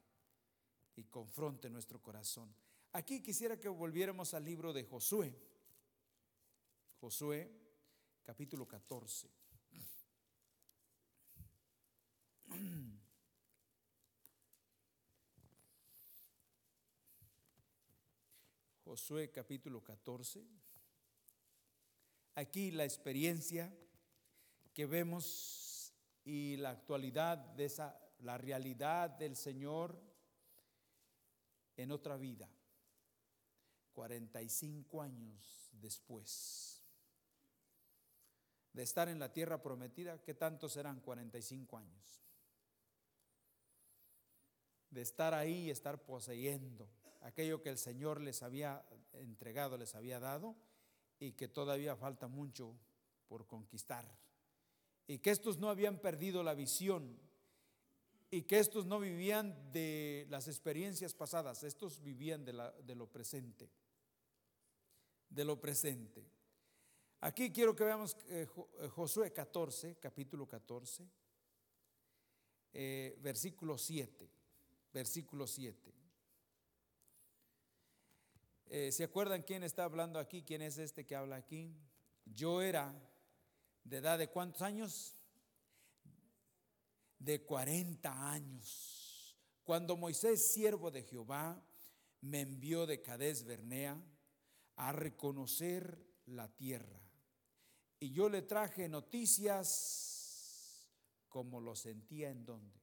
y 0.95 1.03
confronte 1.05 1.69
nuestro 1.69 2.01
corazón. 2.01 2.53
Aquí 2.93 3.21
quisiera 3.21 3.59
que 3.59 3.69
volviéramos 3.69 4.33
al 4.33 4.45
libro 4.45 4.73
de 4.73 4.83
Josué. 4.83 5.35
Josué, 6.99 7.51
capítulo 8.23 8.67
14. 8.67 9.29
Josué 18.83 19.29
capítulo 19.31 19.83
14. 19.83 20.45
Aquí 22.35 22.71
la 22.71 22.85
experiencia 22.85 23.71
que 24.73 24.85
vemos 24.85 25.93
y 26.23 26.57
la 26.57 26.71
actualidad 26.71 27.37
de 27.37 27.65
esa, 27.65 27.99
la 28.19 28.37
realidad 28.37 29.09
del 29.09 29.35
Señor 29.35 30.01
en 31.75 31.91
otra 31.91 32.17
vida, 32.17 32.49
45 33.93 35.01
años 35.01 35.69
después 35.73 36.78
de 38.73 38.83
estar 38.83 39.09
en 39.09 39.19
la 39.19 39.33
tierra 39.33 39.61
prometida, 39.61 40.21
¿qué 40.21 40.33
tanto 40.33 40.69
serán 40.69 40.99
45 40.99 41.77
años? 41.77 42.21
De 44.89 45.01
estar 45.01 45.33
ahí 45.33 45.65
y 45.65 45.69
estar 45.69 46.03
poseyendo 46.03 46.89
aquello 47.21 47.61
que 47.61 47.69
el 47.69 47.77
Señor 47.77 48.21
les 48.21 48.43
había 48.43 48.85
entregado, 49.13 49.77
les 49.77 49.95
había 49.95 50.19
dado, 50.19 50.55
y 51.19 51.33
que 51.33 51.47
todavía 51.47 51.95
falta 51.95 52.27
mucho 52.27 52.75
por 53.27 53.45
conquistar. 53.45 54.09
Y 55.07 55.19
que 55.19 55.31
estos 55.31 55.57
no 55.57 55.69
habían 55.69 55.99
perdido 55.99 56.43
la 56.43 56.53
visión, 56.53 57.19
y 58.31 58.43
que 58.43 58.59
estos 58.59 58.85
no 58.85 58.99
vivían 58.99 59.71
de 59.71 60.27
las 60.29 60.47
experiencias 60.47 61.13
pasadas, 61.13 61.63
estos 61.63 62.01
vivían 62.01 62.45
de, 62.45 62.53
de 62.83 62.95
lo 62.95 63.07
presente, 63.07 63.69
de 65.29 65.45
lo 65.45 65.59
presente. 65.59 66.28
Aquí 67.21 67.51
quiero 67.51 67.75
que 67.75 67.83
veamos 67.83 68.15
eh, 68.27 68.47
eh, 68.79 68.87
Josué 68.87 69.33
14, 69.33 69.97
capítulo 69.97 70.47
14, 70.47 71.05
eh, 72.71 73.17
versículo 73.19 73.77
7, 73.77 74.29
versículo 74.93 75.45
7. 75.45 75.93
Eh, 78.67 78.91
¿Se 78.91 79.03
acuerdan 79.03 79.41
quién 79.41 79.63
está 79.63 79.83
hablando 79.83 80.19
aquí? 80.19 80.43
¿Quién 80.43 80.61
es 80.61 80.77
este 80.77 81.05
que 81.05 81.15
habla 81.15 81.37
aquí? 81.37 81.75
Yo 82.23 82.61
era 82.61 82.93
de 83.83 83.97
edad 83.97 84.17
de 84.19 84.29
cuántos 84.29 84.61
años? 84.61 85.17
De 87.17 87.43
40 87.43 88.31
años. 88.31 89.35
Cuando 89.63 89.97
Moisés, 89.97 90.53
siervo 90.53 90.89
de 90.89 91.03
Jehová, 91.03 91.61
me 92.21 92.41
envió 92.41 92.85
de 92.85 93.01
Cades 93.01 93.43
Bernea 93.43 94.01
a 94.75 94.91
reconocer 94.91 95.99
la 96.27 96.47
tierra. 96.47 96.98
Y 97.99 98.11
yo 98.11 98.29
le 98.29 98.41
traje 98.41 98.87
noticias 98.87 100.09
como 101.27 101.59
lo 101.59 101.75
sentía 101.75 102.29
en 102.29 102.45
donde. 102.45 102.79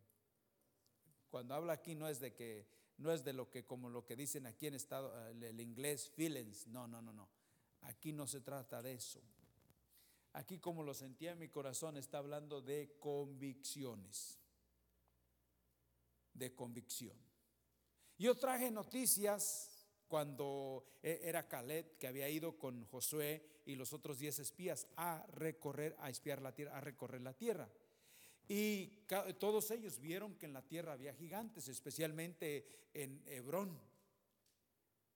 Cuando 1.30 1.54
habla 1.54 1.74
aquí 1.74 1.94
no 1.94 2.08
es 2.08 2.20
de 2.20 2.34
que 2.34 2.68
no 2.98 3.12
es 3.12 3.24
de 3.24 3.32
lo 3.32 3.50
que, 3.50 3.66
como 3.66 3.90
lo 3.90 4.04
que 4.04 4.16
dicen 4.16 4.46
aquí 4.46 4.66
en 4.66 4.74
estado, 4.74 5.28
el 5.28 5.60
inglés, 5.60 6.08
feelings. 6.08 6.66
No, 6.66 6.86
no, 6.86 7.02
no, 7.02 7.12
no. 7.12 7.28
Aquí 7.82 8.12
no 8.12 8.26
se 8.26 8.40
trata 8.40 8.82
de 8.82 8.94
eso. 8.94 9.20
Aquí, 10.32 10.58
como 10.58 10.82
lo 10.82 10.94
sentía 10.94 11.32
en 11.32 11.38
mi 11.38 11.48
corazón, 11.48 11.96
está 11.96 12.18
hablando 12.18 12.60
de 12.60 12.96
convicciones. 12.98 14.38
De 16.32 16.54
convicción. 16.54 17.16
Yo 18.18 18.34
traje 18.34 18.70
noticias 18.70 19.75
cuando 20.08 20.84
e, 21.02 21.20
era 21.22 21.48
Caleb 21.48 21.96
que 21.98 22.06
había 22.06 22.28
ido 22.28 22.58
con 22.58 22.84
Josué 22.86 23.62
y 23.66 23.74
los 23.74 23.92
otros 23.92 24.18
diez 24.18 24.38
espías 24.38 24.86
a 24.96 25.26
recorrer, 25.32 25.96
a 25.98 26.10
espiar 26.10 26.40
la 26.40 26.54
tierra, 26.54 26.76
a 26.76 26.80
recorrer 26.80 27.20
la 27.20 27.34
tierra. 27.34 27.68
Y 28.48 29.04
todos 29.40 29.70
ellos 29.72 29.98
vieron 29.98 30.36
que 30.36 30.46
en 30.46 30.52
la 30.52 30.62
tierra 30.62 30.92
había 30.92 31.12
gigantes, 31.14 31.66
especialmente 31.68 32.88
en 32.94 33.22
Hebrón, 33.26 33.76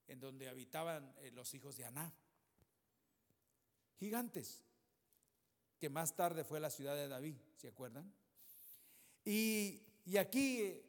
en 0.08 0.18
donde 0.18 0.48
habitaban 0.48 1.14
eh, 1.18 1.30
los 1.30 1.54
hijos 1.54 1.76
de 1.76 1.84
Aná. 1.84 2.12
Gigantes, 4.00 4.64
que 5.78 5.88
más 5.88 6.16
tarde 6.16 6.42
fue 6.42 6.58
la 6.58 6.70
ciudad 6.70 6.96
de 6.96 7.06
David, 7.06 7.36
¿se 7.56 7.68
acuerdan? 7.68 8.12
Y, 9.24 9.80
y 10.06 10.16
aquí 10.16 10.82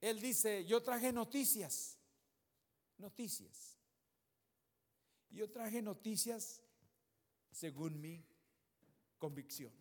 él 0.00 0.20
dice, 0.20 0.66
yo 0.66 0.82
traje 0.82 1.12
noticias, 1.12 1.95
noticias. 2.98 3.76
Yo 5.30 5.50
traje 5.50 5.82
noticias 5.82 6.62
según 7.50 8.00
mi 8.00 8.24
convicción. 9.18 9.72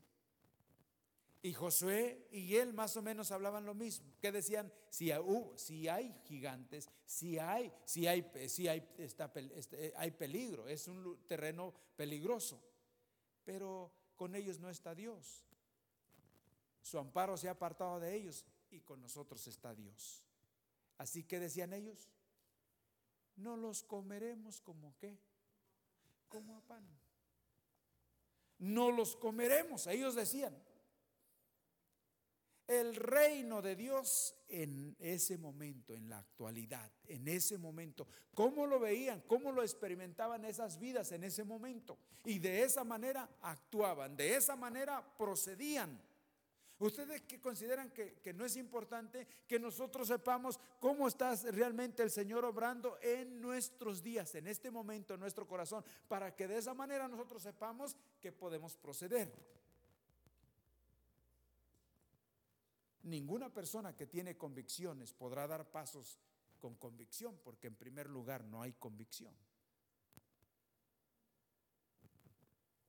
Y 1.41 1.53
Josué 1.53 2.27
y 2.31 2.55
él 2.55 2.73
más 2.73 2.97
o 2.97 3.03
menos 3.03 3.31
hablaban 3.31 3.65
lo 3.65 3.75
mismo, 3.75 4.11
que 4.19 4.31
decían, 4.31 4.73
si 4.89 5.11
hay, 5.11 6.19
gigantes, 6.23 6.89
si 7.05 7.37
hay, 7.37 7.71
si 7.85 8.07
hay, 8.07 8.25
si 8.47 8.67
hay, 8.67 8.83
este, 8.97 9.93
hay 9.95 10.09
peligro, 10.09 10.67
es 10.67 10.87
un 10.87 11.19
terreno 11.27 11.71
peligroso, 11.95 12.59
pero 13.43 13.93
con 14.15 14.33
ellos 14.33 14.59
no 14.59 14.71
está 14.71 14.95
Dios. 14.95 15.45
Su 16.81 16.97
amparo 16.97 17.37
se 17.37 17.47
ha 17.47 17.51
apartado 17.51 17.99
de 17.99 18.15
ellos 18.15 18.43
y 18.71 18.79
con 18.79 18.99
nosotros 18.99 19.45
está 19.45 19.75
Dios. 19.75 20.25
Así 20.97 21.23
que 21.23 21.39
decían 21.39 21.73
ellos, 21.73 22.09
no 23.37 23.57
los 23.57 23.83
comeremos 23.83 24.61
como 24.61 24.95
qué, 24.97 25.19
como 26.29 26.57
a 26.57 26.61
pan. 26.61 26.85
No 28.57 28.91
los 28.91 29.15
comeremos, 29.15 29.87
ellos 29.87 30.15
decían. 30.15 30.55
El 32.67 32.95
reino 32.95 33.61
de 33.61 33.75
Dios 33.75 34.33
en 34.47 34.95
ese 34.97 35.37
momento, 35.37 35.93
en 35.93 36.09
la 36.09 36.17
actualidad, 36.17 36.91
en 37.05 37.27
ese 37.27 37.59
momento, 37.59 38.07
cómo 38.33 38.65
lo 38.65 38.79
veían, 38.79 39.21
cómo 39.27 39.51
lo 39.51 39.61
experimentaban 39.61 40.45
esas 40.45 40.79
vidas 40.79 41.11
en 41.11 41.23
ese 41.23 41.43
momento. 41.43 41.99
Y 42.23 42.39
de 42.39 42.63
esa 42.63 42.83
manera 42.83 43.29
actuaban, 43.41 44.17
de 44.17 44.35
esa 44.35 44.55
manera 44.55 45.05
procedían. 45.15 46.01
Ustedes 46.79 47.21
que 47.21 47.39
consideran 47.39 47.89
que, 47.91 48.15
que, 48.15 48.33
no 48.33 48.43
es 48.43 48.57
importante 48.57 49.25
que 49.47 49.57
nosotros 49.59 50.09
sepamos 50.09 50.59
cómo 50.79 51.07
está 51.07 51.33
realmente 51.35 52.03
el 52.03 52.11
Señor 52.11 52.43
obrando 52.43 52.97
en 53.01 53.41
nuestros 53.41 54.03
días, 54.03 54.35
en 54.35 54.47
este 54.47 54.69
momento, 54.69 55.13
en 55.13 55.21
nuestro 55.21 55.47
corazón, 55.47 55.85
para 56.09 56.35
que 56.35 56.47
de 56.47 56.57
esa 56.57 56.73
manera 56.73 57.07
nosotros 57.07 57.43
sepamos 57.43 57.95
que 58.19 58.33
podemos 58.33 58.75
proceder. 58.75 59.31
Ninguna 63.03 63.53
persona 63.53 63.95
que 63.95 64.07
tiene 64.07 64.35
convicciones 64.35 65.13
podrá 65.13 65.47
dar 65.47 65.71
pasos 65.71 66.19
con 66.59 66.75
convicción, 66.75 67.39
porque 67.43 67.67
en 67.67 67.75
primer 67.75 68.09
lugar 68.09 68.43
no 68.43 68.61
hay 68.61 68.73
convicción. 68.73 69.33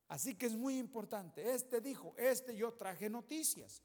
Así 0.08 0.36
que 0.36 0.46
es 0.46 0.54
muy 0.54 0.78
importante. 0.78 1.52
Este 1.52 1.80
dijo, 1.80 2.14
este 2.16 2.56
yo 2.56 2.72
traje 2.74 3.10
noticias. 3.10 3.82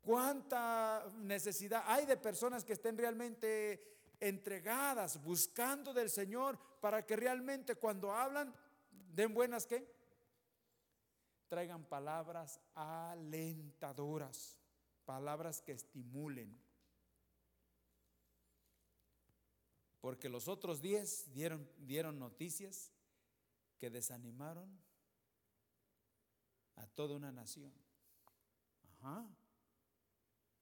¿Cuánta 0.00 1.12
necesidad 1.16 1.82
hay 1.86 2.06
de 2.06 2.16
personas 2.16 2.64
que 2.64 2.74
estén 2.74 2.96
realmente 2.96 3.82
entregadas, 4.20 5.22
buscando 5.22 5.92
del 5.92 6.10
Señor, 6.10 6.58
para 6.80 7.04
que 7.04 7.16
realmente 7.16 7.74
cuando 7.74 8.12
hablan 8.12 8.54
den 8.90 9.34
buenas 9.34 9.66
que 9.66 9.92
traigan 11.48 11.84
palabras 11.84 12.60
alentadoras? 12.74 14.56
palabras 15.06 15.62
que 15.62 15.72
estimulen. 15.72 16.60
Porque 20.00 20.28
los 20.28 20.48
otros 20.48 20.82
diez 20.82 21.32
dieron, 21.32 21.70
dieron 21.78 22.18
noticias 22.18 22.92
que 23.78 23.90
desanimaron 23.90 24.78
a 26.76 26.86
toda 26.86 27.16
una 27.16 27.32
nación. 27.32 27.72
Ajá. 28.82 29.28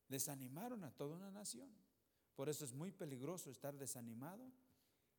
Desanimaron 0.08 0.84
a 0.84 0.90
toda 0.90 1.16
una 1.16 1.30
nación. 1.30 1.70
Por 2.34 2.48
eso 2.48 2.64
es 2.64 2.72
muy 2.72 2.90
peligroso 2.90 3.50
estar 3.50 3.76
desanimado 3.76 4.52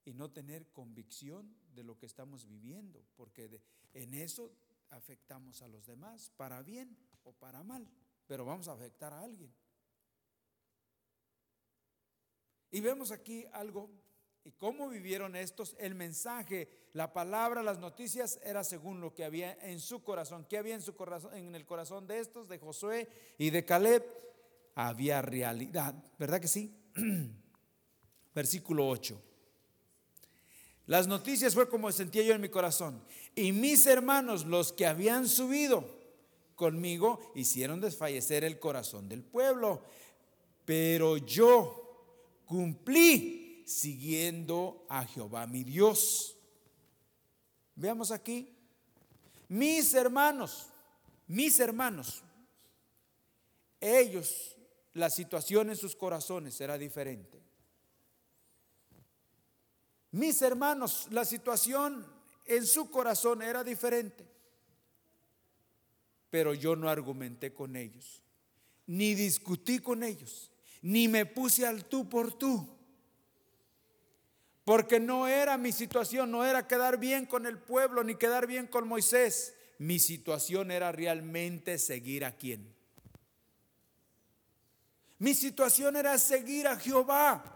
y 0.04 0.14
no 0.14 0.32
tener 0.32 0.72
convicción 0.72 1.56
de 1.74 1.84
lo 1.84 1.98
que 1.98 2.06
estamos 2.06 2.46
viviendo, 2.46 3.04
porque 3.16 3.62
en 3.94 4.14
eso 4.14 4.52
afectamos 4.90 5.62
a 5.62 5.68
los 5.68 5.86
demás, 5.86 6.30
para 6.38 6.62
bien 6.62 6.96
o 7.24 7.34
para 7.34 7.64
mal 7.64 7.90
pero 8.28 8.46
vamos 8.46 8.68
a 8.68 8.74
afectar 8.74 9.14
a 9.14 9.22
alguien. 9.22 9.54
Y 12.72 12.82
vemos 12.82 13.12
aquí 13.12 13.46
algo, 13.54 13.90
y 14.46 14.52
cómo 14.52 14.88
vivieron 14.88 15.36
estos, 15.36 15.76
el 15.80 15.96
mensaje, 15.96 16.70
la 16.94 17.12
palabra, 17.12 17.64
las 17.64 17.80
noticias, 17.80 18.40
era 18.44 18.64
según 18.64 19.02
lo 19.02 19.12
que 19.12 19.26
había 19.26 19.58
en 19.64 19.80
su 19.80 20.04
corazón. 20.04 20.46
¿Qué 20.48 20.60
había 20.60 20.76
en 20.76 20.84
su 20.84 20.96
corazón, 20.96 21.36
en 21.36 21.56
el 21.56 21.66
corazón 21.66 22.06
de 22.06 22.20
estos, 22.20 22.48
de 22.48 22.60
Josué 22.60 23.10
y 23.40 23.50
de 23.50 23.66
Caleb? 23.66 24.06
Había 24.76 25.24
realidad, 25.24 25.96
¿verdad 26.20 26.40
que 26.40 26.48
sí? 26.48 26.72
Versículo 28.36 28.88
8. 28.88 29.20
Las 30.86 31.08
noticias 31.08 31.56
fue 31.56 31.68
como 31.68 31.92
sentía 31.92 32.22
yo 32.22 32.36
en 32.36 32.42
mi 32.42 32.50
corazón. 32.50 33.04
Y 33.34 33.52
mis 33.52 33.88
hermanos, 33.88 34.46
los 34.46 34.72
que 34.72 34.86
habían 34.86 35.28
subido, 35.28 35.90
conmigo 36.54 37.32
hicieron 37.34 37.82
desfallecer 37.82 38.44
el 38.44 38.60
corazón 38.60 39.10
del 39.10 39.24
pueblo. 39.24 39.82
Pero 40.66 41.18
yo 41.18 42.44
cumplí 42.46 43.45
siguiendo 43.66 44.86
a 44.90 45.06
Jehová 45.06 45.48
mi 45.48 45.64
Dios. 45.64 46.38
Veamos 47.76 48.12
aquí. 48.12 48.56
Mis 49.48 49.94
hermanos, 49.94 50.68
mis 51.28 51.60
hermanos, 51.60 52.24
ellos, 53.80 54.56
la 54.94 55.10
situación 55.10 55.70
en 55.70 55.76
sus 55.76 55.96
corazones 55.96 56.60
era 56.62 56.78
diferente. 56.78 57.42
Mis 60.12 60.42
hermanos, 60.42 61.08
la 61.12 61.26
situación 61.26 62.06
en 62.46 62.66
su 62.66 62.90
corazón 62.90 63.42
era 63.42 63.64
diferente. 63.64 64.26
Pero 66.30 66.54
yo 66.54 66.76
no 66.76 66.90
argumenté 66.90 67.54
con 67.54 67.76
ellos, 67.76 68.24
ni 68.88 69.14
discutí 69.14 69.80
con 69.80 70.04
ellos, 70.04 70.52
ni 70.82 71.08
me 71.08 71.26
puse 71.26 71.66
al 71.66 71.86
tú 71.86 72.08
por 72.08 72.34
tú. 72.34 72.75
Porque 74.66 75.00
no 75.00 75.28
era 75.28 75.58
mi 75.58 75.72
situación, 75.72 76.32
no 76.32 76.44
era 76.44 76.68
quedar 76.68 76.98
bien 76.98 77.28
con 77.28 77.46
el 77.46 77.60
pueblo, 77.60 78.04
ni 78.04 78.16
quedar 78.16 78.48
bien 78.48 78.66
con 78.66 78.88
Moisés. 78.88 79.56
Mi 79.78 80.00
situación 80.00 80.72
era 80.72 80.92
realmente 80.92 81.78
seguir 81.78 82.26
a 82.26 82.36
quién. 82.36 82.74
Mi 85.20 85.36
situación 85.36 85.96
era 85.96 86.18
seguir 86.18 86.68
a 86.68 86.78
Jehová. 86.78 87.52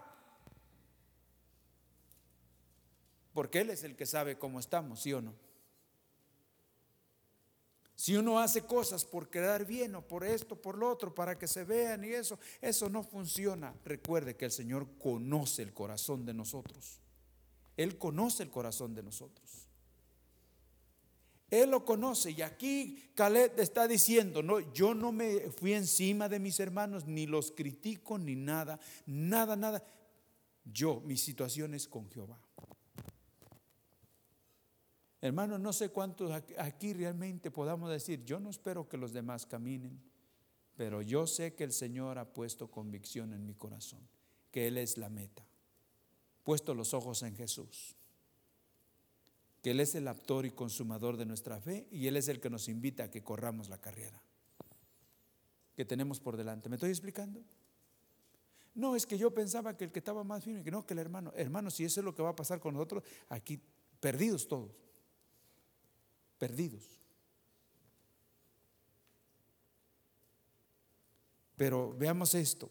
Porque 3.34 3.60
Él 3.60 3.70
es 3.70 3.82
el 3.82 3.96
que 3.96 4.06
sabe 4.06 4.38
cómo 4.38 4.60
estamos, 4.60 5.02
¿sí 5.02 5.12
o 5.12 5.20
no? 5.20 5.34
Si 8.00 8.16
uno 8.16 8.40
hace 8.40 8.62
cosas 8.62 9.04
por 9.04 9.28
quedar 9.28 9.66
bien 9.66 9.94
o 9.94 10.00
por 10.00 10.24
esto, 10.24 10.56
por 10.56 10.78
lo 10.78 10.88
otro, 10.88 11.14
para 11.14 11.38
que 11.38 11.46
se 11.46 11.64
vean 11.64 12.02
y 12.02 12.08
eso, 12.08 12.38
eso 12.62 12.88
no 12.88 13.02
funciona. 13.02 13.74
Recuerde 13.84 14.38
que 14.38 14.46
el 14.46 14.50
Señor 14.50 14.88
conoce 14.98 15.60
el 15.60 15.74
corazón 15.74 16.24
de 16.24 16.32
nosotros. 16.32 16.98
Él 17.76 17.98
conoce 17.98 18.42
el 18.42 18.48
corazón 18.48 18.94
de 18.94 19.02
nosotros. 19.02 19.68
Él 21.50 21.72
lo 21.72 21.84
conoce 21.84 22.30
y 22.30 22.40
aquí 22.40 23.10
Caleb 23.14 23.60
está 23.60 23.86
diciendo, 23.86 24.42
no, 24.42 24.60
yo 24.72 24.94
no 24.94 25.12
me 25.12 25.50
fui 25.50 25.74
encima 25.74 26.26
de 26.30 26.38
mis 26.38 26.58
hermanos, 26.58 27.04
ni 27.04 27.26
los 27.26 27.52
critico, 27.52 28.16
ni 28.16 28.34
nada, 28.34 28.80
nada, 29.04 29.56
nada. 29.56 29.84
Yo, 30.64 31.02
mi 31.04 31.18
situación 31.18 31.74
es 31.74 31.86
con 31.86 32.08
Jehová. 32.08 32.40
Hermano, 35.22 35.58
no 35.58 35.72
sé 35.72 35.90
cuántos 35.90 36.30
aquí 36.58 36.94
realmente 36.94 37.50
podamos 37.50 37.90
decir, 37.90 38.24
yo 38.24 38.40
no 38.40 38.48
espero 38.48 38.88
que 38.88 38.96
los 38.96 39.12
demás 39.12 39.44
caminen, 39.44 40.00
pero 40.76 41.02
yo 41.02 41.26
sé 41.26 41.54
que 41.54 41.64
el 41.64 41.72
Señor 41.72 42.18
ha 42.18 42.32
puesto 42.32 42.70
convicción 42.70 43.34
en 43.34 43.44
mi 43.44 43.54
corazón, 43.54 44.00
que 44.50 44.66
Él 44.66 44.78
es 44.78 44.96
la 44.96 45.10
meta, 45.10 45.46
puesto 46.42 46.74
los 46.74 46.94
ojos 46.94 47.22
en 47.22 47.36
Jesús, 47.36 47.96
que 49.60 49.72
Él 49.72 49.80
es 49.80 49.94
el 49.94 50.08
actor 50.08 50.46
y 50.46 50.52
consumador 50.52 51.18
de 51.18 51.26
nuestra 51.26 51.60
fe 51.60 51.86
y 51.90 52.06
Él 52.06 52.16
es 52.16 52.28
el 52.28 52.40
que 52.40 52.48
nos 52.48 52.68
invita 52.68 53.04
a 53.04 53.10
que 53.10 53.22
corramos 53.22 53.68
la 53.68 53.78
carrera 53.78 54.22
que 55.76 55.84
tenemos 55.84 56.18
por 56.18 56.36
delante. 56.36 56.68
¿Me 56.68 56.76
estoy 56.76 56.90
explicando? 56.90 57.42
No, 58.74 58.96
es 58.96 59.06
que 59.06 59.18
yo 59.18 59.34
pensaba 59.34 59.76
que 59.76 59.84
el 59.84 59.92
que 59.92 59.98
estaba 59.98 60.24
más 60.24 60.44
firme, 60.44 60.62
que 60.62 60.70
no, 60.70 60.86
que 60.86 60.94
el 60.94 60.98
hermano, 61.00 61.32
hermano, 61.36 61.70
si 61.70 61.84
eso 61.84 62.00
es 62.00 62.04
lo 62.04 62.14
que 62.14 62.22
va 62.22 62.30
a 62.30 62.36
pasar 62.36 62.60
con 62.60 62.72
nosotros, 62.72 63.02
aquí 63.28 63.60
perdidos 64.00 64.48
todos 64.48 64.70
perdidos. 66.40 66.82
Pero 71.54 71.94
veamos 71.96 72.34
esto. 72.34 72.70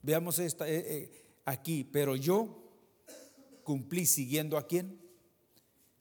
Veamos 0.00 0.38
esta, 0.38 0.68
eh, 0.68 0.78
eh, 0.78 1.26
aquí. 1.44 1.82
Pero 1.82 2.14
yo 2.14 2.62
cumplí 3.64 4.06
siguiendo 4.06 4.56
a 4.56 4.68
quién? 4.68 5.00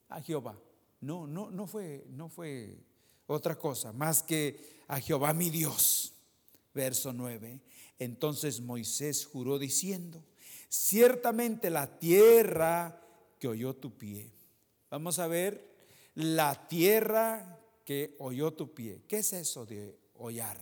A 0.07 0.21
Jehová. 0.21 0.55
No, 1.01 1.25
no, 1.25 1.49
no 1.49 1.65
fue, 1.65 2.05
no 2.09 2.29
fue 2.29 2.77
otra 3.25 3.57
cosa 3.57 3.91
más 3.91 4.21
que 4.21 4.83
a 4.87 5.01
Jehová 5.01 5.33
mi 5.33 5.49
Dios. 5.49 6.13
Verso 6.75 7.11
9. 7.11 7.59
Entonces 7.97 8.61
Moisés 8.61 9.25
juró 9.25 9.57
diciendo, 9.57 10.23
ciertamente 10.69 11.71
la 11.71 11.97
tierra 11.97 13.01
que 13.39 13.47
oyó 13.47 13.75
tu 13.75 13.97
pie 13.97 14.38
Vamos 14.89 15.19
a 15.19 15.27
ver 15.27 15.69
la 16.15 16.67
tierra 16.67 17.59
que 17.85 18.15
oyó 18.19 18.53
tu 18.53 18.73
pie. 18.73 19.03
¿Qué 19.07 19.19
es 19.19 19.33
eso 19.33 19.65
de 19.65 19.97
hollar? 20.15 20.57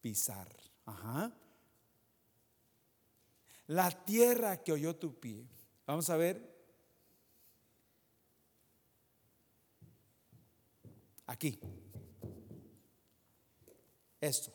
Pisar. 0.00 0.48
Ajá. 0.84 1.32
La 3.68 3.90
tierra 4.04 4.62
que 4.62 4.72
oyó 4.72 4.96
tu 4.96 5.18
pie. 5.18 5.46
Vamos 5.86 6.08
a 6.10 6.16
ver. 6.16 6.56
Aquí. 11.26 11.60
Esto. 14.20 14.52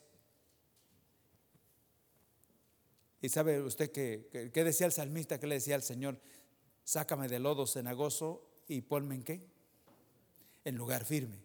Y 3.22 3.30
sabe 3.30 3.62
usted 3.62 3.92
que, 3.92 4.52
¿qué 4.54 4.64
decía 4.64 4.86
el 4.86 4.92
salmista? 4.92 5.40
¿Qué 5.40 5.48
le 5.48 5.56
decía 5.56 5.76
al 5.76 5.84
Señor? 5.84 6.20
Sácame 6.84 7.28
del 7.28 7.44
lodo 7.44 7.66
cenagoso 7.66 8.64
y 8.68 8.82
ponme 8.82 9.16
en 9.16 9.24
qué? 9.24 9.48
En 10.66 10.76
lugar 10.76 11.06
firme. 11.06 11.38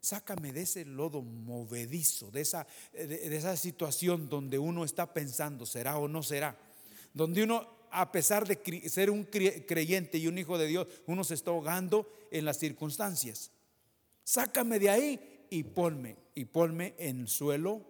Sácame 0.00 0.52
de 0.52 0.62
ese 0.62 0.84
lodo 0.84 1.22
movedizo, 1.22 2.30
de 2.30 2.42
esa, 2.42 2.66
de 2.92 3.34
esa 3.34 3.56
situación 3.56 4.28
donde 4.28 4.58
uno 4.58 4.84
está 4.84 5.14
pensando, 5.14 5.64
¿será 5.64 5.96
o 5.98 6.08
no 6.08 6.22
será? 6.22 6.58
Donde 7.14 7.42
uno, 7.42 7.66
a 7.90 8.12
pesar 8.12 8.46
de 8.46 8.88
ser 8.90 9.10
un 9.10 9.24
creyente 9.24 10.18
y 10.18 10.26
un 10.26 10.36
hijo 10.36 10.58
de 10.58 10.66
Dios, 10.66 10.88
uno 11.06 11.24
se 11.24 11.34
está 11.34 11.52
ahogando 11.52 12.10
en 12.30 12.44
las 12.44 12.58
circunstancias. 12.58 13.50
Sácame 14.24 14.78
de 14.78 14.90
ahí 14.90 15.46
y 15.48 15.62
ponme, 15.62 16.16
y 16.34 16.44
ponme 16.44 16.94
en 16.98 17.28
suelo 17.28 17.82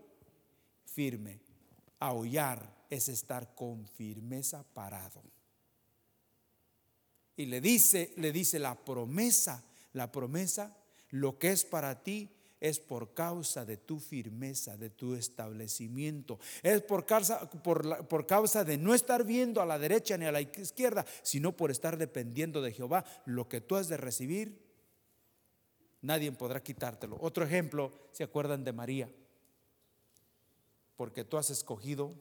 firme. 0.84 1.40
Aullar 1.98 2.86
es 2.90 3.08
estar 3.08 3.54
con 3.54 3.88
firmeza 3.88 4.62
parado. 4.74 5.33
Y 7.36 7.46
le 7.46 7.60
dice, 7.60 8.12
le 8.16 8.32
dice 8.32 8.58
la 8.58 8.74
promesa, 8.74 9.64
la 9.92 10.12
promesa, 10.12 10.76
lo 11.10 11.38
que 11.38 11.50
es 11.50 11.64
para 11.64 12.02
ti 12.02 12.30
es 12.60 12.80
por 12.80 13.12
causa 13.12 13.66
de 13.66 13.76
tu 13.76 14.00
firmeza, 14.00 14.76
de 14.78 14.88
tu 14.88 15.14
establecimiento. 15.14 16.38
Es 16.62 16.80
por 16.80 17.04
causa, 17.04 17.50
por, 17.50 18.06
por 18.06 18.26
causa 18.26 18.64
de 18.64 18.78
no 18.78 18.94
estar 18.94 19.24
viendo 19.24 19.60
a 19.60 19.66
la 19.66 19.78
derecha 19.78 20.16
ni 20.16 20.24
a 20.24 20.32
la 20.32 20.40
izquierda, 20.40 21.04
sino 21.22 21.52
por 21.52 21.70
estar 21.70 21.98
dependiendo 21.98 22.62
de 22.62 22.72
Jehová. 22.72 23.04
Lo 23.26 23.48
que 23.50 23.60
tú 23.60 23.76
has 23.76 23.88
de 23.88 23.98
recibir, 23.98 24.64
nadie 26.00 26.32
podrá 26.32 26.62
quitártelo. 26.62 27.18
Otro 27.20 27.44
ejemplo, 27.44 27.92
¿se 28.12 28.24
acuerdan 28.24 28.64
de 28.64 28.72
María? 28.72 29.10
Porque 30.96 31.22
tú 31.22 31.36
has 31.36 31.50
escogido 31.50 32.14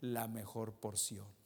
la 0.00 0.26
mejor 0.26 0.72
porción. 0.72 1.37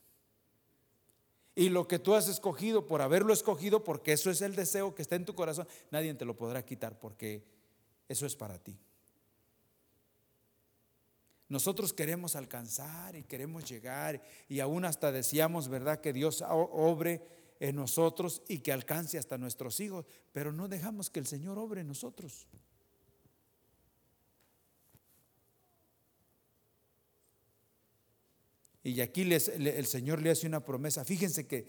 Y 1.55 1.68
lo 1.68 1.86
que 1.86 1.98
tú 1.98 2.14
has 2.14 2.28
escogido 2.28 2.86
por 2.86 3.03
haberlo 3.03 3.32
escogido, 3.32 3.84
porque 3.84 4.12
eso 4.12 4.30
es 4.30 4.40
el 4.40 4.55
deseo 4.55 4.94
que 4.94 5.03
está 5.03 5.16
en 5.16 5.26
tu 5.26 5.34
corazón, 5.34 5.68
nadie 5.90 6.14
te 6.14 6.24
lo 6.24 6.36
podrá 6.36 6.64
quitar 6.64 6.98
porque 6.98 7.44
eso 8.09 8.24
es 8.24 8.36
para 8.36 8.59
ti. 8.59 8.78
Nosotros 11.48 11.92
queremos 11.92 12.34
alcanzar 12.34 13.14
y 13.14 13.24
queremos 13.24 13.68
llegar 13.68 14.22
y 14.48 14.61
aún 14.61 14.86
hasta 14.86 15.12
decíamos, 15.12 15.68
¿verdad? 15.68 16.00
Que 16.00 16.14
Dios 16.14 16.42
obre 16.48 17.22
en 17.61 17.76
nosotros 17.76 18.42
y 18.48 18.61
que 18.61 18.72
alcance 18.72 19.18
hasta 19.18 19.36
nuestros 19.36 19.78
hijos, 19.80 20.07
pero 20.32 20.53
no 20.53 20.66
dejamos 20.66 21.11
que 21.11 21.20
el 21.20 21.26
Señor 21.26 21.59
obre 21.59 21.82
en 21.82 21.88
nosotros. 21.88 22.46
Y 28.84 29.00
aquí 29.00 29.22
el 29.22 29.86
Señor 29.86 30.20
le 30.20 30.30
hace 30.30 30.46
una 30.46 30.64
promesa. 30.64 31.04
Fíjense 31.04 31.46
que 31.46 31.66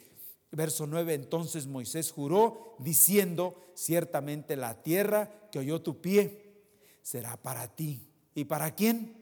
verso 0.51 0.87
9, 0.87 1.13
entonces 1.13 1.67
Moisés 1.67 2.11
juró 2.11 2.75
diciendo, 2.79 3.59
ciertamente 3.75 4.55
la 4.55 4.81
tierra 4.81 5.49
que 5.51 5.59
oyó 5.59 5.81
tu 5.81 6.01
pie 6.01 6.53
será 7.01 7.37
para 7.37 7.75
ti. 7.75 8.07
¿Y 8.35 8.45
para 8.45 8.73
quién? 8.73 9.15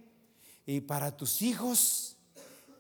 Y 0.66 0.82
para 0.82 1.16
tus 1.16 1.42
hijos 1.42 2.18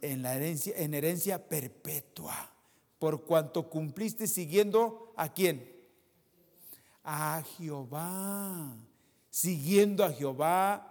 en, 0.01 0.21
la 0.21 0.35
herencia, 0.35 0.73
en 0.77 0.93
herencia 0.93 1.47
perpetua. 1.47 2.53
Por 2.99 3.25
cuanto 3.25 3.69
cumpliste 3.69 4.27
siguiendo 4.27 5.13
a 5.17 5.33
quién? 5.33 5.69
A 7.03 7.43
Jehová. 7.57 8.77
Siguiendo 9.29 10.03
a 10.03 10.11
Jehová, 10.11 10.87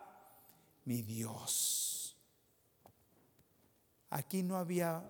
mi 0.85 1.03
Dios. 1.03 1.90
Aquí 4.11 4.43
no 4.43 4.57
había 4.57 5.09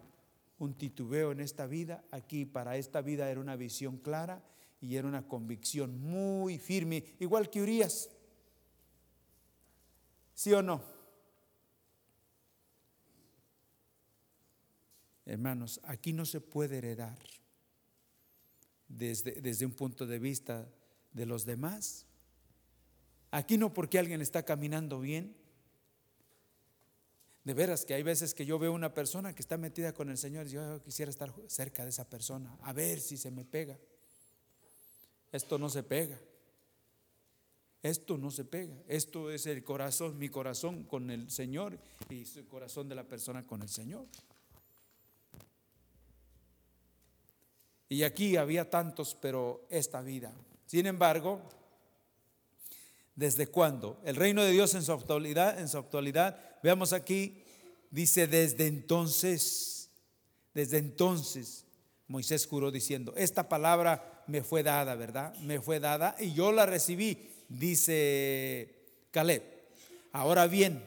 un 0.59 0.75
titubeo 0.75 1.33
en 1.33 1.41
esta 1.41 1.67
vida, 1.67 2.05
aquí 2.11 2.45
para 2.45 2.77
esta 2.77 3.01
vida 3.01 3.31
era 3.31 3.41
una 3.41 3.57
visión 3.57 3.97
clara 3.97 4.45
y 4.81 4.97
era 4.97 5.09
una 5.09 5.27
convicción 5.27 5.99
muy 6.01 6.59
firme, 6.59 7.05
igual 7.19 7.49
que 7.49 7.63
Urias. 7.63 8.11
¿Sí 10.35 10.53
o 10.53 10.63
no? 10.63 10.83
Hermanos, 15.25 15.81
aquí 15.85 16.13
no 16.13 16.27
se 16.27 16.41
puede 16.41 16.79
heredar 16.79 17.19
desde, 18.89 19.41
desde 19.41 19.65
un 19.65 19.73
punto 19.73 20.07
de 20.07 20.19
vista 20.19 20.69
de 21.13 21.25
los 21.25 21.45
demás. 21.45 22.07
Aquí 23.31 23.57
no 23.57 23.73
porque 23.73 23.99
alguien 23.99 24.21
está 24.21 24.45
caminando 24.45 25.01
bien. 25.01 25.40
De 27.51 27.55
veras 27.55 27.85
que 27.85 27.95
hay 27.95 28.05
veces 28.05 28.33
que 28.33 28.47
yo 28.47 28.61
veo 28.61 28.73
una 28.73 28.95
persona 28.95 29.35
que 29.35 29.43
está 29.43 29.59
metida 29.59 29.93
con 29.93 30.09
el 30.09 30.17
Señor 30.17 30.47
y 30.47 30.51
yo 30.51 30.81
quisiera 30.85 31.11
estar 31.11 31.35
cerca 31.49 31.83
de 31.83 31.89
esa 31.89 32.09
persona, 32.09 32.57
a 32.63 32.73
ver 32.73 33.01
si 33.01 33.17
se 33.17 33.33
me 33.33 33.45
pega. 33.45 33.77
Esto 35.33 35.59
no 35.59 35.69
se 35.69 35.83
pega. 35.83 36.17
Esto 37.83 38.17
no 38.19 38.31
se 38.31 38.45
pega. 38.45 38.77
Esto 38.87 39.33
es 39.33 39.47
el 39.47 39.65
corazón, 39.65 40.17
mi 40.17 40.29
corazón 40.29 40.85
con 40.85 41.11
el 41.11 41.29
Señor 41.29 41.77
y 42.09 42.25
su 42.25 42.47
corazón 42.47 42.89
de 42.89 42.95
la 42.95 43.03
persona 43.03 43.45
con 43.45 43.63
el 43.63 43.69
Señor. 43.69 44.07
Y 47.89 48.05
aquí 48.05 48.37
había 48.37 48.71
tantos, 48.71 49.17
pero 49.21 49.67
esta 49.71 50.03
vida. 50.03 50.33
Sin 50.67 50.87
embargo, 50.87 51.43
¿desde 53.21 53.49
cuándo? 53.49 54.01
El 54.03 54.17
reino 54.17 54.43
de 54.43 54.51
Dios 54.51 54.75
en 54.75 54.83
su 54.83 54.93
actualidad, 54.93 55.61
en 55.61 55.69
su 55.69 55.77
actualidad, 55.77 56.41
veamos 56.63 56.95
aquí, 56.95 57.45
dice 57.91 58.27
desde 58.27 58.67
entonces, 58.67 59.91
desde 60.55 60.79
entonces 60.79 61.67
Moisés 62.09 62.47
juró 62.47 62.71
diciendo, 62.71 63.13
esta 63.19 63.47
palabra 63.47 64.25
me 64.27 64.43
fue 64.43 64.63
dada, 64.63 64.95
¿verdad? 64.95 65.35
Me 65.41 65.61
fue 65.61 65.81
dada 65.81 66.17
y 66.19 66.33
yo 66.33 66.51
la 66.51 66.65
recibí, 66.65 67.29
dice 67.51 68.87
Caleb. 69.11 69.43
Ahora 70.13 70.47
bien, 70.47 70.83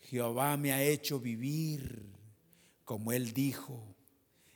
Jehová 0.00 0.56
me 0.56 0.72
ha 0.72 0.82
hecho 0.82 1.20
vivir 1.20 2.06
como 2.86 3.12
él 3.12 3.34
dijo 3.34 3.94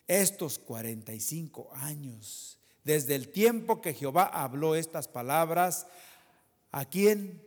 estos 0.09 0.59
45 0.59 1.71
años, 1.75 2.59
desde 2.83 3.15
el 3.15 3.29
tiempo 3.29 3.83
que 3.83 3.93
Jehová 3.93 4.25
habló 4.25 4.75
estas 4.75 5.07
palabras, 5.07 5.87
¿a 6.71 6.85
quién? 6.85 7.47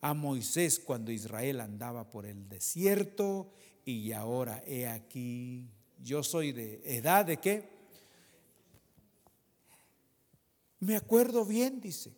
A 0.00 0.14
Moisés 0.14 0.78
cuando 0.78 1.10
Israel 1.10 1.60
andaba 1.60 2.10
por 2.10 2.26
el 2.26 2.48
desierto 2.48 3.50
y 3.84 4.12
ahora 4.12 4.62
he 4.66 4.86
aquí, 4.86 5.70
yo 6.02 6.22
soy 6.22 6.52
de 6.52 6.80
edad 6.84 7.24
de 7.24 7.38
qué? 7.38 7.70
Me 10.80 10.96
acuerdo 10.96 11.44
bien, 11.44 11.80
dice. 11.80 12.12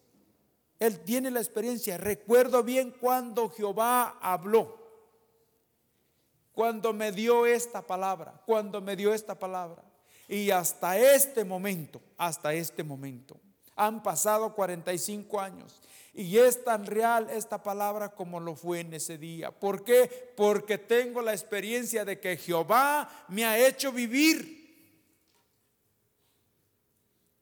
Él 0.79 1.01
tiene 1.01 1.31
la 1.31 1.41
experiencia. 1.41 1.97
Recuerdo 1.97 2.63
bien 2.63 2.95
cuando 3.01 3.49
Jehová 3.49 4.19
habló 4.21 4.87
cuando 6.57 6.95
me 6.95 7.13
dio 7.13 7.45
esta 7.45 7.87
palabra, 7.87 8.41
cuando 8.47 8.81
me 8.81 8.97
dio 8.97 9.13
esta 9.13 9.39
palabra. 9.39 9.85
Y 10.27 10.51
hasta 10.51 10.99
este 10.99 11.45
momento, 11.45 12.01
hasta 12.17 12.55
este 12.55 12.83
momento, 12.83 13.39
han 13.77 14.03
pasado 14.03 14.55
45 14.55 15.39
años. 15.39 15.83
Y 16.19 16.39
es 16.39 16.65
tan 16.65 16.87
real 16.87 17.29
esta 17.29 17.63
palabra 17.63 18.09
como 18.09 18.41
lo 18.41 18.57
fue 18.57 18.81
en 18.81 18.95
ese 18.95 19.19
día. 19.19 19.51
¿Por 19.51 19.85
qué? 19.85 20.33
Porque 20.35 20.79
tengo 20.79 21.21
la 21.21 21.33
experiencia 21.33 22.07
de 22.07 22.19
que 22.19 22.39
Jehová 22.39 23.27
me 23.29 23.45
ha 23.45 23.69
hecho 23.69 23.93
vivir. 23.93 24.57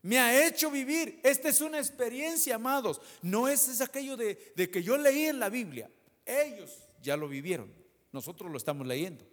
Me 0.02 0.18
ha 0.18 0.44
hecho 0.44 0.72
vivir. 0.72 1.20
Esta 1.22 1.50
es 1.50 1.60
una 1.60 1.78
experiencia, 1.78 2.56
amados. 2.56 3.00
No 3.22 3.46
es, 3.46 3.68
es 3.68 3.80
aquello 3.80 4.16
de, 4.16 4.52
de 4.56 4.68
que 4.68 4.82
yo 4.82 4.98
leí 4.98 5.26
en 5.26 5.38
la 5.38 5.50
Biblia. 5.50 5.88
Ellos 6.26 6.76
ya 7.00 7.16
lo 7.16 7.28
vivieron. 7.28 7.72
Nosotros 8.10 8.50
lo 8.50 8.56
estamos 8.56 8.88
leyendo. 8.88 9.24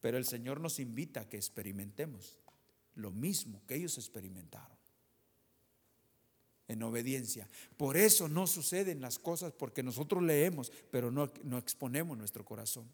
Pero 0.00 0.16
el 0.16 0.26
Señor 0.26 0.60
nos 0.60 0.78
invita 0.78 1.22
a 1.22 1.28
que 1.28 1.38
experimentemos 1.38 2.38
lo 2.94 3.10
mismo 3.10 3.64
que 3.66 3.74
ellos 3.74 3.98
experimentaron. 3.98 4.75
En 6.68 6.82
obediencia. 6.82 7.48
Por 7.76 7.96
eso 7.96 8.28
no 8.28 8.46
suceden 8.46 9.00
las 9.00 9.18
cosas 9.18 9.52
porque 9.52 9.82
nosotros 9.82 10.22
leemos, 10.22 10.72
pero 10.90 11.10
no, 11.10 11.32
no 11.44 11.58
exponemos 11.58 12.18
nuestro 12.18 12.44
corazón. 12.44 12.88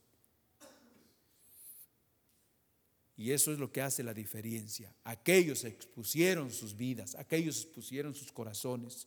Y 3.16 3.30
eso 3.30 3.52
es 3.52 3.58
lo 3.58 3.70
que 3.70 3.82
hace 3.82 4.02
la 4.02 4.14
diferencia. 4.14 4.92
Aquellos 5.04 5.64
expusieron 5.64 6.50
sus 6.50 6.76
vidas, 6.76 7.14
aquellos 7.14 7.58
expusieron 7.58 8.14
sus 8.14 8.32
corazones. 8.32 9.06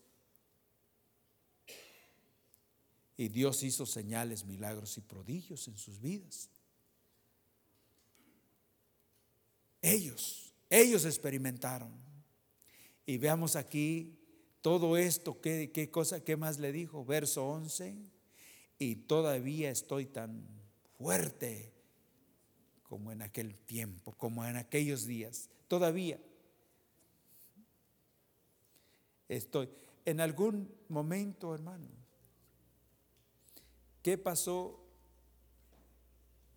Y 3.17 3.29
Dios 3.29 3.63
hizo 3.63 3.85
señales, 3.85 4.45
milagros 4.45 4.97
y 4.97 5.01
prodigios 5.01 5.67
en 5.67 5.77
sus 5.77 5.99
vidas. 5.99 6.49
Ellos, 9.81 10.53
ellos 10.69 11.05
experimentaron. 11.05 11.91
Y 13.05 13.17
veamos 13.17 13.55
aquí 13.55 14.17
todo 14.65 14.97
esto, 14.97 15.39
¿qué, 15.41 15.89
cosa, 15.91 16.23
qué 16.23 16.37
más 16.37 16.57
le 16.57 16.71
dijo? 16.71 17.05
Verso 17.05 17.47
11. 17.47 17.95
Y 18.79 18.95
todavía 18.95 19.69
estoy 19.69 20.07
tan 20.07 20.43
fuerte 20.97 21.71
como 22.81 23.11
en 23.11 23.21
aquel 23.21 23.53
tiempo, 23.53 24.13
como 24.17 24.43
en 24.43 24.57
aquellos 24.57 25.05
días. 25.05 25.51
Todavía 25.67 26.19
estoy. 29.29 29.69
En 30.03 30.19
algún 30.19 30.73
momento, 30.89 31.53
hermano, 31.53 31.87
¿Qué 34.01 34.17
pasó 34.17 34.83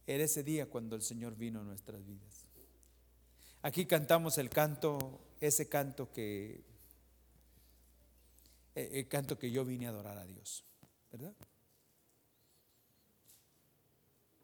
en 0.06 0.22
ese 0.22 0.42
día 0.42 0.64
cuando 0.64 0.96
el 0.96 1.02
Señor 1.02 1.36
vino 1.36 1.61
a 1.61 1.64
nuestras 1.64 2.06
vidas? 2.06 2.46
Aquí 3.61 3.84
cantamos 3.84 4.38
el 4.38 4.48
canto, 4.48 5.20
ese 5.40 5.68
canto 5.68 6.11
que, 6.11 6.78
el 8.79 9.09
canto 9.09 9.39
que 9.39 9.51
yo 9.51 9.64
vine 9.64 9.87
a 9.87 9.91
adorar 9.91 10.18
a 10.18 10.24
Dios, 10.24 10.64
¿verdad? 11.11 11.35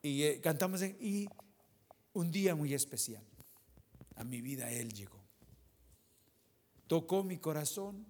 Y 0.03 0.25
eh, 0.25 0.41
cantamos, 0.41 0.83
y 0.83 1.29
un 2.13 2.31
día 2.31 2.55
muy 2.55 2.75
especial, 2.75 3.25
a 4.17 4.25
mi 4.25 4.41
vida 4.41 4.71
Él 4.71 4.93
llegó. 4.93 5.23
Tocó 6.87 7.23
mi 7.23 7.39
corazón 7.39 8.07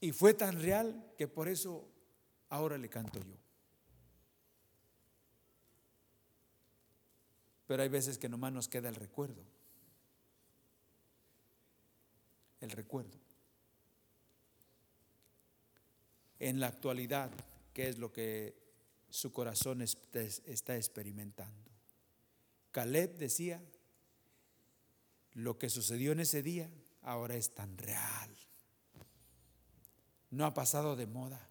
y 0.00 0.12
fue 0.12 0.34
tan 0.34 0.60
real 0.60 1.12
que 1.16 1.28
por 1.28 1.48
eso 1.48 1.88
ahora 2.48 2.76
le 2.78 2.88
canto 2.88 3.20
yo. 3.20 3.36
Pero 7.66 7.84
hay 7.84 7.88
veces 7.88 8.18
que 8.18 8.28
nomás 8.28 8.52
nos 8.52 8.66
queda 8.66 8.88
el 8.88 8.96
recuerdo. 8.96 9.44
El 12.60 12.70
recuerdo. 12.72 13.16
En 16.40 16.58
la 16.58 16.68
actualidad, 16.68 17.30
¿qué 17.72 17.88
es 17.88 17.98
lo 17.98 18.12
que 18.12 18.56
su 19.10 19.32
corazón 19.32 19.82
está 19.82 20.76
experimentando? 20.76 21.70
Caleb 22.72 23.18
decía, 23.18 23.62
lo 25.34 25.58
que 25.58 25.68
sucedió 25.68 26.12
en 26.12 26.20
ese 26.20 26.42
día 26.42 26.70
ahora 27.02 27.36
es 27.36 27.54
tan 27.54 27.76
real. 27.76 28.34
No 30.30 30.46
ha 30.46 30.54
pasado 30.54 30.96
de 30.96 31.06
moda. 31.06 31.48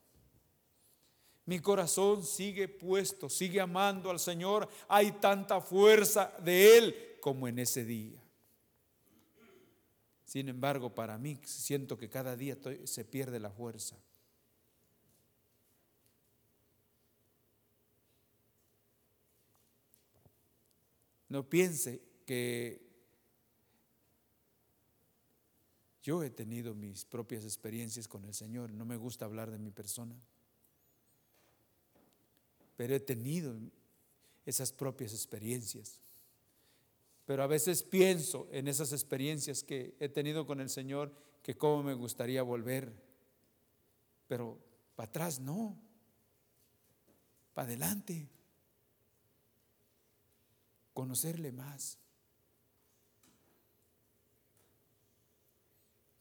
Mi 1.46 1.60
corazón 1.60 2.24
sigue 2.24 2.68
puesto, 2.68 3.30
sigue 3.30 3.60
amando 3.60 4.10
al 4.10 4.20
Señor. 4.20 4.70
Hay 4.88 5.14
tanta 5.14 5.62
fuerza 5.62 6.34
de 6.44 6.78
Él 6.78 7.18
como 7.22 7.48
en 7.48 7.60
ese 7.60 7.84
día. 7.84 8.22
Sin 10.26 10.48
embargo, 10.48 10.94
para 10.94 11.18
mí 11.18 11.40
siento 11.44 11.98
que 11.98 12.10
cada 12.10 12.36
día 12.36 12.58
se 12.86 13.04
pierde 13.04 13.40
la 13.40 13.50
fuerza. 13.50 13.98
No 21.30 21.48
piense 21.48 22.02
que 22.26 22.88
yo 26.04 26.24
he 26.24 26.30
tenido 26.30 26.76
mis 26.76 27.06
propias 27.06 27.44
experiencias 27.44 28.08
con 28.08 28.26
el 28.26 28.34
Señor. 28.34 28.72
No 28.74 28.86
me 28.86 28.98
gusta 28.98 29.26
hablar 29.26 29.52
de 29.52 29.60
mi 29.60 29.72
persona 29.72 30.16
pero 32.80 32.96
he 32.96 33.02
tenido 33.02 33.60
esas 34.46 34.72
propias 34.72 35.12
experiencias. 35.12 36.00
Pero 37.26 37.44
a 37.44 37.48
veces 37.48 37.84
pienso 37.84 38.48
en 38.54 38.70
esas 38.70 38.94
experiencias 38.94 39.64
que 39.64 39.98
he 40.00 40.08
tenido 40.08 40.48
con 40.48 40.62
el 40.62 40.70
Señor, 40.70 41.12
que 41.44 41.58
cómo 41.58 41.84
me 41.84 41.94
gustaría 41.94 42.42
volver. 42.42 42.94
Pero 44.30 44.58
para 44.96 45.10
atrás 45.10 45.42
no, 45.42 45.78
para 47.54 47.68
adelante. 47.68 48.30
Conocerle 50.94 51.52
más. 51.52 51.98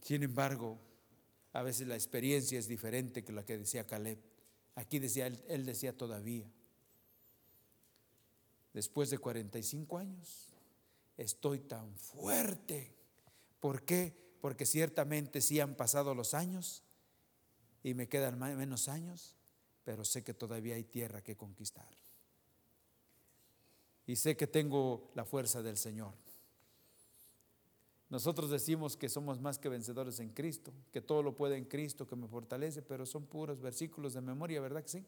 Sin 0.03 0.23
embargo, 0.23 0.79
A 1.53 1.62
veces 1.62 1.89
la 1.89 1.95
experiencia 1.95 2.59
es 2.59 2.69
diferente 2.69 3.25
que 3.25 3.33
la 3.33 3.45
que 3.45 3.59
decía 3.59 3.87
Caleb. 3.87 4.19
Aquí 4.75 4.99
decía, 4.99 5.27
él, 5.27 5.66
decía 5.66 5.97
todavía. 5.97 6.49
Después 8.73 9.11
de 9.11 9.19
45 9.19 9.99
años, 9.99 10.55
estoy 11.16 11.59
tan 11.59 11.97
fuerte. 11.97 12.95
¿Por 13.61 13.83
qué? 13.85 14.14
Porque 14.41 14.66
ciertamente 14.66 15.41
sí 15.41 15.59
han 15.59 15.75
pasado 15.75 16.14
los 16.14 16.33
años 16.35 16.85
y 17.83 17.95
me 17.95 18.09
quedan 18.09 18.39
menos 18.39 18.89
años, 18.89 19.35
pero 19.85 20.05
sé 20.05 20.23
que 20.23 20.35
todavía 20.35 20.77
hay 20.77 20.85
tierra 20.85 21.23
que 21.23 21.37
conquistar. 21.37 21.89
Y 24.09 24.16
sé 24.16 24.38
que 24.38 24.46
tengo 24.46 25.11
la 25.14 25.26
fuerza 25.26 25.62
del 25.62 25.76
Señor. 25.76 26.14
Nosotros 28.09 28.48
decimos 28.48 28.96
que 28.96 29.11
somos 29.11 29.38
más 29.38 29.59
que 29.59 29.68
vencedores 29.68 30.18
en 30.20 30.30
Cristo, 30.30 30.72
que 30.90 31.02
todo 31.02 31.22
lo 31.22 31.36
puede 31.36 31.59
en 31.59 31.66
Cristo 31.66 32.06
que 32.06 32.16
me 32.16 32.26
fortalece, 32.26 32.80
pero 32.80 33.04
son 33.04 33.26
puros 33.26 33.61
versículos 33.61 34.14
de 34.14 34.22
memoria, 34.22 34.62
¿verdad 34.62 34.82
que 34.82 34.88
sí? 34.88 35.04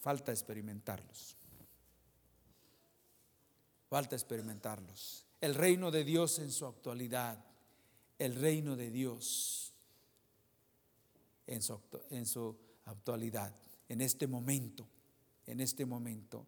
Falta 0.00 0.32
experimentarlos. 0.32 1.36
Falta 3.88 4.16
experimentarlos. 4.16 5.26
El 5.40 5.54
reino 5.54 5.92
de 5.92 6.02
Dios 6.02 6.40
en 6.40 6.50
su 6.50 6.66
actualidad, 6.66 7.38
el 8.18 8.34
reino 8.34 8.74
de 8.74 8.90
Dios 8.90 9.72
en 11.46 11.62
su, 11.62 11.80
en 12.10 12.26
su 12.26 12.58
actualidad, 12.84 13.54
en 13.88 14.00
este 14.00 14.26
momento, 14.26 14.88
en 15.46 15.60
este 15.60 15.86
momento. 15.86 16.46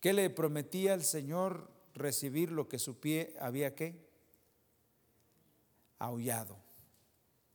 ¿Qué 0.00 0.12
le 0.12 0.30
prometía 0.30 0.94
el 0.94 1.04
Señor 1.04 1.70
recibir 1.94 2.50
lo 2.52 2.68
que 2.68 2.78
su 2.78 3.00
pie 3.00 3.34
había 3.40 3.74
que? 3.74 4.06
Aullado. 5.98 6.58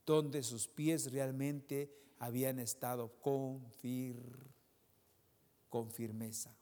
Donde 0.05 0.43
sus 0.43 0.67
pies 0.67 1.11
realmente 1.11 1.93
habían 2.19 2.59
estado 2.59 3.09
con, 3.19 3.63
con 5.69 5.91
firmeza. 5.91 6.55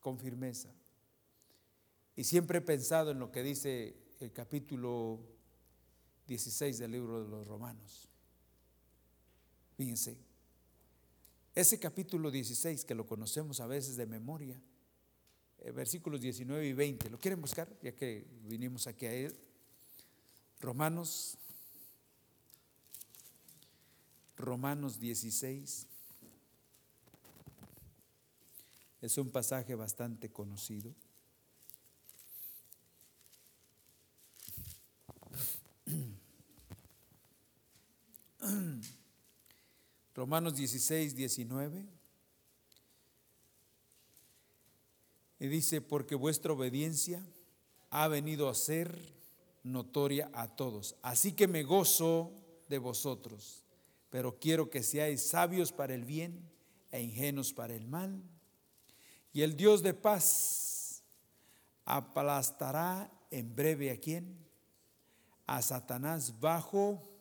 Con 0.00 0.18
firmeza. 0.18 0.74
Y 2.16 2.24
siempre 2.24 2.58
he 2.58 2.62
pensado 2.62 3.10
en 3.10 3.18
lo 3.18 3.32
que 3.32 3.42
dice 3.42 3.96
el 4.20 4.32
capítulo 4.32 5.20
16 6.26 6.78
del 6.78 6.92
libro 6.92 7.24
de 7.24 7.28
los 7.28 7.46
Romanos. 7.46 8.08
Fíjense, 9.76 10.16
ese 11.54 11.78
capítulo 11.78 12.30
16 12.30 12.84
que 12.84 12.94
lo 12.94 13.06
conocemos 13.06 13.60
a 13.60 13.66
veces 13.66 13.96
de 13.96 14.06
memoria, 14.06 14.60
eh, 15.58 15.70
versículos 15.70 16.20
19 16.20 16.66
y 16.66 16.72
20. 16.72 17.10
¿Lo 17.10 17.18
quieren 17.18 17.40
buscar? 17.40 17.68
Ya 17.80 17.92
que 17.92 18.26
vinimos 18.42 18.86
aquí 18.88 19.06
a 19.06 19.12
él. 19.12 19.36
Romanos, 20.60 21.38
Romanos 24.36 24.98
16. 24.98 25.86
Es 29.00 29.18
un 29.18 29.30
pasaje 29.30 29.74
bastante 29.76 30.30
conocido. 30.32 30.92
Romanos 40.14 40.54
16, 40.54 41.16
19. 41.16 41.86
Y 45.40 45.48
dice, 45.48 45.80
porque 45.80 46.14
vuestra 46.14 46.52
obediencia 46.52 47.24
ha 47.90 48.06
venido 48.08 48.48
a 48.48 48.54
ser 48.54 48.96
notoria 49.64 50.30
a 50.32 50.48
todos. 50.54 50.96
Así 51.02 51.32
que 51.32 51.48
me 51.48 51.64
gozo 51.64 52.32
de 52.68 52.78
vosotros, 52.78 53.64
pero 54.10 54.38
quiero 54.38 54.70
que 54.70 54.82
seáis 54.82 55.26
sabios 55.26 55.72
para 55.72 55.94
el 55.94 56.04
bien 56.04 56.48
e 56.92 57.02
ingenuos 57.02 57.52
para 57.52 57.74
el 57.74 57.86
mal. 57.88 58.22
Y 59.32 59.42
el 59.42 59.56
Dios 59.56 59.82
de 59.82 59.94
paz 59.94 61.02
aplastará 61.84 63.10
en 63.30 63.54
breve 63.54 63.90
a 63.90 63.96
quién? 63.98 64.38
A 65.46 65.60
Satanás 65.60 66.38
bajo 66.38 67.13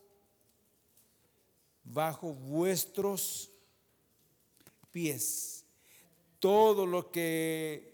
bajo 1.83 2.33
vuestros 2.33 3.51
pies. 4.91 5.65
Todo 6.39 6.85
lo 6.85 7.11
que 7.11 7.93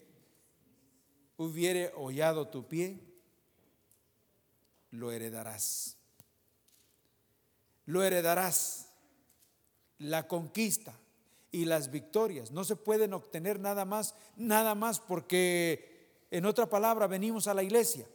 hubiere 1.36 1.92
hollado 1.96 2.48
tu 2.48 2.66
pie, 2.66 3.00
lo 4.90 5.10
heredarás. 5.12 5.96
Lo 7.86 8.02
heredarás. 8.02 8.86
La 9.98 10.26
conquista 10.26 10.98
y 11.52 11.66
las 11.66 11.90
victorias 11.90 12.50
no 12.52 12.64
se 12.64 12.76
pueden 12.76 13.12
obtener 13.12 13.60
nada 13.60 13.84
más, 13.84 14.14
nada 14.36 14.74
más 14.74 14.98
porque, 14.98 16.24
en 16.30 16.46
otra 16.46 16.68
palabra, 16.70 17.06
venimos 17.06 17.46
a 17.46 17.54
la 17.54 17.62
iglesia. 17.62 18.08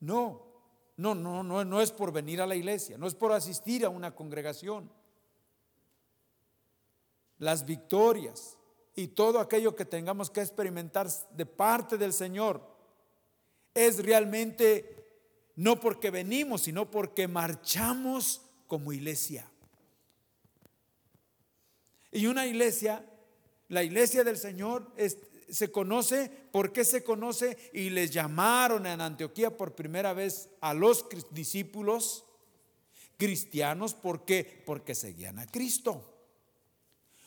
No, 0.00 0.53
no, 0.96 1.14
no, 1.14 1.42
no, 1.42 1.64
no 1.64 1.80
es 1.80 1.90
por 1.90 2.12
venir 2.12 2.40
a 2.40 2.46
la 2.46 2.54
iglesia, 2.54 2.96
no 2.98 3.06
es 3.06 3.14
por 3.14 3.32
asistir 3.32 3.84
a 3.84 3.88
una 3.88 4.14
congregación. 4.14 4.90
Las 7.38 7.64
victorias, 7.64 8.56
y 8.94 9.08
todo 9.08 9.40
aquello 9.40 9.74
que 9.74 9.84
tengamos 9.84 10.30
que 10.30 10.40
experimentar 10.40 11.08
de 11.32 11.46
parte 11.46 11.98
del 11.98 12.12
Señor 12.12 12.62
es 13.74 14.04
realmente 14.04 15.04
no 15.56 15.80
porque 15.80 16.10
venimos, 16.10 16.62
sino 16.62 16.90
porque 16.90 17.26
marchamos 17.26 18.42
como 18.66 18.92
iglesia. 18.92 19.50
Y 22.12 22.26
una 22.26 22.46
iglesia, 22.46 23.04
la 23.68 23.82
iglesia 23.82 24.22
del 24.22 24.36
Señor 24.36 24.92
se 25.48 25.70
conoce, 25.70 26.30
¿por 26.50 26.72
qué 26.72 26.84
se 26.84 27.02
conoce? 27.02 27.56
Y 27.72 27.90
les 27.90 28.10
llamaron 28.10 28.86
en 28.86 29.00
Antioquía 29.00 29.56
por 29.56 29.74
primera 29.74 30.12
vez 30.12 30.48
a 30.60 30.74
los 30.74 31.06
discípulos 31.30 32.24
cristianos, 33.16 33.94
¿por 33.94 34.24
qué? 34.24 34.62
Porque 34.66 34.94
seguían 34.94 35.38
a 35.38 35.46
Cristo. 35.46 36.10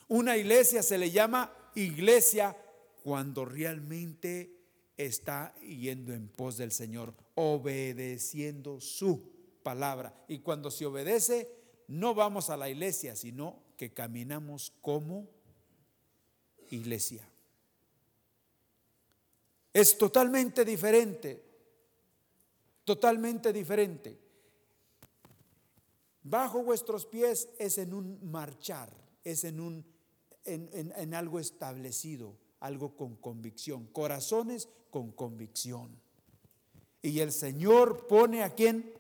Una 0.08 0.38
iglesia 0.38 0.84
se 0.84 0.98
le 0.98 1.12
llama 1.12 1.54
iglesia 1.76 2.56
cuando 3.04 3.46
realmente 3.46 4.58
está 4.98 5.54
yendo 5.62 6.14
en 6.14 6.28
pos 6.28 6.58
del 6.58 6.72
Señor, 6.72 7.14
obedeciendo 7.36 8.82
su 8.82 9.32
palabra. 9.64 10.14
Y 10.28 10.40
cuando 10.40 10.72
se 10.72 10.86
obedece, 10.86 11.50
no 11.88 12.16
vamos 12.16 12.50
a 12.50 12.58
la 12.58 12.70
iglesia, 12.70 13.16
sino 13.16 13.62
que 13.78 13.94
caminamos 13.94 14.74
como 14.82 15.28
iglesia. 16.72 17.30
Es 19.78 19.96
totalmente 19.96 20.66
diferente, 20.66 21.40
totalmente 22.84 23.54
diferente. 23.54 24.20
Bajo 26.24 26.64
vuestros 26.64 27.06
pies 27.06 27.48
es 27.60 27.78
en 27.78 27.94
un 27.94 28.20
marchar, 28.28 28.92
es 29.24 29.44
en 29.44 29.60
un 29.60 29.86
en, 30.46 31.14
algo 31.14 31.40
establecido, 31.40 32.36
algo 32.60 32.98
con 32.98 33.18
convicción, 33.18 33.86
corazones 33.86 34.68
con 34.90 35.12
convicción. 35.12 36.02
Y 37.04 37.20
el 37.20 37.32
Señor 37.32 38.08
pone 38.08 38.42
a 38.42 38.56
quién? 38.56 38.92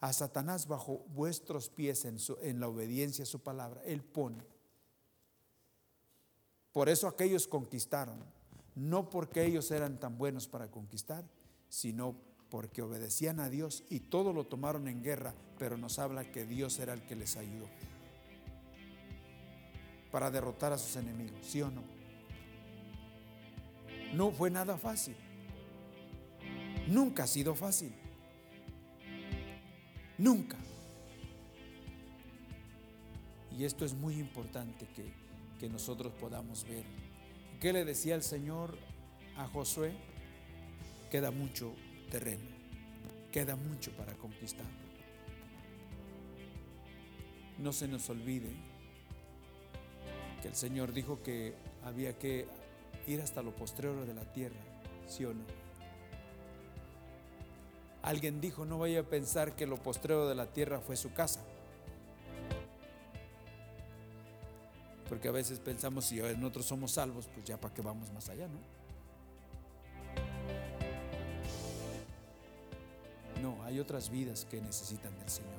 A 0.00 0.14
Satanás 0.14 0.66
bajo 0.66 1.04
vuestros 1.08 1.68
pies 1.68 2.06
en, 2.06 2.16
en 2.40 2.58
la 2.58 2.68
obediencia 2.68 3.24
a 3.24 3.26
su 3.26 3.40
palabra. 3.40 3.82
Él 3.84 4.02
pone. 4.02 4.42
Por 6.72 6.88
eso 6.88 7.06
aquellos 7.06 7.46
conquistaron, 7.46 8.24
no 8.76 9.10
porque 9.10 9.44
ellos 9.44 9.70
eran 9.70 9.98
tan 9.98 10.18
buenos 10.18 10.46
para 10.46 10.70
conquistar, 10.70 11.24
sino 11.68 12.14
porque 12.50 12.82
obedecían 12.82 13.40
a 13.40 13.50
Dios 13.50 13.82
y 13.90 14.00
todo 14.00 14.32
lo 14.32 14.44
tomaron 14.44 14.86
en 14.86 15.02
guerra, 15.02 15.34
pero 15.58 15.76
nos 15.76 15.98
habla 15.98 16.30
que 16.30 16.44
Dios 16.44 16.78
era 16.78 16.92
el 16.92 17.02
que 17.06 17.16
les 17.16 17.36
ayudó 17.36 17.66
para 20.12 20.30
derrotar 20.30 20.72
a 20.72 20.78
sus 20.78 20.96
enemigos, 20.96 21.38
¿sí 21.42 21.60
o 21.62 21.70
no? 21.70 21.82
No 24.14 24.30
fue 24.30 24.50
nada 24.50 24.76
fácil. 24.76 25.16
Nunca 26.86 27.24
ha 27.24 27.26
sido 27.26 27.54
fácil. 27.54 27.92
Nunca. 30.16 30.56
Y 33.58 33.64
esto 33.64 33.84
es 33.84 33.94
muy 33.94 34.14
importante 34.14 34.86
que, 34.94 35.12
que 35.58 35.68
nosotros 35.68 36.12
podamos 36.20 36.64
ver. 36.64 37.05
¿Qué 37.60 37.72
le 37.72 37.84
decía 37.84 38.14
el 38.14 38.22
Señor 38.22 38.76
a 39.36 39.48
Josué? 39.48 39.92
Queda 41.10 41.30
mucho 41.30 41.74
terreno, 42.10 42.48
queda 43.32 43.56
mucho 43.56 43.90
para 43.92 44.14
conquistar. 44.14 44.66
No 47.58 47.72
se 47.72 47.88
nos 47.88 48.08
olvide 48.10 48.76
el 50.46 50.54
Señor 50.54 50.92
dijo 50.92 51.22
que 51.22 51.54
había 51.84 52.18
que 52.18 52.46
ir 53.06 53.20
hasta 53.20 53.42
lo 53.42 53.54
postrero 53.54 54.04
de 54.06 54.14
la 54.14 54.24
tierra 54.32 54.56
¿Sí 55.08 55.24
o 55.24 55.32
no? 55.32 55.44
Alguien 58.02 58.40
dijo, 58.40 58.64
no 58.64 58.78
vaya 58.78 59.00
a 59.00 59.02
pensar 59.02 59.54
que 59.54 59.66
lo 59.66 59.76
postrero 59.76 60.28
de 60.28 60.34
la 60.34 60.46
tierra 60.46 60.80
fue 60.80 60.96
su 60.96 61.12
casa. 61.12 61.44
Porque 65.26 65.38
a 65.38 65.42
veces 65.42 65.58
pensamos, 65.58 66.04
si 66.04 66.20
nosotros 66.20 66.66
somos 66.66 66.92
salvos, 66.92 67.26
pues 67.34 67.44
ya 67.44 67.60
para 67.60 67.74
qué 67.74 67.82
vamos 67.82 68.12
más 68.12 68.28
allá, 68.28 68.46
¿no? 68.46 68.60
No, 73.42 73.60
hay 73.64 73.80
otras 73.80 74.08
vidas 74.08 74.46
que 74.48 74.60
necesitan 74.60 75.18
del 75.18 75.28
Señor. 75.28 75.50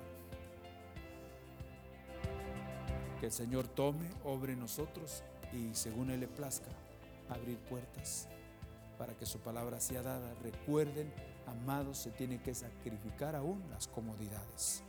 Que 3.19 3.25
el 3.25 3.31
Señor 3.33 3.67
tome, 3.67 4.09
obre 4.23 4.55
nosotros 4.55 5.21
y 5.51 5.75
según 5.75 6.11
Él 6.11 6.21
le 6.21 6.29
plazca, 6.29 6.71
abrir 7.27 7.57
puertas 7.57 8.29
para 8.97 9.17
que 9.17 9.25
su 9.25 9.39
palabra 9.39 9.81
sea 9.81 10.01
dada. 10.01 10.33
Recuerden, 10.43 11.11
amados, 11.45 11.97
se 11.97 12.11
tiene 12.11 12.41
que 12.41 12.55
sacrificar 12.55 13.35
aún 13.35 13.61
las 13.69 13.89
comodidades, 13.89 14.81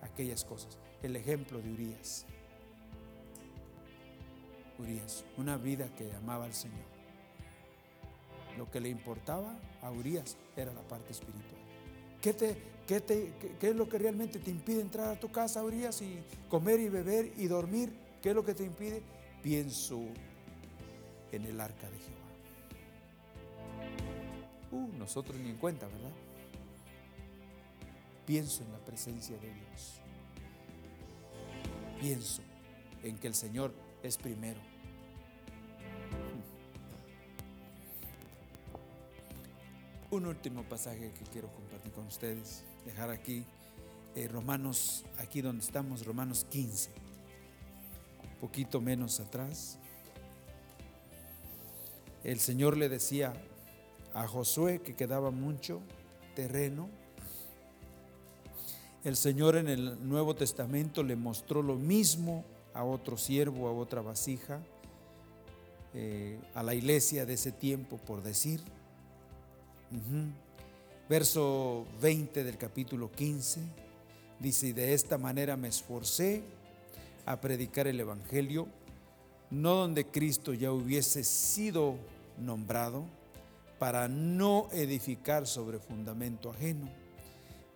aquellas 0.00 0.46
cosas. 0.46 0.78
El 1.02 1.14
ejemplo 1.14 1.60
de 1.60 1.70
Urias. 1.70 2.24
Urias, 4.78 5.24
una 5.36 5.56
vida 5.56 5.88
que 5.96 6.12
amaba 6.14 6.44
al 6.44 6.54
Señor. 6.54 6.84
Lo 8.56 8.70
que 8.70 8.80
le 8.80 8.88
importaba 8.88 9.58
a 9.82 9.90
Urias 9.90 10.36
era 10.56 10.72
la 10.72 10.82
parte 10.82 11.12
espiritual. 11.12 11.60
¿Qué, 12.20 12.32
te, 12.32 12.56
qué, 12.86 13.00
te, 13.00 13.34
qué, 13.60 13.68
es 13.68 13.76
lo 13.76 13.88
que 13.88 13.98
realmente 13.98 14.38
te 14.38 14.50
impide 14.50 14.80
entrar 14.80 15.08
a 15.08 15.20
tu 15.20 15.30
casa, 15.30 15.62
Urias, 15.62 16.00
y 16.02 16.22
comer 16.48 16.80
y 16.80 16.88
beber 16.88 17.32
y 17.36 17.46
dormir? 17.46 17.92
¿Qué 18.22 18.30
es 18.30 18.34
lo 18.34 18.44
que 18.44 18.54
te 18.54 18.64
impide? 18.64 19.02
Pienso 19.42 20.00
en 21.32 21.44
el 21.44 21.60
arca 21.60 21.88
de 21.90 21.98
Jehová. 21.98 22.16
Uh, 24.72 24.98
nosotros 24.98 25.38
ni 25.38 25.50
en 25.50 25.56
cuenta, 25.56 25.86
¿verdad? 25.86 26.12
Pienso 28.26 28.64
en 28.64 28.72
la 28.72 28.78
presencia 28.78 29.36
de 29.36 29.52
Dios. 29.52 30.00
Pienso 32.00 32.42
en 33.02 33.16
que 33.18 33.28
el 33.28 33.34
Señor 33.34 33.72
es 34.06 34.16
primero. 34.16 34.60
Un 40.10 40.26
último 40.26 40.62
pasaje 40.62 41.12
que 41.12 41.24
quiero 41.32 41.52
compartir 41.52 41.92
con 41.92 42.06
ustedes, 42.06 42.64
dejar 42.84 43.10
aquí, 43.10 43.44
eh, 44.14 44.28
Romanos, 44.28 45.04
aquí 45.18 45.42
donde 45.42 45.64
estamos, 45.64 46.06
Romanos 46.06 46.46
15, 46.48 46.90
poquito 48.40 48.80
menos 48.80 49.18
atrás. 49.20 49.78
El 52.22 52.38
Señor 52.38 52.76
le 52.76 52.88
decía 52.88 53.34
a 54.14 54.26
Josué 54.26 54.80
que 54.80 54.94
quedaba 54.94 55.30
mucho 55.30 55.82
terreno. 56.34 56.88
El 59.04 59.16
Señor 59.16 59.56
en 59.56 59.68
el 59.68 60.08
Nuevo 60.08 60.34
Testamento 60.34 61.02
le 61.02 61.16
mostró 61.16 61.62
lo 61.62 61.74
mismo 61.74 62.44
a 62.76 62.84
otro 62.84 63.16
siervo, 63.16 63.68
a 63.68 63.72
otra 63.72 64.02
vasija, 64.02 64.60
eh, 65.94 66.38
a 66.54 66.62
la 66.62 66.74
iglesia 66.74 67.24
de 67.24 67.34
ese 67.34 67.50
tiempo, 67.50 67.96
por 67.96 68.22
decir. 68.22 68.60
Verso 71.08 71.86
20 72.02 72.44
del 72.44 72.58
capítulo 72.58 73.10
15 73.10 73.60
dice, 74.40 74.68
y 74.68 74.72
de 74.72 74.92
esta 74.92 75.16
manera 75.16 75.56
me 75.56 75.68
esforcé 75.68 76.42
a 77.24 77.40
predicar 77.40 77.86
el 77.86 77.98
Evangelio, 77.98 78.68
no 79.50 79.74
donde 79.76 80.06
Cristo 80.06 80.52
ya 80.52 80.70
hubiese 80.70 81.24
sido 81.24 81.96
nombrado, 82.38 83.04
para 83.78 84.08
no 84.08 84.68
edificar 84.72 85.46
sobre 85.46 85.78
fundamento 85.78 86.50
ajeno, 86.50 86.88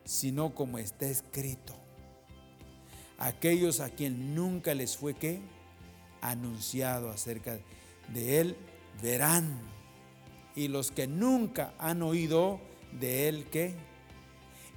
sino 0.05 0.55
como 0.55 0.79
está 0.79 1.07
escrito 1.07 1.75
aquellos 3.21 3.79
a 3.79 3.91
quien 3.91 4.35
nunca 4.35 4.75
les 4.75 4.97
fue 4.97 5.15
que 5.15 5.41
anunciado 6.21 7.11
acerca 7.11 7.61
de 8.09 8.41
él 8.41 8.57
verán. 9.01 9.61
Y 10.57 10.67
los 10.67 10.91
que 10.91 11.07
nunca 11.07 11.73
han 11.79 12.03
oído 12.03 12.61
de 12.99 13.29
él 13.29 13.47
que 13.47 13.75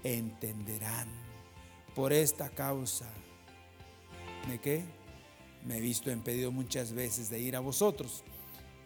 entenderán. 0.03 1.07
Por 1.95 2.13
esta 2.13 2.49
causa 2.49 3.07
de 4.47 4.59
qué 4.59 4.83
me 5.65 5.77
he 5.77 5.81
visto 5.81 6.11
impedido 6.11 6.51
muchas 6.51 6.93
veces 6.93 7.31
de 7.31 7.39
ir 7.39 7.55
a 7.55 7.59
vosotros. 7.59 8.23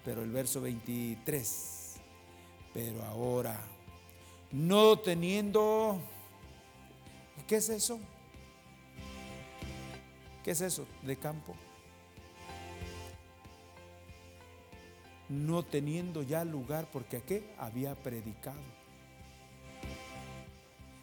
Pero 0.06 0.24
el 0.24 0.32
verso 0.32 0.62
23 0.62 1.78
pero 2.78 3.04
ahora 3.06 3.60
no 4.52 5.00
teniendo 5.00 6.00
¿qué 7.48 7.56
es 7.56 7.70
eso? 7.70 8.00
¿Qué 10.48 10.52
es 10.52 10.62
eso 10.62 10.88
de 11.04 11.18
campo? 11.18 11.54
No 15.28 15.66
teniendo 15.66 16.24
ya 16.24 16.46
lugar, 16.46 16.88
porque 16.90 17.18
aquí 17.18 17.44
había 17.58 17.96
predicado. 17.96 18.62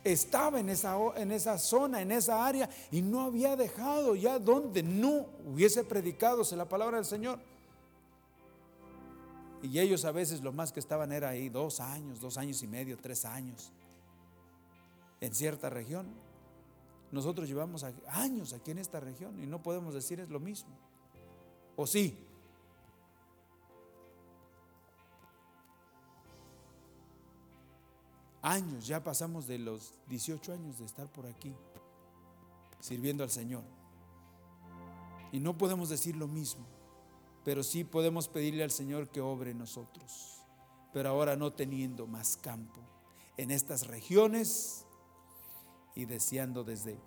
Estaba 0.03 0.61
en 0.61 0.71
esa, 0.71 0.97
en 1.17 1.31
esa 1.31 1.59
zona, 1.59 2.01
en 2.01 2.13
esa 2.13 2.47
área, 2.47 2.71
y 2.91 3.03
no 3.03 3.21
había 3.21 3.55
dejado 3.55 4.17
ya 4.17 4.39
donde 4.39 4.83
no 4.83 5.27
hubiese 5.45 5.85
predicado 5.85 6.43
la 6.57 6.67
palabra 6.67 6.97
del 6.97 7.05
Señor. 7.05 7.39
Y 9.63 9.79
ellos 9.79 10.07
a 10.07 10.11
veces 10.13 10.41
lo 10.41 10.55
más 10.55 10.73
que 10.73 10.81
estaban 10.81 11.13
era 11.13 11.29
ahí 11.29 11.51
dos 11.51 11.81
años, 11.81 12.19
dos 12.19 12.39
años 12.39 12.63
y 12.63 12.67
medio, 12.67 12.97
tres 12.97 13.27
años, 13.27 13.71
en 15.21 15.35
cierta 15.35 15.69
región. 15.69 16.24
Nosotros 17.15 17.47
llevamos 17.49 17.85
años 18.09 18.53
aquí 18.53 18.73
en 18.73 18.79
esta 18.79 18.99
región 18.99 19.41
y 19.41 19.47
no 19.47 19.63
podemos 19.63 19.95
decir 19.95 20.19
es 20.19 20.31
lo 20.31 20.41
mismo. 20.41 20.77
¿O 21.77 21.87
sí? 21.87 22.19
Años, 28.43 28.89
ya 28.89 29.05
pasamos 29.05 29.47
de 29.47 29.61
los 29.61 29.95
18 30.09 30.55
años 30.55 30.81
de 30.81 30.87
estar 30.87 31.07
por 31.07 31.27
aquí, 31.27 31.55
sirviendo 32.81 33.23
al 33.23 33.31
Señor. 33.31 33.63
Y 35.31 35.39
no 35.39 35.57
podemos 35.57 35.91
decir 35.91 36.17
lo 36.17 36.27
mismo, 36.27 36.67
pero 37.45 37.63
sí 37.63 37.85
podemos 37.85 38.27
pedirle 38.27 38.65
al 38.65 38.73
Señor 38.73 39.09
que 39.09 39.21
obre 39.21 39.55
nosotros. 39.55 40.43
Pero 40.93 41.11
ahora 41.11 41.37
no 41.37 41.53
teniendo 41.53 42.09
más 42.09 42.37
campo 42.37 42.81
en 43.37 43.53
estas 43.53 43.87
regiones 43.87 44.85
y 45.95 46.05
deseando 46.07 46.65
desde 46.65 46.99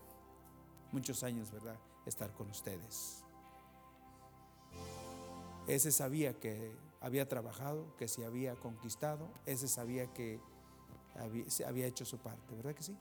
muchos 0.91 1.23
años, 1.23 1.51
¿verdad?, 1.51 1.77
estar 2.05 2.31
con 2.33 2.49
ustedes. 2.49 3.23
Ese 5.67 5.91
sabía 5.91 6.39
que 6.39 6.73
había 7.01 7.27
trabajado, 7.27 7.95
que 7.97 8.07
se 8.07 8.25
había 8.25 8.55
conquistado, 8.55 9.29
ese 9.45 9.67
sabía 9.67 10.07
que 10.13 10.39
había, 11.65 11.87
hecho 11.87 12.05
su 12.05 12.17
parte, 12.19 12.55
¿verdad 12.55 12.73
que 12.73 12.83
sí? 12.83 12.97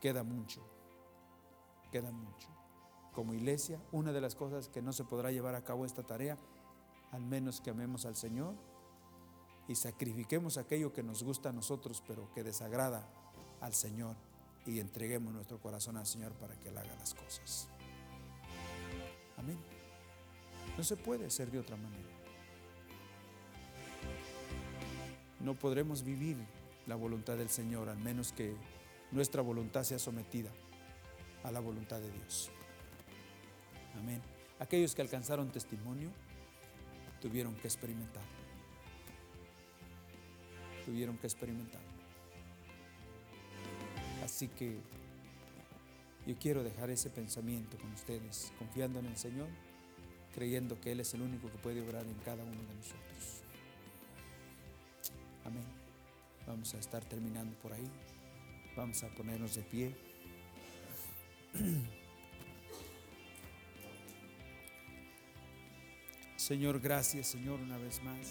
Queda 0.00 0.22
mucho, 0.22 0.60
queda 1.90 2.10
mucho. 2.12 2.48
Como 3.14 3.32
iglesia, 3.32 3.80
una 3.92 4.12
de 4.12 4.20
las 4.20 4.34
cosas 4.34 4.68
que 4.68 4.82
no 4.82 4.92
se 4.92 5.04
podrá 5.04 5.32
llevar 5.32 5.54
a 5.54 5.64
cabo 5.64 5.86
esta 5.86 6.02
tarea, 6.02 6.36
al 7.12 7.22
menos 7.22 7.60
que 7.62 7.70
amemos 7.70 8.04
al 8.04 8.14
Señor, 8.14 8.54
y 9.68 9.74
sacrifiquemos 9.74 10.58
aquello 10.58 10.92
que 10.92 11.02
nos 11.02 11.22
gusta 11.22 11.48
a 11.48 11.52
nosotros, 11.52 12.02
pero 12.06 12.32
que 12.34 12.42
desagrada 12.42 13.08
al 13.60 13.74
Señor 13.74 14.16
y 14.64 14.80
entreguemos 14.80 15.32
nuestro 15.32 15.58
corazón 15.58 15.96
al 15.96 16.06
Señor 16.06 16.32
para 16.34 16.54
que 16.56 16.68
Él 16.68 16.78
haga 16.78 16.94
las 16.96 17.14
cosas. 17.14 17.68
Amén. 19.36 19.58
No 20.76 20.84
se 20.84 20.96
puede 20.96 21.30
ser 21.30 21.50
de 21.50 21.58
otra 21.58 21.76
manera. 21.76 22.08
No 25.40 25.54
podremos 25.54 26.02
vivir 26.02 26.36
la 26.86 26.96
voluntad 26.96 27.36
del 27.36 27.48
Señor, 27.48 27.88
al 27.88 27.98
menos 27.98 28.32
que 28.32 28.54
nuestra 29.10 29.42
voluntad 29.42 29.84
sea 29.84 29.98
sometida 29.98 30.50
a 31.44 31.50
la 31.50 31.60
voluntad 31.60 32.00
de 32.00 32.10
Dios. 32.10 32.50
Amén. 33.96 34.20
Aquellos 34.58 34.94
que 34.94 35.02
alcanzaron 35.02 35.50
testimonio 35.50 36.10
tuvieron 37.20 37.54
que 37.56 37.68
experimentar 37.68 38.35
tuvieron 40.86 41.18
que 41.18 41.26
experimentar. 41.26 41.82
Así 44.24 44.48
que 44.48 44.78
yo 46.26 46.36
quiero 46.38 46.64
dejar 46.64 46.90
ese 46.90 47.10
pensamiento 47.10 47.76
con 47.76 47.92
ustedes, 47.92 48.52
confiando 48.58 49.00
en 49.00 49.06
el 49.06 49.16
Señor, 49.16 49.48
creyendo 50.34 50.80
que 50.80 50.92
Él 50.92 51.00
es 51.00 51.12
el 51.14 51.22
único 51.22 51.50
que 51.50 51.58
puede 51.58 51.82
obrar 51.82 52.06
en 52.06 52.14
cada 52.24 52.42
uno 52.42 52.62
de 52.62 52.74
nosotros. 52.74 53.42
Amén. 55.44 55.64
Vamos 56.46 56.74
a 56.74 56.78
estar 56.78 57.04
terminando 57.04 57.56
por 57.58 57.72
ahí. 57.72 57.88
Vamos 58.76 59.02
a 59.02 59.08
ponernos 59.08 59.56
de 59.56 59.62
pie. 59.62 59.94
Señor, 66.36 66.80
gracias, 66.80 67.28
Señor, 67.28 67.60
una 67.60 67.78
vez 67.78 68.02
más. 68.02 68.28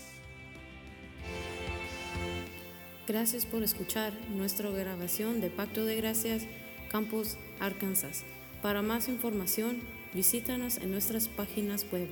Gracias 3.07 3.45
por 3.45 3.61
escuchar 3.61 4.13
nuestra 4.29 4.71
grabación 4.71 5.39
de 5.39 5.51
Pacto 5.51 5.85
de 5.85 5.95
Gracias, 5.95 6.47
Campus, 6.89 7.37
Arkansas. 7.59 8.23
Para 8.63 8.81
más 8.81 9.09
información, 9.09 9.81
visítanos 10.13 10.77
en 10.77 10.89
nuestras 10.91 11.27
páginas 11.27 11.85
web 11.91 12.07